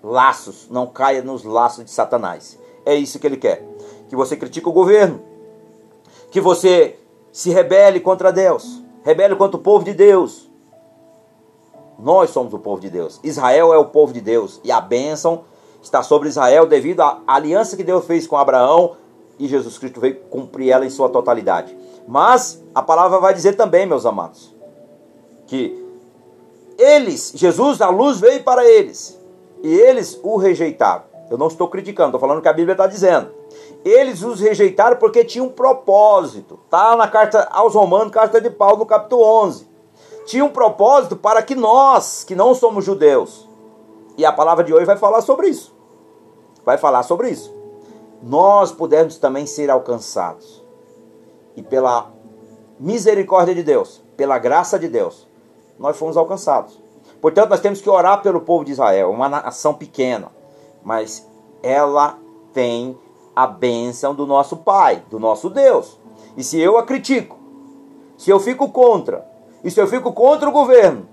laços, 0.03 0.67
não 0.69 0.85
caia 0.85 1.21
nos 1.21 1.43
laços 1.43 1.85
de 1.85 1.91
Satanás. 1.91 2.59
É 2.85 2.93
isso 2.93 3.19
que 3.19 3.25
ele 3.25 3.37
quer. 3.37 3.65
Que 4.09 4.15
você 4.15 4.35
critique 4.35 4.67
o 4.67 4.73
governo, 4.73 5.21
que 6.31 6.41
você 6.41 6.97
se 7.31 7.51
rebele 7.51 7.99
contra 7.99 8.31
Deus, 8.31 8.83
rebelde 9.03 9.35
contra 9.35 9.57
o 9.57 9.63
povo 9.63 9.85
de 9.85 9.93
Deus. 9.93 10.49
Nós 11.97 12.29
somos 12.29 12.53
o 12.53 12.59
povo 12.59 12.81
de 12.81 12.89
Deus. 12.89 13.19
Israel 13.23 13.73
é 13.73 13.77
o 13.77 13.85
povo 13.85 14.11
de 14.11 14.21
Deus. 14.21 14.59
E 14.63 14.71
a 14.71 14.81
bênção 14.81 15.43
está 15.81 16.01
sobre 16.01 16.29
Israel 16.29 16.65
devido 16.65 17.01
à 17.01 17.21
aliança 17.27 17.77
que 17.77 17.83
Deus 17.83 18.05
fez 18.05 18.25
com 18.25 18.37
Abraão 18.37 18.95
e 19.37 19.47
Jesus 19.47 19.77
Cristo 19.77 19.99
veio 19.99 20.15
cumprir 20.29 20.69
ela 20.69 20.85
em 20.85 20.89
sua 20.89 21.09
totalidade. 21.09 21.75
Mas 22.07 22.63
a 22.73 22.81
palavra 22.81 23.19
vai 23.19 23.33
dizer 23.33 23.53
também, 23.53 23.85
meus 23.85 24.05
amados, 24.05 24.53
que 25.47 25.85
eles, 26.77 27.33
Jesus, 27.35 27.81
a 27.81 27.89
luz 27.89 28.19
veio 28.19 28.43
para 28.43 28.65
eles 28.65 29.19
e 29.61 29.73
eles 29.73 30.19
o 30.23 30.37
rejeitaram. 30.37 31.03
Eu 31.29 31.37
não 31.37 31.47
estou 31.47 31.67
criticando, 31.67 32.09
estou 32.09 32.19
falando 32.19 32.39
o 32.39 32.41
que 32.41 32.47
a 32.47 32.53
Bíblia 32.53 32.73
está 32.73 32.87
dizendo. 32.87 33.38
Eles 33.83 34.23
os 34.23 34.39
rejeitaram 34.39 34.97
porque 34.97 35.23
tinham 35.23 35.47
um 35.47 35.51
propósito. 35.51 36.59
Está 36.65 36.95
na 36.95 37.07
carta 37.07 37.47
aos 37.51 37.73
Romanos, 37.73 38.11
carta 38.11 38.41
de 38.41 38.49
Paulo, 38.49 38.79
no 38.79 38.85
capítulo 38.85 39.23
11. 39.23 39.67
Tinha 40.25 40.43
um 40.43 40.49
propósito 40.49 41.15
para 41.15 41.41
que 41.41 41.55
nós, 41.55 42.23
que 42.23 42.35
não 42.35 42.53
somos 42.53 42.85
judeus, 42.85 43.47
e 44.17 44.25
a 44.25 44.31
palavra 44.31 44.63
de 44.63 44.73
hoje 44.73 44.85
vai 44.85 44.97
falar 44.97 45.21
sobre 45.21 45.47
isso. 45.47 45.73
Vai 46.65 46.77
falar 46.77 47.03
sobre 47.03 47.29
isso. 47.29 47.55
Nós 48.21 48.71
pudermos 48.71 49.17
também 49.17 49.45
ser 49.45 49.69
alcançados. 49.69 50.63
E 51.55 51.63
pela 51.63 52.11
misericórdia 52.79 53.55
de 53.55 53.63
Deus, 53.63 54.03
pela 54.17 54.37
graça 54.37 54.77
de 54.77 54.87
Deus, 54.87 55.27
nós 55.79 55.97
fomos 55.97 56.17
alcançados. 56.17 56.79
Portanto, 57.21 57.49
nós 57.49 57.61
temos 57.61 57.81
que 57.81 57.89
orar 57.89 58.21
pelo 58.21 58.41
povo 58.41 58.63
de 58.63 58.71
Israel, 58.71 59.09
uma 59.09 59.27
nação 59.27 59.73
pequena, 59.73 60.31
mas 60.83 61.27
ela 61.63 62.17
tem 62.53 62.97
a 63.39 63.47
bênção 63.47 64.13
do 64.13 64.27
nosso 64.27 64.57
Pai, 64.57 65.01
do 65.09 65.17
nosso 65.17 65.49
Deus. 65.49 65.97
E 66.35 66.43
se 66.43 66.59
eu 66.59 66.77
a 66.77 66.83
critico, 66.83 67.37
se 68.17 68.29
eu 68.29 68.37
fico 68.37 68.67
contra, 68.67 69.25
e 69.63 69.71
se 69.71 69.79
eu 69.79 69.87
fico 69.87 70.11
contra 70.11 70.49
o 70.49 70.51
governo, 70.51 71.07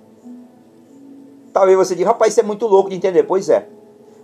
talvez 1.53 1.79
você 1.79 1.95
diga, 1.95 2.09
rapaz, 2.09 2.33
isso 2.33 2.41
é 2.41 2.43
muito 2.43 2.67
louco 2.67 2.91
de 2.91 2.97
entender. 2.97 3.23
Pois 3.23 3.49
é. 3.49 3.69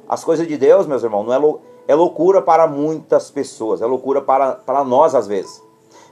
As 0.09 0.25
coisas 0.25 0.49
de 0.49 0.57
Deus, 0.57 0.85
meus 0.85 1.05
irmãos, 1.05 1.25
não 1.25 1.33
é, 1.33 1.39
lou 1.39 1.61
é 1.87 1.95
loucura 1.95 2.43
para 2.43 2.67
muitas 2.67 3.31
pessoas, 3.31 3.81
é 3.81 3.87
loucura 3.87 4.21
para, 4.21 4.57
para 4.57 4.83
nós 4.83 5.15
às 5.15 5.29
vezes. 5.29 5.63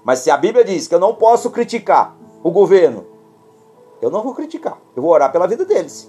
Mas 0.05 0.21
se 0.21 0.31
a 0.31 0.37
Bíblia 0.37 0.65
diz 0.65 0.87
que 0.87 0.95
eu 0.95 1.01
não 1.01 1.17
posso 1.17 1.51
criticar 1.51 2.17
o 2.41 2.53
governo, 2.53 3.05
eu 4.01 4.11
não 4.11 4.23
vou 4.23 4.33
criticar, 4.33 4.79
eu 4.95 5.03
vou 5.03 5.11
orar 5.11 5.33
pela 5.33 5.49
vida 5.49 5.65
deles. 5.65 6.09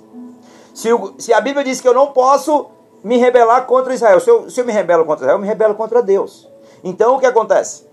Se, 0.75 0.93
o, 0.93 1.15
se 1.17 1.33
a 1.33 1.41
Bíblia 1.41 1.63
diz 1.63 1.81
que 1.81 1.87
eu 1.87 1.93
não 1.93 2.11
posso 2.11 2.67
me 3.03 3.17
rebelar 3.17 3.65
contra 3.65 3.93
Israel. 3.93 4.19
Se 4.19 4.29
eu, 4.29 4.49
se 4.49 4.61
eu 4.61 4.65
me 4.65 4.71
rebelo 4.71 5.05
contra 5.05 5.25
Israel, 5.25 5.37
eu 5.37 5.41
me 5.41 5.47
rebelo 5.47 5.75
contra 5.75 6.01
Deus. 6.01 6.49
Então 6.83 7.15
o 7.15 7.19
que 7.19 7.25
acontece? 7.25 7.85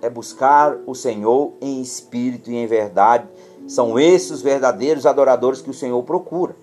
É 0.00 0.08
buscar 0.08 0.76
o 0.86 0.94
Senhor 0.94 1.52
em 1.60 1.80
espírito 1.80 2.50
e 2.50 2.56
em 2.56 2.66
verdade. 2.66 3.26
São 3.66 3.98
esses 3.98 4.30
os 4.30 4.42
verdadeiros 4.42 5.06
adoradores 5.06 5.60
que 5.60 5.70
o 5.70 5.74
Senhor 5.74 6.02
procura. 6.02 6.56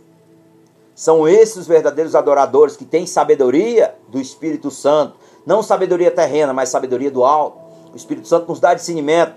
São 0.95 1.27
esses 1.27 1.57
os 1.57 1.67
verdadeiros 1.67 2.15
adoradores 2.15 2.77
que 2.77 2.85
têm 2.85 3.05
sabedoria 3.05 3.93
do 4.07 4.19
Espírito 4.19 4.71
Santo. 4.71 5.17
Não 5.45 5.61
sabedoria 5.61 6.09
terrena, 6.09 6.53
mas 6.53 6.69
sabedoria 6.69 7.11
do 7.11 7.23
alto. 7.23 7.59
O 7.93 7.97
Espírito 7.97 8.27
Santo 8.27 8.47
nos 8.47 8.61
dá 8.61 8.73
discernimento. 8.73 9.35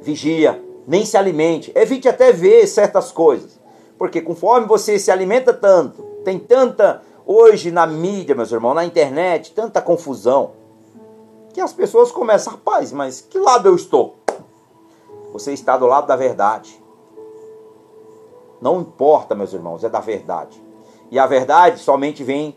Vigia, 0.00 0.60
nem 0.86 1.04
se 1.04 1.16
alimente. 1.18 1.70
Evite 1.74 2.08
até 2.08 2.32
ver 2.32 2.66
certas 2.66 3.12
coisas. 3.12 3.60
Porque 3.98 4.22
conforme 4.22 4.66
você 4.66 4.98
se 4.98 5.10
alimenta 5.10 5.52
tanto, 5.52 6.02
tem 6.24 6.38
tanta 6.38 7.02
Hoje 7.32 7.70
na 7.70 7.86
mídia, 7.86 8.34
meus 8.34 8.50
irmãos, 8.50 8.74
na 8.74 8.84
internet, 8.84 9.52
tanta 9.52 9.80
confusão, 9.80 10.50
que 11.54 11.60
as 11.60 11.72
pessoas 11.72 12.10
começam, 12.10 12.54
rapaz, 12.54 12.90
mas 12.90 13.20
que 13.20 13.38
lado 13.38 13.68
eu 13.68 13.76
estou? 13.76 14.16
Você 15.32 15.52
está 15.52 15.76
do 15.76 15.86
lado 15.86 16.08
da 16.08 16.16
verdade. 16.16 16.82
Não 18.60 18.80
importa, 18.80 19.32
meus 19.32 19.52
irmãos, 19.52 19.84
é 19.84 19.88
da 19.88 20.00
verdade. 20.00 20.60
E 21.08 21.20
a 21.20 21.26
verdade 21.28 21.78
somente 21.78 22.24
vem 22.24 22.56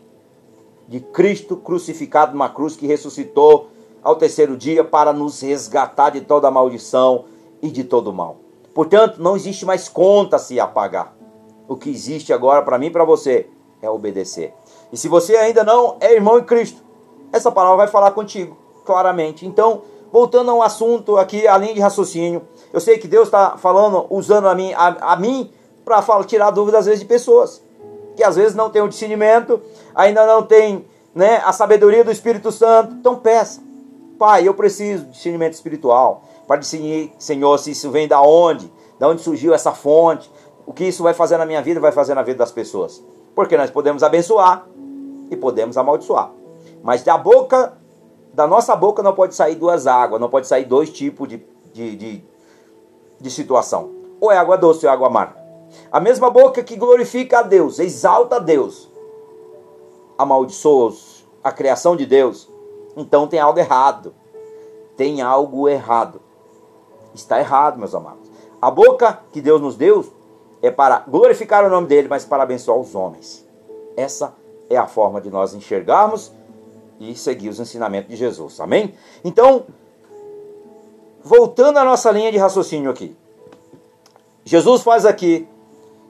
de 0.88 0.98
Cristo 0.98 1.56
crucificado 1.56 2.32
numa 2.32 2.48
cruz 2.48 2.74
que 2.74 2.88
ressuscitou 2.88 3.68
ao 4.02 4.16
terceiro 4.16 4.56
dia 4.56 4.82
para 4.82 5.12
nos 5.12 5.40
resgatar 5.40 6.10
de 6.10 6.22
toda 6.22 6.50
maldição 6.50 7.26
e 7.62 7.70
de 7.70 7.84
todo 7.84 8.12
mal. 8.12 8.38
Portanto, 8.74 9.22
não 9.22 9.36
existe 9.36 9.64
mais 9.64 9.88
conta 9.88 10.36
se 10.36 10.58
apagar. 10.58 11.16
O 11.68 11.76
que 11.76 11.90
existe 11.90 12.32
agora 12.32 12.60
para 12.60 12.76
mim 12.76 12.86
e 12.86 12.90
para 12.90 13.04
você 13.04 13.48
é 13.80 13.88
obedecer. 13.88 14.52
E 14.94 14.96
se 14.96 15.08
você 15.08 15.34
ainda 15.34 15.64
não 15.64 15.96
é 16.00 16.14
irmão 16.14 16.38
em 16.38 16.44
Cristo, 16.44 16.80
essa 17.32 17.50
palavra 17.50 17.78
vai 17.78 17.88
falar 17.88 18.12
contigo 18.12 18.56
claramente. 18.84 19.44
Então, 19.44 19.82
voltando 20.12 20.52
ao 20.52 20.62
assunto 20.62 21.16
aqui, 21.16 21.48
a 21.48 21.58
linha 21.58 21.74
de 21.74 21.80
raciocínio, 21.80 22.42
Eu 22.72 22.80
sei 22.80 22.96
que 22.96 23.08
Deus 23.08 23.26
está 23.26 23.56
falando, 23.56 24.06
usando 24.08 24.46
a 24.46 24.54
mim, 24.54 24.72
a, 24.72 25.12
a 25.12 25.16
mim 25.16 25.50
para 25.84 26.00
tirar 26.24 26.52
dúvidas 26.52 26.80
às 26.80 26.86
vezes 26.86 27.00
de 27.00 27.06
pessoas 27.06 27.60
que 28.14 28.22
às 28.22 28.36
vezes 28.36 28.54
não 28.54 28.70
tem 28.70 28.80
o 28.82 28.88
discernimento, 28.88 29.60
ainda 29.92 30.24
não 30.24 30.44
tem 30.44 30.86
né, 31.12 31.42
a 31.44 31.52
sabedoria 31.52 32.04
do 32.04 32.12
Espírito 32.12 32.52
Santo. 32.52 32.94
Então 32.94 33.16
peça, 33.16 33.60
Pai, 34.16 34.46
eu 34.46 34.54
preciso 34.54 35.06
de 35.06 35.10
discernimento 35.10 35.54
espiritual 35.54 36.22
para 36.46 36.56
discernir, 36.56 37.12
Senhor, 37.18 37.58
se 37.58 37.72
isso 37.72 37.90
vem 37.90 38.06
da 38.06 38.22
onde, 38.22 38.72
da 38.98 39.08
onde 39.08 39.22
surgiu 39.22 39.52
essa 39.52 39.72
fonte, 39.72 40.30
o 40.64 40.72
que 40.72 40.84
isso 40.84 41.02
vai 41.02 41.12
fazer 41.12 41.36
na 41.36 41.44
minha 41.44 41.60
vida, 41.60 41.80
vai 41.80 41.90
fazer 41.90 42.14
na 42.14 42.22
vida 42.22 42.38
das 42.38 42.52
pessoas. 42.52 43.02
Porque 43.34 43.56
nós 43.56 43.70
podemos 43.70 44.04
abençoar 44.04 44.66
podemos 45.36 45.76
amaldiçoar. 45.76 46.30
Mas 46.82 47.02
da 47.02 47.16
boca, 47.16 47.76
da 48.32 48.46
nossa 48.46 48.74
boca 48.76 49.02
não 49.02 49.14
pode 49.14 49.34
sair 49.34 49.54
duas 49.54 49.86
águas, 49.86 50.20
não 50.20 50.28
pode 50.28 50.46
sair 50.46 50.64
dois 50.64 50.90
tipos 50.90 51.28
de, 51.28 51.42
de, 51.72 51.96
de, 51.96 52.24
de 53.20 53.30
situação. 53.30 53.90
Ou 54.20 54.30
é 54.30 54.36
água 54.36 54.56
doce 54.56 54.86
ou 54.86 54.90
é 54.90 54.94
água 54.94 55.08
amarga. 55.08 55.42
A 55.90 55.98
mesma 55.98 56.30
boca 56.30 56.62
que 56.62 56.76
glorifica 56.76 57.40
a 57.40 57.42
Deus, 57.42 57.78
exalta 57.78 58.36
a 58.36 58.38
Deus, 58.38 58.90
amaldiçoa 60.16 60.92
a 61.42 61.50
criação 61.50 61.96
de 61.96 62.06
Deus, 62.06 62.48
então 62.96 63.26
tem 63.26 63.40
algo 63.40 63.58
errado. 63.58 64.14
Tem 64.96 65.20
algo 65.20 65.68
errado. 65.68 66.20
Está 67.14 67.40
errado, 67.40 67.78
meus 67.78 67.94
amados. 67.94 68.30
A 68.62 68.70
boca 68.70 69.20
que 69.32 69.40
Deus 69.40 69.60
nos 69.60 69.76
deu 69.76 70.04
é 70.62 70.70
para 70.70 71.00
glorificar 71.00 71.64
o 71.64 71.68
nome 71.68 71.86
dele, 71.86 72.08
mas 72.08 72.24
para 72.24 72.42
abençoar 72.42 72.78
os 72.78 72.94
homens. 72.94 73.46
Essa 73.96 74.34
é 74.68 74.76
a 74.76 74.86
forma 74.86 75.20
de 75.20 75.30
nós 75.30 75.54
enxergarmos 75.54 76.32
e 77.00 77.14
seguir 77.14 77.48
os 77.48 77.60
ensinamentos 77.60 78.10
de 78.10 78.16
Jesus. 78.16 78.60
Amém? 78.60 78.94
Então, 79.24 79.64
voltando 81.22 81.78
à 81.78 81.84
nossa 81.84 82.10
linha 82.10 82.30
de 82.30 82.38
raciocínio 82.38 82.90
aqui. 82.90 83.16
Jesus 84.44 84.82
faz 84.82 85.06
aqui 85.06 85.48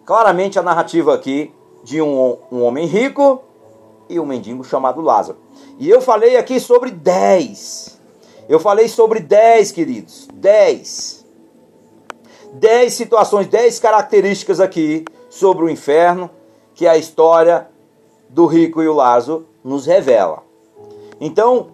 claramente 0.05 0.59
a 0.59 0.63
narrativa 0.63 1.15
aqui 1.15 1.53
de 1.83 2.03
um, 2.03 2.37
um 2.51 2.63
homem 2.63 2.87
rico 2.87 3.43
e 4.09 4.19
um 4.19 4.27
mendigo 4.27 4.65
chamado 4.65 5.01
Lázaro. 5.01 5.39
E 5.79 5.89
eu 5.89 6.01
falei 6.01 6.37
aqui 6.37 6.59
sobre 6.59 6.91
10. 6.91 8.01
Eu 8.49 8.61
falei 8.61 8.89
sobre 8.89 9.21
10, 9.21 9.73
queridos. 9.73 10.29
10. 10.35 11.25
10 12.55 12.93
situações, 12.93 13.47
10 13.49 13.79
características 13.81 14.61
aqui 14.61 15.05
sobre 15.29 15.65
o 15.65 15.71
inferno 15.71 16.31
que 16.75 16.87
a 16.87 16.97
história 16.97 17.69
do 18.35 18.47
rico 18.47 18.83
e 18.83 18.89
o 18.89 18.93
Lázaro 18.93 19.47
nos 19.63 19.87
revela. 19.87 20.43
Então, 21.21 21.69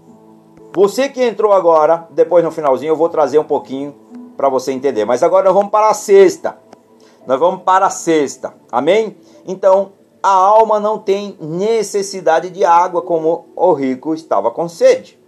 você 0.75 1.09
que 1.09 1.25
entrou 1.25 1.55
agora, 1.55 2.07
depois 2.11 2.45
no 2.45 2.51
finalzinho 2.51 2.91
eu 2.91 2.97
vou 2.97 3.09
trazer 3.09 3.39
um 3.39 3.45
pouquinho 3.45 3.95
para 4.37 4.51
você 4.51 4.71
entender. 4.71 5.07
Mas 5.07 5.23
agora 5.23 5.47
nós 5.47 5.55
vamos 5.55 5.71
para 5.71 5.89
a 5.89 5.95
sexta. 5.95 6.59
Nós 7.27 7.41
vamos 7.41 7.63
para 7.63 7.87
a 7.87 7.91
sexta. 7.91 8.55
Amém? 8.71 9.17
Então, 9.47 9.93
a 10.23 10.29
alma 10.29 10.79
não 10.79 10.99
tem 10.99 11.35
necessidade 11.41 12.51
de 12.51 12.63
água 12.63 13.01
como 13.01 13.47
o 13.57 13.73
rico 13.73 14.15
estava 14.15 14.51
com 14.51 14.69
sede. 14.69 15.19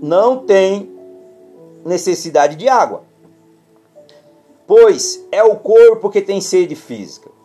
Não 0.00 0.38
tem 0.38 0.90
necessidade 1.84 2.56
de 2.56 2.70
água. 2.70 3.02
Pois 4.66 5.22
é 5.30 5.44
o 5.44 5.56
corpo 5.56 6.08
que 6.08 6.22
tem 6.22 6.40
sede 6.40 6.74
física. 6.74 7.37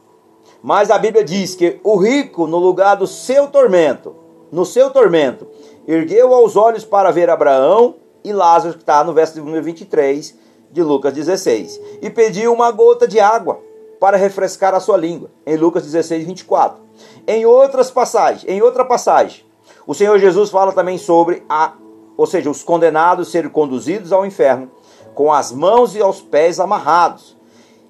Mas 0.63 0.89
a 0.89 0.97
Bíblia 0.97 1.25
diz 1.25 1.55
que 1.55 1.81
o 1.83 1.97
rico, 1.97 2.47
no 2.47 2.57
lugar 2.57 2.95
do 2.95 3.05
seu 3.05 3.47
tormento, 3.47 4.15
no 4.49 4.65
seu 4.65 4.89
tormento, 4.89 5.45
ergueu 5.85 6.33
aos 6.33 6.55
olhos 6.55 6.85
para 6.85 7.11
ver 7.11 7.29
Abraão 7.29 7.95
e 8.23 8.31
Lázaro, 8.31 8.75
que 8.75 8.79
está 8.79 9.03
no 9.03 9.11
verso 9.11 9.37
número 9.39 9.61
23, 9.61 10.33
de 10.71 10.81
Lucas 10.81 11.11
16, 11.13 11.81
e 12.01 12.09
pediu 12.09 12.53
uma 12.53 12.71
gota 12.71 13.05
de 13.05 13.19
água 13.19 13.59
para 13.99 14.15
refrescar 14.15 14.73
a 14.73 14.79
sua 14.79 14.95
língua, 14.95 15.29
em 15.45 15.57
Lucas 15.57 15.83
16, 15.83 16.25
24. 16.25 16.81
Em 17.27 17.45
outras 17.45 17.91
passagens, 17.91 18.45
em 18.47 18.61
outra 18.61 18.85
passagem, 18.85 19.45
o 19.85 19.93
Senhor 19.93 20.17
Jesus 20.17 20.49
fala 20.49 20.71
também 20.71 20.97
sobre 20.97 21.43
a, 21.49 21.73
ou 22.15 22.25
seja, 22.25 22.49
os 22.49 22.63
condenados 22.63 23.29
serem 23.29 23.49
conduzidos 23.49 24.13
ao 24.13 24.25
inferno 24.25 24.71
com 25.13 25.31
as 25.31 25.51
mãos 25.51 25.93
e 25.93 26.01
os 26.01 26.21
pés 26.21 26.57
amarrados. 26.57 27.35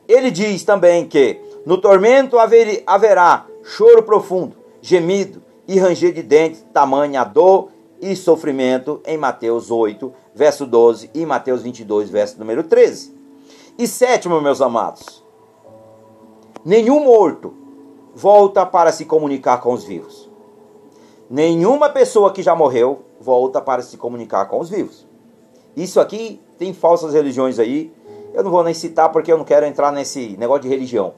Ele 0.08 0.32
diz 0.32 0.64
também 0.64 1.06
que 1.06 1.40
no 1.66 1.78
tormento 1.78 2.38
haver, 2.38 2.84
haverá 2.86 3.46
choro 3.64 4.04
profundo, 4.04 4.56
gemido 4.82 5.42
e 5.68 5.80
ranger 5.80 6.14
de 6.14 6.22
dentes, 6.22 6.66
tamanha 6.74 7.24
dor 7.24 7.70
e 8.02 8.16
sofrimento 8.16 9.02
em 9.06 9.18
Mateus 9.18 9.72
8, 9.72 10.14
verso 10.36 10.66
12 10.66 11.10
e 11.14 11.26
Mateus 11.26 11.62
22, 11.62 12.10
verso 12.10 12.38
número 12.38 12.64
13. 12.64 13.16
E 13.78 13.88
sétimo, 13.88 14.42
meus 14.42 14.62
amados, 14.62 15.24
nenhum 16.66 17.06
morto 17.06 17.54
volta 18.14 18.66
para 18.66 18.92
se 18.92 19.06
comunicar 19.06 19.60
com 19.62 19.74
os 19.74 19.84
vivos. 19.84 20.30
Nenhuma 21.30 21.90
pessoa 21.90 22.32
que 22.32 22.44
já 22.44 22.54
morreu 22.54 23.04
volta 23.20 23.62
para 23.62 23.82
se 23.82 23.98
comunicar 23.98 24.46
com 24.46 24.60
os 24.60 24.70
vivos. 24.70 25.08
Isso 25.76 26.00
aqui 26.00 26.40
tem 26.58 26.74
falsas 26.74 27.14
religiões 27.14 27.58
aí. 27.58 27.92
Eu 28.34 28.44
não 28.44 28.52
vou 28.52 28.64
nem 28.64 28.74
citar 28.74 29.12
porque 29.12 29.32
eu 29.32 29.38
não 29.38 29.46
quero 29.46 29.66
entrar 29.66 29.92
nesse 29.92 30.36
negócio 30.38 30.64
de 30.64 30.70
religião. 30.70 31.14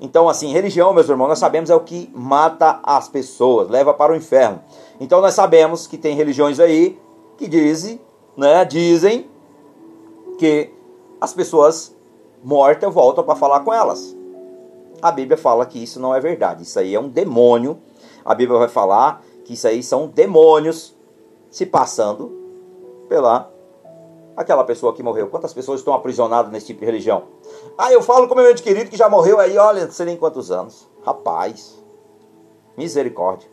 Então, 0.00 0.28
assim, 0.28 0.52
religião, 0.52 0.92
meus 0.92 1.08
irmãos, 1.08 1.28
nós 1.28 1.38
sabemos 1.38 1.70
é 1.70 1.74
o 1.74 1.80
que 1.80 2.10
mata 2.14 2.80
as 2.82 3.08
pessoas, 3.08 3.68
leva 3.68 3.94
para 3.94 4.12
o 4.12 4.16
inferno. 4.16 4.60
Então, 5.00 5.20
nós 5.20 5.34
sabemos 5.34 5.86
que 5.86 5.96
tem 5.96 6.14
religiões 6.14 6.58
aí 6.60 6.98
que 7.36 7.48
dizem, 7.48 8.00
né, 8.36 8.64
dizem 8.64 9.28
que 10.38 10.70
as 11.20 11.32
pessoas 11.32 11.94
mortas 12.42 12.92
voltam 12.92 13.24
para 13.24 13.34
falar 13.34 13.60
com 13.60 13.72
elas. 13.72 14.14
A 15.00 15.10
Bíblia 15.10 15.36
fala 15.36 15.66
que 15.66 15.82
isso 15.82 16.00
não 16.00 16.14
é 16.14 16.20
verdade. 16.20 16.62
Isso 16.62 16.78
aí 16.78 16.94
é 16.94 17.00
um 17.00 17.08
demônio. 17.08 17.78
A 18.24 18.34
Bíblia 18.34 18.58
vai 18.58 18.68
falar 18.68 19.22
que 19.44 19.54
isso 19.54 19.66
aí 19.66 19.82
são 19.82 20.06
demônios 20.06 20.94
se 21.50 21.66
passando 21.66 22.32
pela 23.08 23.50
aquela 24.36 24.64
pessoa 24.64 24.92
que 24.92 25.02
morreu. 25.02 25.28
Quantas 25.28 25.52
pessoas 25.52 25.80
estão 25.80 25.94
aprisionadas 25.94 26.50
nesse 26.50 26.66
tipo 26.66 26.80
de 26.80 26.86
religião? 26.86 27.24
Ah, 27.76 27.92
eu 27.92 28.02
falo 28.02 28.28
com 28.28 28.34
meu 28.34 28.50
ente 28.50 28.62
querido 28.62 28.90
que 28.90 28.96
já 28.96 29.08
morreu 29.08 29.40
aí, 29.40 29.58
olha, 29.58 29.84
não 29.84 29.92
sei 29.92 30.06
nem 30.06 30.16
quantos 30.16 30.50
anos. 30.50 30.88
Rapaz, 31.04 31.82
misericórdia. 32.76 33.48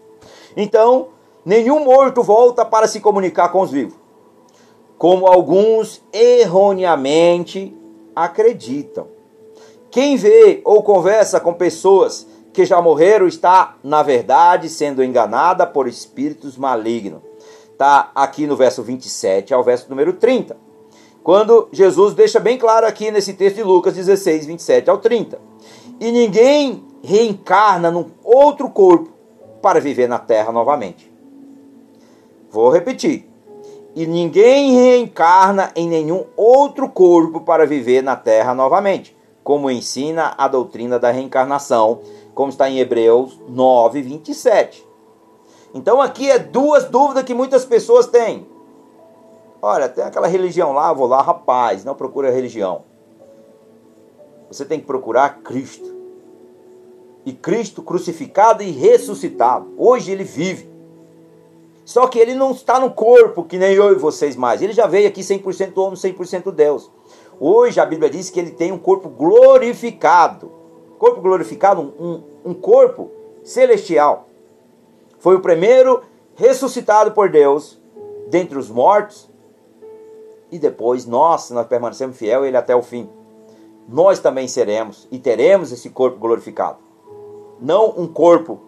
Então, 0.56 1.10
nenhum 1.44 1.84
morto 1.84 2.22
volta 2.22 2.64
para 2.64 2.88
se 2.88 3.00
comunicar 3.00 3.50
com 3.50 3.62
os 3.62 3.72
vivos, 3.72 3.96
como 4.98 5.26
alguns 5.26 6.04
erroneamente 6.14 7.76
acreditam. 8.16 9.08
Quem 9.90 10.16
vê 10.16 10.62
ou 10.64 10.84
conversa 10.84 11.40
com 11.40 11.54
pessoas 11.54 12.28
que 12.54 12.66
já 12.66 12.82
morreram 12.82 13.28
está, 13.28 13.76
na 13.84 14.04
verdade, 14.04 14.70
sendo 14.70 15.04
enganada 15.04 15.66
por 15.66 15.88
espíritos 15.88 16.58
malignos. 16.58 17.22
Está 17.72 18.12
aqui 18.14 18.46
no 18.46 18.56
verso 18.56 18.84
27 18.84 19.54
ao 19.54 19.64
verso 19.64 19.90
número 19.90 20.14
30. 20.14 20.56
Quando 21.24 21.70
Jesus 21.72 22.16
deixa 22.16 22.40
bem 22.40 22.58
claro 22.58 22.88
aqui 22.88 23.12
nesse 23.12 23.34
texto 23.34 23.58
de 23.58 23.64
Lucas 23.64 23.94
16, 23.94 24.48
27 24.48 24.90
ao 24.90 24.98
30. 24.98 25.40
E 26.00 26.12
ninguém 26.12 26.84
reencarna 27.04 27.92
num 27.92 28.06
outro 28.24 28.70
corpo 28.70 29.12
para 29.62 29.80
viver 29.80 30.08
na 30.08 30.18
terra 30.18 30.52
novamente. 30.52 31.12
Vou 32.50 32.70
repetir. 32.70 33.30
E 33.96 34.08
ninguém 34.08 34.74
reencarna 34.74 35.72
em 35.76 35.88
nenhum 35.88 36.26
outro 36.36 36.90
corpo 36.90 37.42
para 37.42 37.68
viver 37.68 38.02
na 38.02 38.16
terra 38.16 38.56
novamente, 38.56 39.16
como 39.44 39.70
ensina 39.70 40.34
a 40.38 40.48
doutrina 40.48 40.98
da 40.98 41.12
reencarnação, 41.12 42.00
como 42.34 42.50
está 42.50 42.70
em 42.70 42.80
Hebreus 42.80 43.40
9, 43.48 44.02
27. 44.02 44.88
Então 45.74 46.02
aqui 46.02 46.32
é 46.32 46.40
duas 46.40 46.86
dúvidas 46.86 47.24
que 47.24 47.34
muitas 47.34 47.64
pessoas 47.64 48.08
têm. 48.08 48.48
Olha, 49.62 49.88
tem 49.88 50.04
aquela 50.04 50.28
religião 50.28 50.74
lá, 50.74 50.92
vou 50.92 51.06
lá, 51.06 51.22
rapaz, 51.22 51.86
não 51.86 51.94
procura 51.94 52.32
religião. 52.32 52.84
Você 54.50 54.66
tem 54.66 54.80
que 54.80 54.88
procurar 54.88 55.42
Cristo. 55.44 55.96
E 57.24 57.32
Cristo 57.32 57.84
crucificado 57.84 58.64
e 58.64 58.72
ressuscitado. 58.72 59.72
Hoje 59.78 60.12
ele 60.12 60.24
vive. 60.24 60.72
Só 61.86 62.08
que 62.08 62.18
ele 62.18 62.34
não 62.34 62.52
está 62.52 62.80
no 62.80 62.92
corpo 62.92 63.44
que 63.44 63.58
nem 63.58 63.76
eu 63.76 63.92
e 63.92 63.96
vocês 63.96 64.36
mais. 64.36 64.62
Ele 64.62 64.74
já 64.74 64.88
veio 64.88 65.08
aqui 65.08 65.22
100% 65.22 65.78
homem, 65.78 65.96
100% 65.96 66.52
Deus. 66.52 66.92
Hoje 67.40 67.80
a 67.80 67.86
Bíblia 67.86 68.10
diz 68.10 68.32
que 68.32 68.40
ele 68.40 68.52
tem 68.52 68.72
um 68.72 68.80
corpo 68.80 69.10
glorificado. 69.10 70.52
Corpo 70.98 71.22
glorificado, 71.22 71.82
um, 72.00 72.24
um 72.44 72.54
corpo 72.54 73.12
celestial. 73.44 74.28
Foi 75.20 75.36
o 75.36 75.42
primeiro 75.42 76.02
ressuscitado 76.36 77.12
por 77.12 77.30
Deus 77.30 77.80
dentre 78.30 78.58
os 78.58 78.70
mortos 78.70 79.31
e 80.52 80.60
depois 80.60 81.06
nós, 81.06 81.44
se 81.44 81.54
nós 81.54 81.66
permanecemos 81.66 82.18
fiel 82.18 82.44
a 82.44 82.48
Ele 82.48 82.58
até 82.58 82.76
o 82.76 82.82
fim, 82.82 83.10
nós 83.88 84.20
também 84.20 84.48
seremos 84.48 85.08
e 85.12 85.18
teremos 85.18 85.72
esse 85.72 85.90
corpo 85.90 86.20
glorificado. 86.20 86.78
Não 87.60 87.94
um 87.98 88.08
corpo 88.08 88.60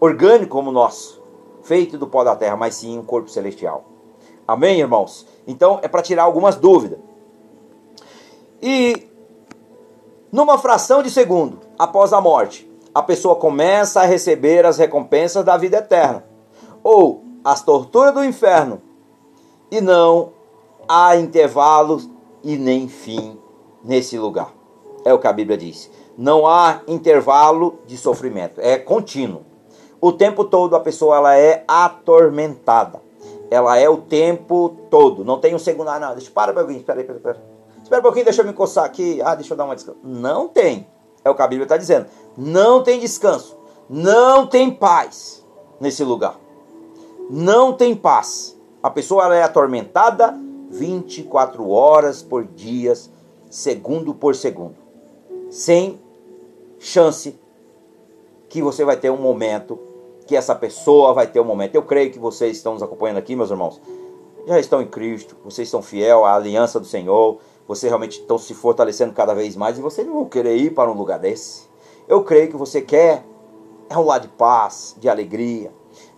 orgânico 0.00 0.50
como 0.50 0.70
o 0.70 0.72
nosso, 0.72 1.22
feito 1.62 1.96
do 1.96 2.06
pó 2.06 2.24
da 2.24 2.36
terra, 2.36 2.56
mas 2.56 2.74
sim 2.74 2.98
um 2.98 3.04
corpo 3.04 3.28
celestial. 3.30 3.84
Amém, 4.46 4.80
irmãos? 4.80 5.26
Então 5.46 5.78
é 5.82 5.88
para 5.88 6.02
tirar 6.02 6.24
algumas 6.24 6.56
dúvidas. 6.56 6.98
E 8.60 9.06
numa 10.32 10.58
fração 10.58 11.02
de 11.02 11.10
segundo 11.10 11.60
após 11.78 12.12
a 12.12 12.20
morte, 12.20 12.68
a 12.94 13.02
pessoa 13.02 13.36
começa 13.36 14.00
a 14.00 14.04
receber 14.04 14.66
as 14.66 14.78
recompensas 14.78 15.44
da 15.44 15.56
vida 15.56 15.78
eterna, 15.78 16.24
ou 16.82 17.22
as 17.44 17.62
torturas 17.62 18.12
do 18.12 18.24
inferno, 18.24 18.80
e 19.70 19.80
não 19.80 20.32
há 20.88 21.16
intervalos 21.16 22.08
e 22.42 22.56
nem 22.56 22.88
fim 22.88 23.38
nesse 23.84 24.18
lugar. 24.18 24.52
É 25.04 25.12
o 25.12 25.18
que 25.18 25.26
a 25.26 25.32
Bíblia 25.32 25.56
diz. 25.56 25.90
Não 26.16 26.46
há 26.46 26.80
intervalo 26.88 27.78
de 27.86 27.96
sofrimento, 27.96 28.60
é 28.60 28.78
contínuo. 28.78 29.42
O 30.00 30.12
tempo 30.12 30.44
todo 30.44 30.74
a 30.74 30.80
pessoa 30.80 31.16
ela 31.16 31.36
é 31.36 31.64
atormentada. 31.66 33.00
Ela 33.50 33.78
é 33.78 33.88
o 33.88 33.96
tempo 33.96 34.76
todo. 34.90 35.24
Não 35.24 35.40
tem 35.40 35.54
um 35.54 35.58
segundo. 35.58 35.88
Ah, 35.88 35.98
não, 35.98 36.14
deixa, 36.14 36.30
para, 36.30 36.52
para, 36.52 36.70
espera 36.72 36.98
aí, 36.98 37.02
espera, 37.02 37.18
espera. 37.18 37.42
Espera 37.82 38.00
um 38.00 38.02
pouquinho, 38.02 38.24
deixa 38.24 38.42
eu 38.42 38.46
me 38.46 38.52
coçar 38.52 38.84
aqui. 38.84 39.20
Ah, 39.22 39.34
deixa 39.34 39.54
eu 39.54 39.56
dar 39.56 39.64
uma 39.64 39.74
descanso. 39.74 39.98
Não 40.04 40.48
tem. 40.48 40.86
É 41.24 41.30
o 41.30 41.34
que 41.34 41.42
a 41.42 41.48
Bíblia 41.48 41.64
está 41.64 41.76
dizendo. 41.76 42.06
Não 42.36 42.82
tem 42.82 43.00
descanso. 43.00 43.56
Não 43.88 44.46
tem 44.46 44.70
paz 44.70 45.44
nesse 45.80 46.04
lugar. 46.04 46.36
Não 47.30 47.72
tem 47.72 47.96
paz. 47.96 48.56
A 48.82 48.90
pessoa 48.90 49.24
ela 49.24 49.34
é 49.34 49.42
atormentada 49.42 50.38
24 50.70 51.68
horas 51.68 52.22
por 52.22 52.44
dia, 52.44 52.92
segundo 53.50 54.14
por 54.14 54.34
segundo. 54.34 54.76
Sem 55.50 56.00
chance 56.78 57.38
que 58.48 58.62
você 58.62 58.84
vai 58.84 58.96
ter 58.96 59.10
um 59.10 59.16
momento, 59.16 59.78
que 60.26 60.36
essa 60.36 60.54
pessoa 60.54 61.12
vai 61.12 61.26
ter 61.26 61.40
um 61.40 61.44
momento. 61.44 61.74
Eu 61.74 61.82
creio 61.82 62.10
que 62.10 62.18
vocês 62.18 62.56
estão 62.56 62.74
nos 62.74 62.82
acompanhando 62.82 63.18
aqui, 63.18 63.34
meus 63.34 63.50
irmãos. 63.50 63.80
Já 64.46 64.58
estão 64.58 64.80
em 64.80 64.86
Cristo, 64.86 65.36
vocês 65.44 65.68
são 65.68 65.82
fiel 65.82 66.24
à 66.24 66.34
aliança 66.34 66.80
do 66.80 66.86
Senhor, 66.86 67.38
vocês 67.66 67.90
realmente 67.90 68.20
estão 68.20 68.38
se 68.38 68.54
fortalecendo 68.54 69.12
cada 69.12 69.34
vez 69.34 69.54
mais 69.54 69.76
e 69.76 69.82
vocês 69.82 70.06
não 70.06 70.14
vão 70.14 70.24
querer 70.24 70.56
ir 70.56 70.72
para 70.72 70.90
um 70.90 70.94
lugar 70.94 71.18
desse. 71.18 71.68
Eu 72.06 72.24
creio 72.24 72.48
que 72.48 72.56
você 72.56 72.80
quer 72.80 73.24
é 73.90 73.96
um 73.96 74.04
lar 74.04 74.20
de 74.20 74.28
paz, 74.28 74.96
de 74.98 75.08
alegria, 75.08 75.70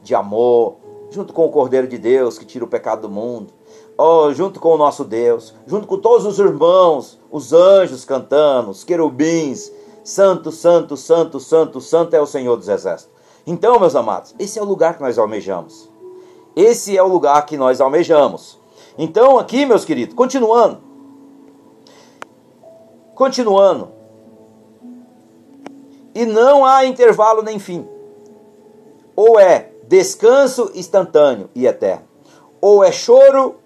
de 0.03 0.15
amor, 0.15 0.77
junto 1.11 1.33
com 1.33 1.45
o 1.45 1.51
Cordeiro 1.51 1.87
de 1.87 1.99
Deus 1.99 2.39
que 2.39 2.45
tira 2.45 2.65
o 2.65 2.69
pecado 2.69 3.03
do 3.03 3.11
mundo, 3.11 3.53
oh, 4.01 4.33
junto 4.33 4.59
com 4.59 4.75
o 4.75 4.79
nosso 4.79 5.05
Deus, 5.05 5.55
junto 5.67 5.87
com 5.87 5.99
todos 5.99 6.25
os 6.25 6.39
irmãos, 6.39 7.19
os 7.31 7.53
anjos 7.53 8.05
cantando, 8.05 8.71
os 8.71 8.83
querubins, 8.83 9.71
santo, 10.03 10.51
santo, 10.51 10.97
santo, 10.97 11.39
santo, 11.39 11.81
santo 11.81 12.17
é 12.17 12.21
o 12.21 12.27
Senhor 12.27 12.57
dos 12.57 12.69
Exércitos. 12.69 13.15
Então, 13.47 13.79
meus 13.79 13.95
amados, 13.95 14.35
esse 14.39 14.59
é 14.59 14.63
o 14.63 14.65
lugar 14.65 14.97
que 14.97 15.03
nós 15.03 15.19
almejamos. 15.19 15.91
Esse 16.57 16.97
é 16.97 17.03
o 17.03 17.09
lugar 17.09 17.45
que 17.45 17.59
nós 17.59 17.81
almejamos. 17.81 18.59
Então, 18.97 19.39
aqui, 19.39 19.67
meus 19.67 19.85
queridos, 19.85 20.15
continuando. 20.15 20.79
Continuando. 23.15 23.91
E 26.15 26.25
não 26.25 26.65
há 26.65 26.87
intervalo 26.87 27.43
nem 27.43 27.59
fim. 27.59 27.87
Ou 29.15 29.39
é 29.39 29.71
descanso 29.87 30.71
instantâneo 30.75 31.51
e 31.55 31.67
eterno, 31.67 32.07
ou 32.61 32.83
é 32.83 32.93
choro 32.93 33.57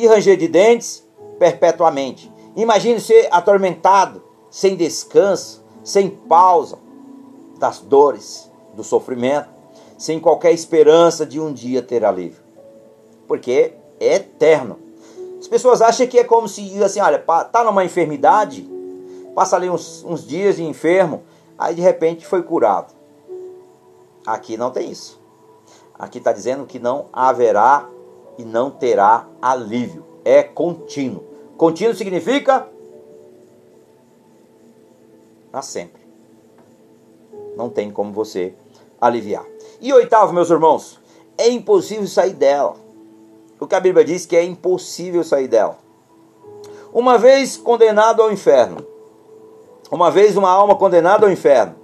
e 0.00 0.06
ranger 0.06 0.36
de 0.36 0.48
dentes 0.48 1.06
perpetuamente. 1.38 2.32
Imagine 2.56 3.00
ser 3.00 3.28
atormentado, 3.30 4.22
sem 4.50 4.76
descanso, 4.76 5.64
sem 5.84 6.10
pausa 6.10 6.78
das 7.58 7.78
dores, 7.80 8.50
do 8.74 8.82
sofrimento, 8.82 9.48
sem 9.98 10.18
qualquer 10.18 10.52
esperança 10.52 11.26
de 11.26 11.38
um 11.38 11.52
dia 11.52 11.82
ter 11.82 12.04
alívio. 12.04 12.42
Porque 13.26 13.74
é 14.00 14.14
eterno. 14.16 14.78
As 15.38 15.46
pessoas 15.46 15.80
acham 15.82 16.06
que 16.06 16.18
é 16.18 16.24
como 16.24 16.48
se 16.48 16.82
assim, 16.82 17.00
olha, 17.00 17.18
tá 17.18 17.62
numa 17.64 17.84
enfermidade, 17.84 18.68
passa 19.34 19.56
ali 19.56 19.70
uns, 19.70 20.04
uns 20.04 20.26
dias 20.26 20.56
de 20.56 20.64
enfermo, 20.64 21.22
aí 21.58 21.74
de 21.74 21.82
repente 21.82 22.26
foi 22.26 22.42
curado. 22.42 22.94
Aqui 24.26 24.56
não 24.56 24.70
tem 24.70 24.90
isso. 24.90 25.20
Aqui 25.98 26.18
está 26.18 26.32
dizendo 26.32 26.64
que 26.66 26.78
não 26.78 27.06
haverá 27.12 27.88
e 28.40 28.44
não 28.44 28.70
terá 28.70 29.26
alívio. 29.40 30.04
É 30.24 30.42
contínuo. 30.42 31.24
Contínuo 31.56 31.94
significa 31.94 32.66
para 35.50 35.62
sempre. 35.62 36.00
Não 37.56 37.68
tem 37.68 37.90
como 37.90 38.12
você 38.12 38.54
aliviar. 39.00 39.44
E 39.80 39.92
oitavo, 39.92 40.32
meus 40.32 40.48
irmãos, 40.50 40.98
é 41.36 41.48
impossível 41.50 42.06
sair 42.06 42.32
dela. 42.32 42.76
O 43.58 43.66
que 43.66 43.74
a 43.74 43.80
Bíblia 43.80 44.04
diz 44.04 44.24
que 44.24 44.36
é 44.36 44.42
impossível 44.42 45.22
sair 45.22 45.48
dela. 45.48 45.78
Uma 46.92 47.18
vez 47.18 47.56
condenado 47.56 48.22
ao 48.22 48.32
inferno, 48.32 48.86
uma 49.90 50.10
vez 50.10 50.36
uma 50.36 50.50
alma 50.50 50.74
condenada 50.76 51.26
ao 51.26 51.32
inferno, 51.32 51.74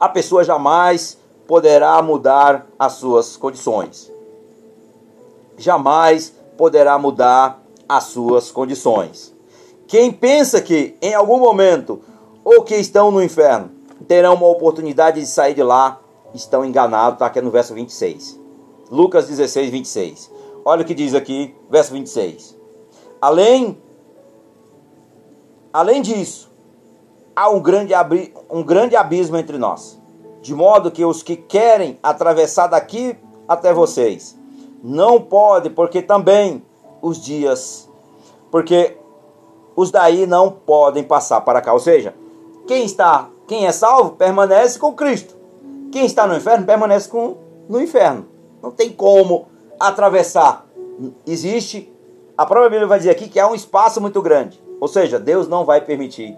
a 0.00 0.08
pessoa 0.08 0.42
jamais 0.42 1.18
poderá 1.46 2.00
mudar 2.00 2.66
as 2.78 2.94
suas 2.94 3.36
condições. 3.36 4.15
Jamais 5.56 6.34
poderá 6.56 6.98
mudar 6.98 7.62
as 7.88 8.04
suas 8.04 8.50
condições. 8.50 9.34
Quem 9.86 10.12
pensa 10.12 10.60
que 10.60 10.96
em 11.00 11.14
algum 11.14 11.38
momento 11.38 12.00
ou 12.44 12.62
que 12.62 12.74
estão 12.76 13.10
no 13.10 13.22
inferno 13.22 13.70
terão 14.06 14.34
uma 14.34 14.48
oportunidade 14.48 15.20
de 15.20 15.26
sair 15.26 15.54
de 15.54 15.62
lá, 15.62 16.00
estão 16.34 16.64
enganados, 16.64 17.14
está 17.14 17.26
aqui 17.26 17.40
no 17.40 17.50
verso 17.50 17.74
26. 17.74 18.38
Lucas 18.90 19.26
16, 19.26 19.70
26. 19.70 20.30
Olha 20.64 20.82
o 20.82 20.84
que 20.84 20.94
diz 20.94 21.14
aqui, 21.14 21.54
verso 21.70 21.92
26. 21.92 22.56
Além, 23.20 23.78
além 25.72 26.02
disso, 26.02 26.50
há 27.34 27.48
um 27.48 27.60
grande, 27.60 27.92
um 28.50 28.62
grande 28.62 28.96
abismo 28.96 29.36
entre 29.36 29.58
nós, 29.58 30.00
de 30.42 30.54
modo 30.54 30.90
que 30.90 31.04
os 31.04 31.22
que 31.22 31.36
querem 31.36 31.98
atravessar 32.02 32.66
daqui 32.66 33.16
até 33.48 33.72
vocês 33.72 34.36
não 34.82 35.20
podem, 35.20 35.72
porque 35.72 36.02
também 36.02 36.62
os 37.02 37.22
dias, 37.22 37.88
porque 38.50 38.96
os 39.74 39.90
daí 39.90 40.26
não 40.26 40.50
podem 40.50 41.02
passar 41.02 41.40
para 41.40 41.60
cá. 41.60 41.72
Ou 41.72 41.78
seja, 41.78 42.14
quem 42.66 42.84
está, 42.84 43.28
quem 43.46 43.66
é 43.66 43.72
salvo, 43.72 44.12
permanece 44.12 44.78
com 44.78 44.92
Cristo. 44.92 45.36
Quem 45.92 46.04
está 46.04 46.26
no 46.26 46.36
inferno 46.36 46.66
permanece 46.66 47.08
com 47.08 47.36
no 47.68 47.80
inferno. 47.80 48.26
Não 48.62 48.70
tem 48.70 48.90
como 48.90 49.46
atravessar. 49.78 50.66
Existe, 51.26 51.92
a 52.36 52.46
própria 52.46 52.70
Bíblia 52.70 52.86
vai 52.86 52.98
dizer 52.98 53.10
aqui 53.10 53.28
que 53.28 53.38
há 53.38 53.48
um 53.48 53.54
espaço 53.54 54.00
muito 54.00 54.20
grande. 54.22 54.60
Ou 54.80 54.88
seja, 54.88 55.18
Deus 55.18 55.48
não 55.48 55.64
vai 55.64 55.80
permitir 55.80 56.36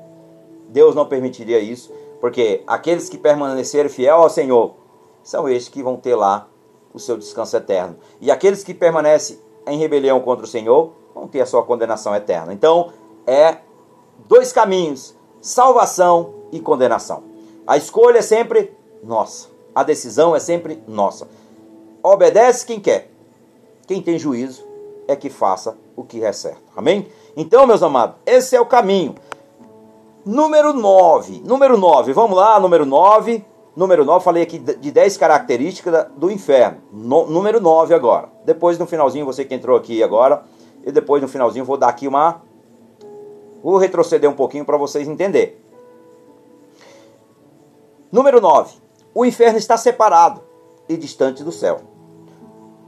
Deus 0.68 0.94
não 0.94 1.06
permitiria 1.06 1.58
isso, 1.58 1.92
porque 2.20 2.62
aqueles 2.66 3.08
que 3.08 3.16
permanecerem 3.16 3.90
fiel 3.90 4.16
ao 4.16 4.30
Senhor 4.30 4.74
são 5.22 5.48
estes 5.48 5.68
que 5.68 5.82
vão 5.82 5.96
ter 5.96 6.14
lá 6.14 6.46
o 6.98 7.00
seu 7.00 7.16
descanso 7.16 7.56
eterno. 7.56 7.96
E 8.20 8.30
aqueles 8.30 8.62
que 8.62 8.74
permanecem 8.74 9.38
em 9.66 9.78
rebelião 9.78 10.20
contra 10.20 10.44
o 10.44 10.48
Senhor 10.48 10.92
vão 11.14 11.26
ter 11.26 11.40
a 11.40 11.46
sua 11.46 11.62
condenação 11.62 12.14
eterna. 12.14 12.52
Então, 12.52 12.92
é 13.26 13.58
dois 14.26 14.52
caminhos: 14.52 15.14
salvação 15.40 16.34
e 16.52 16.60
condenação. 16.60 17.22
A 17.66 17.76
escolha 17.76 18.18
é 18.18 18.22
sempre 18.22 18.76
nossa. 19.02 19.48
A 19.74 19.82
decisão 19.82 20.34
é 20.34 20.40
sempre 20.40 20.82
nossa. 20.86 21.28
Obedece 22.02 22.66
quem 22.66 22.80
quer. 22.80 23.10
Quem 23.86 24.02
tem 24.02 24.18
juízo 24.18 24.66
é 25.06 25.14
que 25.16 25.30
faça 25.30 25.76
o 25.96 26.04
que 26.04 26.22
é 26.22 26.32
certo. 26.32 26.62
Amém? 26.76 27.08
Então, 27.36 27.66
meus 27.66 27.82
amados, 27.82 28.16
esse 28.26 28.56
é 28.56 28.60
o 28.60 28.66
caminho. 28.66 29.14
Número 30.24 30.72
9. 30.72 31.42
Número 31.44 31.78
9. 31.78 32.12
Vamos 32.12 32.36
lá, 32.36 32.58
número 32.58 32.84
9. 32.84 33.44
Número 33.78 34.04
9, 34.04 34.24
falei 34.24 34.42
aqui 34.42 34.58
de 34.58 34.90
10 34.90 35.16
características 35.16 36.08
do 36.16 36.32
inferno. 36.32 36.78
No, 36.92 37.26
número 37.26 37.60
9 37.60 37.94
agora. 37.94 38.28
Depois 38.44 38.76
no 38.76 38.88
finalzinho, 38.88 39.24
você 39.24 39.44
que 39.44 39.54
entrou 39.54 39.76
aqui 39.76 40.02
agora, 40.02 40.42
e 40.84 40.90
depois 40.90 41.22
no 41.22 41.28
finalzinho 41.28 41.64
vou 41.64 41.76
dar 41.76 41.86
aqui 41.86 42.08
uma 42.08 42.42
Vou 43.62 43.76
retroceder 43.76 44.28
um 44.28 44.34
pouquinho 44.34 44.64
para 44.64 44.76
vocês 44.76 45.06
entenderem. 45.06 45.54
Número 48.10 48.40
9. 48.40 48.74
O 49.14 49.24
inferno 49.24 49.58
está 49.58 49.76
separado 49.76 50.40
e 50.88 50.96
distante 50.96 51.44
do 51.44 51.52
céu. 51.52 51.80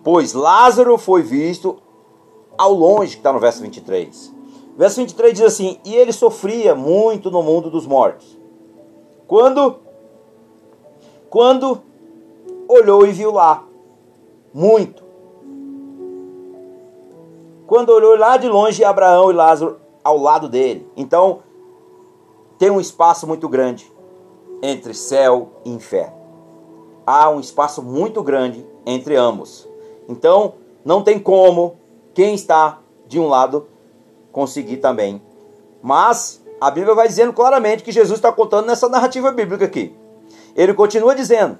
Pois 0.02 0.32
Lázaro 0.32 0.98
foi 0.98 1.22
visto 1.22 1.80
ao 2.58 2.72
longe, 2.72 3.12
que 3.12 3.20
está 3.20 3.32
no 3.32 3.38
verso 3.38 3.62
23. 3.62 4.34
Verso 4.76 4.96
23 4.96 5.34
diz 5.34 5.42
assim: 5.44 5.78
E 5.84 5.94
ele 5.94 6.12
sofria 6.12 6.74
muito 6.74 7.30
no 7.30 7.44
mundo 7.44 7.70
dos 7.70 7.86
mortos. 7.86 8.36
Quando? 9.28 9.88
Quando 11.30 11.80
olhou 12.68 13.06
e 13.06 13.12
viu 13.12 13.30
lá. 13.30 13.64
Muito. 14.52 15.04
Quando 17.66 17.90
olhou 17.90 18.16
lá 18.16 18.36
de 18.36 18.48
longe 18.48 18.82
Abraão 18.84 19.30
e 19.30 19.34
Lázaro 19.34 19.78
ao 20.02 20.18
lado 20.18 20.48
dele. 20.48 20.90
Então, 20.96 21.38
tem 22.58 22.68
um 22.68 22.80
espaço 22.80 23.28
muito 23.28 23.48
grande 23.48 23.90
entre 24.60 24.92
céu 24.92 25.50
e 25.64 25.70
inferno. 25.70 26.18
Há 27.06 27.30
um 27.30 27.38
espaço 27.38 27.80
muito 27.80 28.22
grande 28.22 28.66
entre 28.84 29.14
ambos. 29.14 29.68
Então, 30.08 30.54
não 30.84 31.02
tem 31.02 31.18
como 31.18 31.76
quem 32.12 32.34
está 32.34 32.80
de 33.06 33.20
um 33.20 33.28
lado 33.28 33.68
conseguir 34.32 34.78
também. 34.78 35.22
Mas 35.80 36.44
a 36.60 36.70
Bíblia 36.70 36.94
vai 36.94 37.06
dizendo 37.06 37.32
claramente 37.32 37.84
que 37.84 37.92
Jesus 37.92 38.18
está 38.18 38.32
contando 38.32 38.66
nessa 38.66 38.88
narrativa 38.88 39.30
bíblica 39.30 39.64
aqui. 39.64 39.99
Ele 40.60 40.74
continua 40.74 41.14
dizendo, 41.14 41.58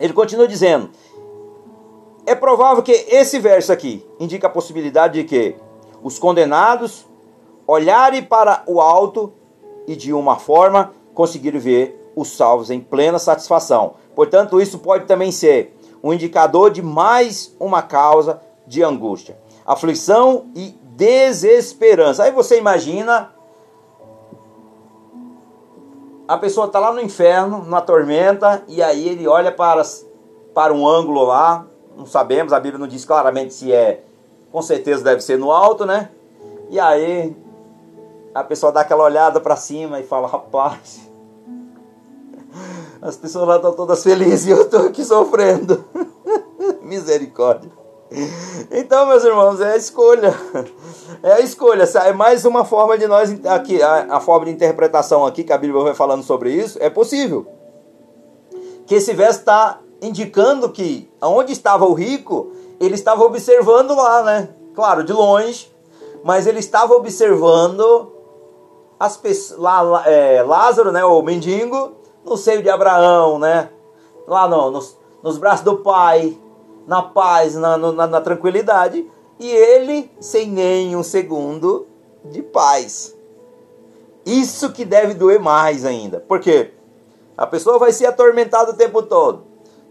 ele 0.00 0.12
continua 0.12 0.48
dizendo, 0.48 0.90
é 2.26 2.34
provável 2.34 2.82
que 2.82 2.90
esse 2.90 3.38
verso 3.38 3.72
aqui 3.72 4.04
indica 4.18 4.48
a 4.48 4.50
possibilidade 4.50 5.22
de 5.22 5.24
que 5.28 5.54
os 6.02 6.18
condenados 6.18 7.06
olharem 7.64 8.20
para 8.20 8.64
o 8.66 8.80
alto 8.80 9.32
e 9.86 9.94
de 9.94 10.12
uma 10.12 10.36
forma 10.36 10.92
conseguirem 11.14 11.60
ver 11.60 12.12
os 12.16 12.36
salvos 12.36 12.70
em 12.70 12.80
plena 12.80 13.20
satisfação. 13.20 13.94
Portanto, 14.16 14.60
isso 14.60 14.80
pode 14.80 15.06
também 15.06 15.30
ser 15.30 15.72
um 16.02 16.12
indicador 16.12 16.72
de 16.72 16.82
mais 16.82 17.54
uma 17.60 17.82
causa 17.82 18.42
de 18.66 18.82
angústia, 18.82 19.38
aflição 19.64 20.46
e 20.56 20.74
desesperança. 20.96 22.24
Aí 22.24 22.32
você 22.32 22.58
imagina 22.58 23.32
a 26.26 26.36
pessoa 26.38 26.66
está 26.66 26.78
lá 26.78 26.92
no 26.92 27.00
inferno, 27.00 27.64
na 27.64 27.80
tormenta, 27.80 28.62
e 28.68 28.82
aí 28.82 29.08
ele 29.08 29.26
olha 29.26 29.52
para, 29.52 29.82
para 30.54 30.72
um 30.72 30.86
ângulo 30.86 31.24
lá, 31.24 31.66
não 31.96 32.06
sabemos, 32.06 32.52
a 32.52 32.60
Bíblia 32.60 32.78
não 32.78 32.86
diz 32.86 33.04
claramente 33.04 33.52
se 33.52 33.72
é, 33.72 34.02
com 34.50 34.62
certeza 34.62 35.02
deve 35.02 35.20
ser 35.20 35.38
no 35.38 35.50
alto, 35.50 35.84
né? 35.84 36.10
E 36.70 36.80
aí 36.80 37.36
a 38.34 38.42
pessoa 38.42 38.72
dá 38.72 38.80
aquela 38.80 39.04
olhada 39.04 39.40
para 39.40 39.56
cima 39.56 40.00
e 40.00 40.04
fala: 40.04 40.26
rapaz, 40.26 41.08
as 43.00 43.16
pessoas 43.16 43.46
lá 43.46 43.56
estão 43.56 43.72
todas 43.72 44.02
felizes 44.02 44.46
e 44.46 44.50
eu 44.50 44.62
estou 44.62 44.86
aqui 44.86 45.04
sofrendo. 45.04 45.84
Misericórdia. 46.82 47.81
Então, 48.70 49.06
meus 49.06 49.24
irmãos, 49.24 49.60
é 49.60 49.72
a 49.72 49.76
escolha. 49.76 50.34
É 51.22 51.34
a 51.34 51.40
escolha. 51.40 51.84
É 51.84 52.12
mais 52.12 52.44
uma 52.44 52.64
forma 52.64 52.98
de 52.98 53.06
nós 53.06 53.30
aqui, 53.46 53.80
a, 53.80 54.16
a 54.16 54.20
forma 54.20 54.46
de 54.46 54.50
interpretação 54.50 55.24
aqui 55.24 55.44
que 55.44 55.52
a 55.52 55.58
Bíblia 55.58 55.80
vai 55.84 55.94
falando 55.94 56.22
sobre 56.24 56.50
isso, 56.50 56.78
é 56.80 56.90
possível. 56.90 57.46
Que 58.86 58.96
esse 58.96 59.12
verso 59.12 59.40
está 59.40 59.78
indicando 60.00 60.70
que 60.70 61.08
onde 61.20 61.52
estava 61.52 61.84
o 61.84 61.92
rico, 61.92 62.50
ele 62.80 62.94
estava 62.94 63.22
observando 63.22 63.94
lá, 63.94 64.22
né? 64.24 64.48
Claro, 64.74 65.04
de 65.04 65.12
longe, 65.12 65.72
mas 66.24 66.46
ele 66.46 66.58
estava 66.58 66.94
observando 66.94 68.12
as 68.98 69.20
lá, 69.56 70.02
é, 70.06 70.42
Lázaro, 70.42 70.90
né, 70.90 71.04
o 71.04 71.22
mendigo, 71.22 71.92
no 72.24 72.36
seio 72.36 72.62
de 72.62 72.70
Abraão, 72.70 73.38
né? 73.38 73.68
Lá 74.26 74.48
no, 74.48 74.70
nos, 74.70 74.98
nos 75.22 75.38
braços 75.38 75.64
do 75.64 75.76
pai, 75.78 76.36
na 76.86 77.02
paz, 77.02 77.54
na, 77.54 77.76
na, 77.76 78.06
na 78.06 78.20
tranquilidade, 78.20 79.08
e 79.38 79.48
ele 79.48 80.10
sem 80.20 80.48
nenhum 80.48 81.02
segundo 81.02 81.86
de 82.24 82.42
paz. 82.42 83.14
Isso 84.24 84.72
que 84.72 84.84
deve 84.84 85.14
doer 85.14 85.40
mais 85.40 85.84
ainda. 85.84 86.20
Por 86.20 86.40
quê? 86.40 86.72
A 87.36 87.46
pessoa 87.46 87.78
vai 87.78 87.92
ser 87.92 88.06
atormentada 88.06 88.70
o 88.70 88.76
tempo 88.76 89.02
todo. 89.02 89.44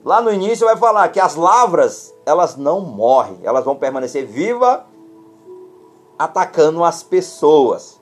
Lá 0.03 0.21
no 0.21 0.31
início 0.31 0.65
vai 0.65 0.77
falar 0.77 1.09
que 1.09 1.19
as 1.19 1.35
lavras, 1.35 2.13
elas 2.25 2.55
não 2.55 2.81
morrem, 2.81 3.39
elas 3.43 3.65
vão 3.65 3.75
permanecer 3.75 4.25
vivas 4.25 4.79
atacando 6.17 6.83
as 6.83 7.01
pessoas. 7.01 7.99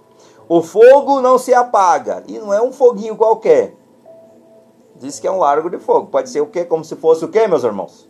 O 0.48 0.62
fogo 0.62 1.22
não 1.22 1.38
se 1.38 1.54
apaga, 1.54 2.24
e 2.28 2.40
não 2.40 2.54
é 2.54 2.62
um 2.62 2.74
foguinho 2.74 3.16
qualquer. 3.16 3.76
Diz 4.96 5.20
que 5.20 5.28
é 5.28 5.32
um 5.32 5.40
largo 5.40 5.70
de 5.70 5.78
fogo. 5.78 6.08
Pode 6.08 6.30
ser 6.30 6.42
o 6.42 6.48
quê? 6.48 6.66
Como 6.66 6.84
se 6.84 6.96
fosse 6.96 7.24
o 7.24 7.30
quê, 7.30 7.48
meus 7.48 7.64
irmãos? 7.64 8.09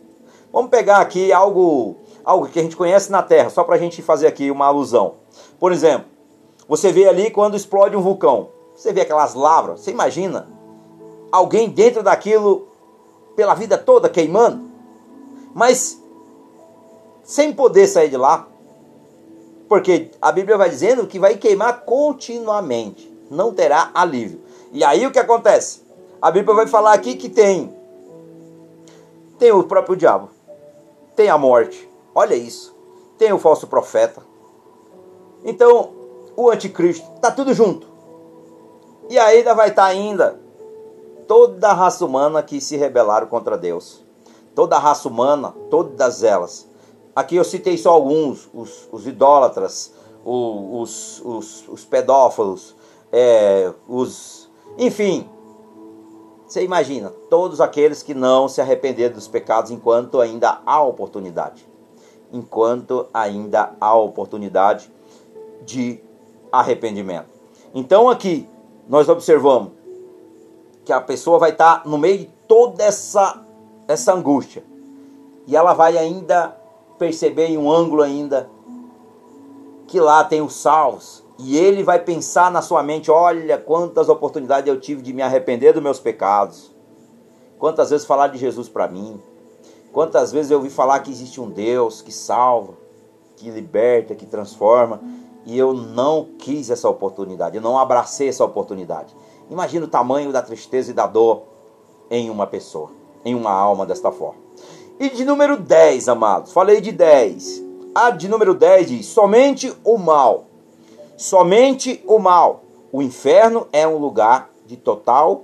Vamos 0.52 0.70
pegar 0.70 0.98
aqui 0.98 1.32
algo, 1.32 1.96
algo 2.24 2.48
que 2.48 2.58
a 2.58 2.62
gente 2.62 2.76
conhece 2.76 3.10
na 3.10 3.22
Terra, 3.22 3.50
só 3.50 3.62
para 3.62 3.76
a 3.76 3.78
gente 3.78 4.02
fazer 4.02 4.26
aqui 4.26 4.50
uma 4.50 4.66
alusão. 4.66 5.14
Por 5.58 5.72
exemplo, 5.72 6.06
você 6.68 6.90
vê 6.90 7.08
ali 7.08 7.30
quando 7.30 7.56
explode 7.56 7.96
um 7.96 8.00
vulcão. 8.00 8.48
Você 8.74 8.92
vê 8.92 9.02
aquelas 9.02 9.34
lavras, 9.34 9.80
você 9.80 9.90
imagina 9.90 10.48
alguém 11.30 11.68
dentro 11.68 12.02
daquilo 12.02 12.68
pela 13.36 13.54
vida 13.54 13.78
toda 13.78 14.08
queimando, 14.08 14.68
mas 15.54 16.02
sem 17.22 17.52
poder 17.52 17.86
sair 17.86 18.08
de 18.08 18.16
lá, 18.16 18.48
porque 19.68 20.10
a 20.20 20.32
Bíblia 20.32 20.56
vai 20.56 20.68
dizendo 20.68 21.06
que 21.06 21.18
vai 21.18 21.36
queimar 21.36 21.84
continuamente, 21.84 23.12
não 23.30 23.52
terá 23.52 23.90
alívio. 23.94 24.40
E 24.72 24.82
aí 24.82 25.06
o 25.06 25.12
que 25.12 25.18
acontece? 25.18 25.82
A 26.20 26.30
Bíblia 26.30 26.54
vai 26.54 26.66
falar 26.66 26.92
aqui 26.92 27.14
que 27.14 27.28
tem 27.28 27.72
tem 29.38 29.52
o 29.52 29.64
próprio 29.64 29.96
diabo, 29.96 30.28
tem 31.20 31.28
a 31.28 31.36
morte. 31.36 31.86
Olha 32.14 32.34
isso. 32.34 32.74
Tem 33.18 33.30
o 33.30 33.38
falso 33.38 33.66
profeta. 33.66 34.22
Então, 35.44 35.90
o 36.34 36.48
anticristo, 36.48 37.06
tá 37.20 37.30
tudo 37.30 37.52
junto. 37.52 37.86
E 39.10 39.18
ainda 39.18 39.54
vai 39.54 39.68
estar 39.68 39.82
tá 39.82 39.88
ainda 39.88 40.40
toda 41.28 41.68
a 41.68 41.74
raça 41.74 42.06
humana 42.06 42.42
que 42.42 42.58
se 42.58 42.74
rebelaram 42.74 43.26
contra 43.26 43.58
Deus. 43.58 44.02
Toda 44.54 44.76
a 44.76 44.78
raça 44.78 45.08
humana, 45.08 45.54
todas 45.68 46.22
elas. 46.22 46.66
Aqui 47.14 47.36
eu 47.36 47.44
citei 47.44 47.76
só 47.76 47.90
alguns, 47.90 48.48
os, 48.54 48.88
os 48.90 49.06
idólatras, 49.06 49.92
os, 50.24 51.20
os, 51.22 51.68
os 51.68 51.84
pedófilos, 51.84 52.74
é, 53.12 53.70
os. 53.86 54.50
Enfim, 54.78 55.28
você 56.50 56.64
imagina, 56.64 57.10
todos 57.30 57.60
aqueles 57.60 58.02
que 58.02 58.12
não 58.12 58.48
se 58.48 58.60
arrependeram 58.60 59.14
dos 59.14 59.28
pecados 59.28 59.70
enquanto 59.70 60.20
ainda 60.20 60.60
há 60.66 60.82
oportunidade. 60.82 61.64
Enquanto 62.32 63.06
ainda 63.14 63.72
há 63.80 63.94
oportunidade 63.94 64.90
de 65.64 66.00
arrependimento. 66.50 67.28
Então 67.72 68.10
aqui 68.10 68.48
nós 68.88 69.08
observamos 69.08 69.70
que 70.84 70.92
a 70.92 71.00
pessoa 71.00 71.38
vai 71.38 71.50
estar 71.50 71.86
no 71.86 71.96
meio 71.96 72.18
de 72.18 72.30
toda 72.48 72.82
essa, 72.82 73.46
essa 73.86 74.12
angústia. 74.12 74.64
E 75.46 75.54
ela 75.54 75.72
vai 75.72 75.96
ainda 75.96 76.56
perceber 76.98 77.46
em 77.46 77.58
um 77.58 77.70
ângulo 77.70 78.02
ainda 78.02 78.50
que 79.86 80.00
lá 80.00 80.24
tem 80.24 80.42
os 80.42 80.54
salvos. 80.54 81.22
E 81.42 81.56
ele 81.56 81.82
vai 81.82 81.98
pensar 81.98 82.50
na 82.50 82.60
sua 82.60 82.82
mente: 82.82 83.10
olha 83.10 83.56
quantas 83.56 84.08
oportunidades 84.08 84.68
eu 84.68 84.78
tive 84.78 85.02
de 85.02 85.12
me 85.12 85.22
arrepender 85.22 85.72
dos 85.72 85.82
meus 85.82 85.98
pecados. 85.98 86.70
Quantas 87.58 87.90
vezes 87.90 88.06
falar 88.06 88.28
de 88.28 88.38
Jesus 88.38 88.68
para 88.68 88.88
mim. 88.88 89.20
Quantas 89.92 90.32
vezes 90.32 90.50
eu 90.50 90.58
ouvi 90.58 90.70
falar 90.70 91.00
que 91.00 91.10
existe 91.10 91.40
um 91.40 91.50
Deus 91.50 92.00
que 92.00 92.12
salva, 92.12 92.74
que 93.36 93.50
liberta, 93.50 94.14
que 94.14 94.26
transforma. 94.26 95.00
E 95.44 95.58
eu 95.58 95.72
não 95.72 96.28
quis 96.38 96.70
essa 96.70 96.88
oportunidade, 96.88 97.56
eu 97.56 97.62
não 97.62 97.78
abracei 97.78 98.28
essa 98.28 98.44
oportunidade. 98.44 99.14
Imagina 99.50 99.86
o 99.86 99.88
tamanho 99.88 100.30
da 100.30 100.42
tristeza 100.42 100.90
e 100.90 100.94
da 100.94 101.06
dor 101.06 101.44
em 102.10 102.28
uma 102.28 102.46
pessoa, 102.46 102.90
em 103.24 103.34
uma 103.34 103.50
alma 103.50 103.86
desta 103.86 104.12
forma. 104.12 104.38
E 104.98 105.08
de 105.08 105.24
número 105.24 105.56
10, 105.56 106.08
amados, 106.08 106.52
falei 106.52 106.80
de 106.82 106.92
10. 106.92 107.64
A 107.94 108.10
de 108.10 108.28
número 108.28 108.54
10 108.54 108.88
diz: 108.88 109.06
somente 109.06 109.74
o 109.82 109.96
mal. 109.96 110.49
Somente 111.20 112.02
o 112.06 112.18
mal. 112.18 112.62
O 112.90 113.02
inferno 113.02 113.68
é 113.74 113.86
um 113.86 113.98
lugar 113.98 114.48
de 114.64 114.74
total 114.74 115.42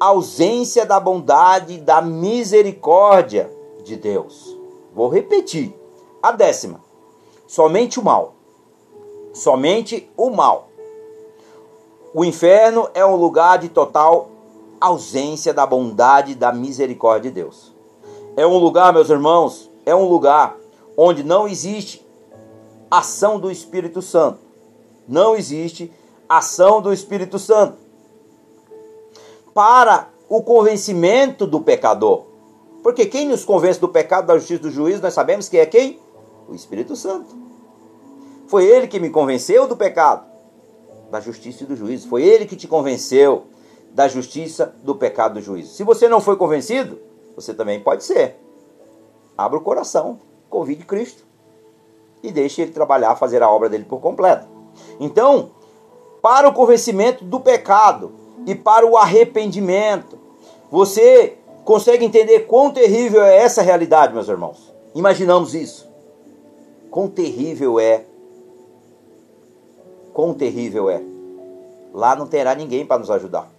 ausência 0.00 0.84
da 0.84 0.98
bondade 0.98 1.78
da 1.78 2.02
misericórdia 2.02 3.48
de 3.84 3.94
Deus. 3.94 4.58
Vou 4.92 5.08
repetir. 5.08 5.72
A 6.20 6.32
décima. 6.32 6.80
Somente 7.46 8.00
o 8.00 8.02
mal. 8.02 8.34
Somente 9.32 10.10
o 10.16 10.28
mal. 10.28 10.70
O 12.12 12.24
inferno 12.24 12.90
é 12.92 13.06
um 13.06 13.14
lugar 13.14 13.60
de 13.60 13.68
total 13.68 14.28
ausência 14.80 15.54
da 15.54 15.64
bondade 15.64 16.34
da 16.34 16.52
misericórdia 16.52 17.30
de 17.30 17.42
Deus. 17.42 17.72
É 18.36 18.44
um 18.44 18.58
lugar, 18.58 18.92
meus 18.92 19.08
irmãos, 19.08 19.70
é 19.86 19.94
um 19.94 20.08
lugar 20.08 20.56
onde 20.96 21.22
não 21.22 21.46
existe 21.46 22.04
ação 22.90 23.38
do 23.38 23.52
Espírito 23.52 24.02
Santo. 24.02 24.45
Não 25.06 25.36
existe 25.36 25.92
ação 26.28 26.80
do 26.80 26.92
Espírito 26.92 27.38
Santo. 27.38 27.78
Para 29.54 30.08
o 30.28 30.42
convencimento 30.42 31.46
do 31.46 31.60
pecador. 31.60 32.24
Porque 32.82 33.06
quem 33.06 33.28
nos 33.28 33.44
convence 33.44 33.80
do 33.80 33.88
pecado, 33.88 34.26
da 34.26 34.38
justiça 34.38 34.62
do 34.62 34.70
juízo, 34.70 35.02
nós 35.02 35.14
sabemos 35.14 35.48
que 35.48 35.58
é 35.58 35.66
quem? 35.66 35.98
O 36.48 36.54
Espírito 36.54 36.94
Santo. 36.94 37.34
Foi 38.46 38.64
ele 38.64 38.86
que 38.86 39.00
me 39.00 39.10
convenceu 39.10 39.66
do 39.66 39.76
pecado 39.76 40.26
da 41.10 41.20
justiça 41.20 41.64
e 41.64 41.66
do 41.66 41.76
juízo. 41.76 42.08
Foi 42.08 42.22
ele 42.22 42.46
que 42.46 42.56
te 42.56 42.66
convenceu 42.68 43.46
da 43.92 44.08
justiça, 44.08 44.74
do 44.82 44.94
pecado 44.94 45.34
do 45.34 45.40
juízo. 45.40 45.74
Se 45.74 45.82
você 45.82 46.08
não 46.08 46.20
foi 46.20 46.36
convencido, 46.36 46.98
você 47.34 47.54
também 47.54 47.80
pode 47.80 48.04
ser. 48.04 48.36
Abra 49.36 49.58
o 49.58 49.62
coração, 49.62 50.20
convide 50.48 50.84
Cristo 50.84 51.24
e 52.22 52.32
deixe 52.32 52.62
ele 52.62 52.72
trabalhar, 52.72 53.16
fazer 53.16 53.42
a 53.42 53.50
obra 53.50 53.68
dele 53.68 53.84
por 53.84 54.00
completo. 54.00 54.55
Então, 55.00 55.50
para 56.22 56.48
o 56.48 56.52
convencimento 56.52 57.24
do 57.24 57.40
pecado 57.40 58.12
e 58.46 58.54
para 58.54 58.86
o 58.86 58.96
arrependimento, 58.96 60.18
você 60.70 61.38
consegue 61.64 62.04
entender 62.04 62.40
quão 62.40 62.70
terrível 62.70 63.22
é 63.22 63.36
essa 63.36 63.62
realidade, 63.62 64.14
meus 64.14 64.28
irmãos? 64.28 64.72
Imaginamos 64.94 65.54
isso. 65.54 65.88
Quão 66.90 67.08
terrível 67.08 67.78
é 67.78 68.04
quão 70.16 70.32
terrível 70.32 70.88
é. 70.88 71.02
Lá 71.92 72.16
não 72.16 72.26
terá 72.26 72.54
ninguém 72.54 72.86
para 72.86 72.98
nos 72.98 73.10
ajudar. 73.10 73.50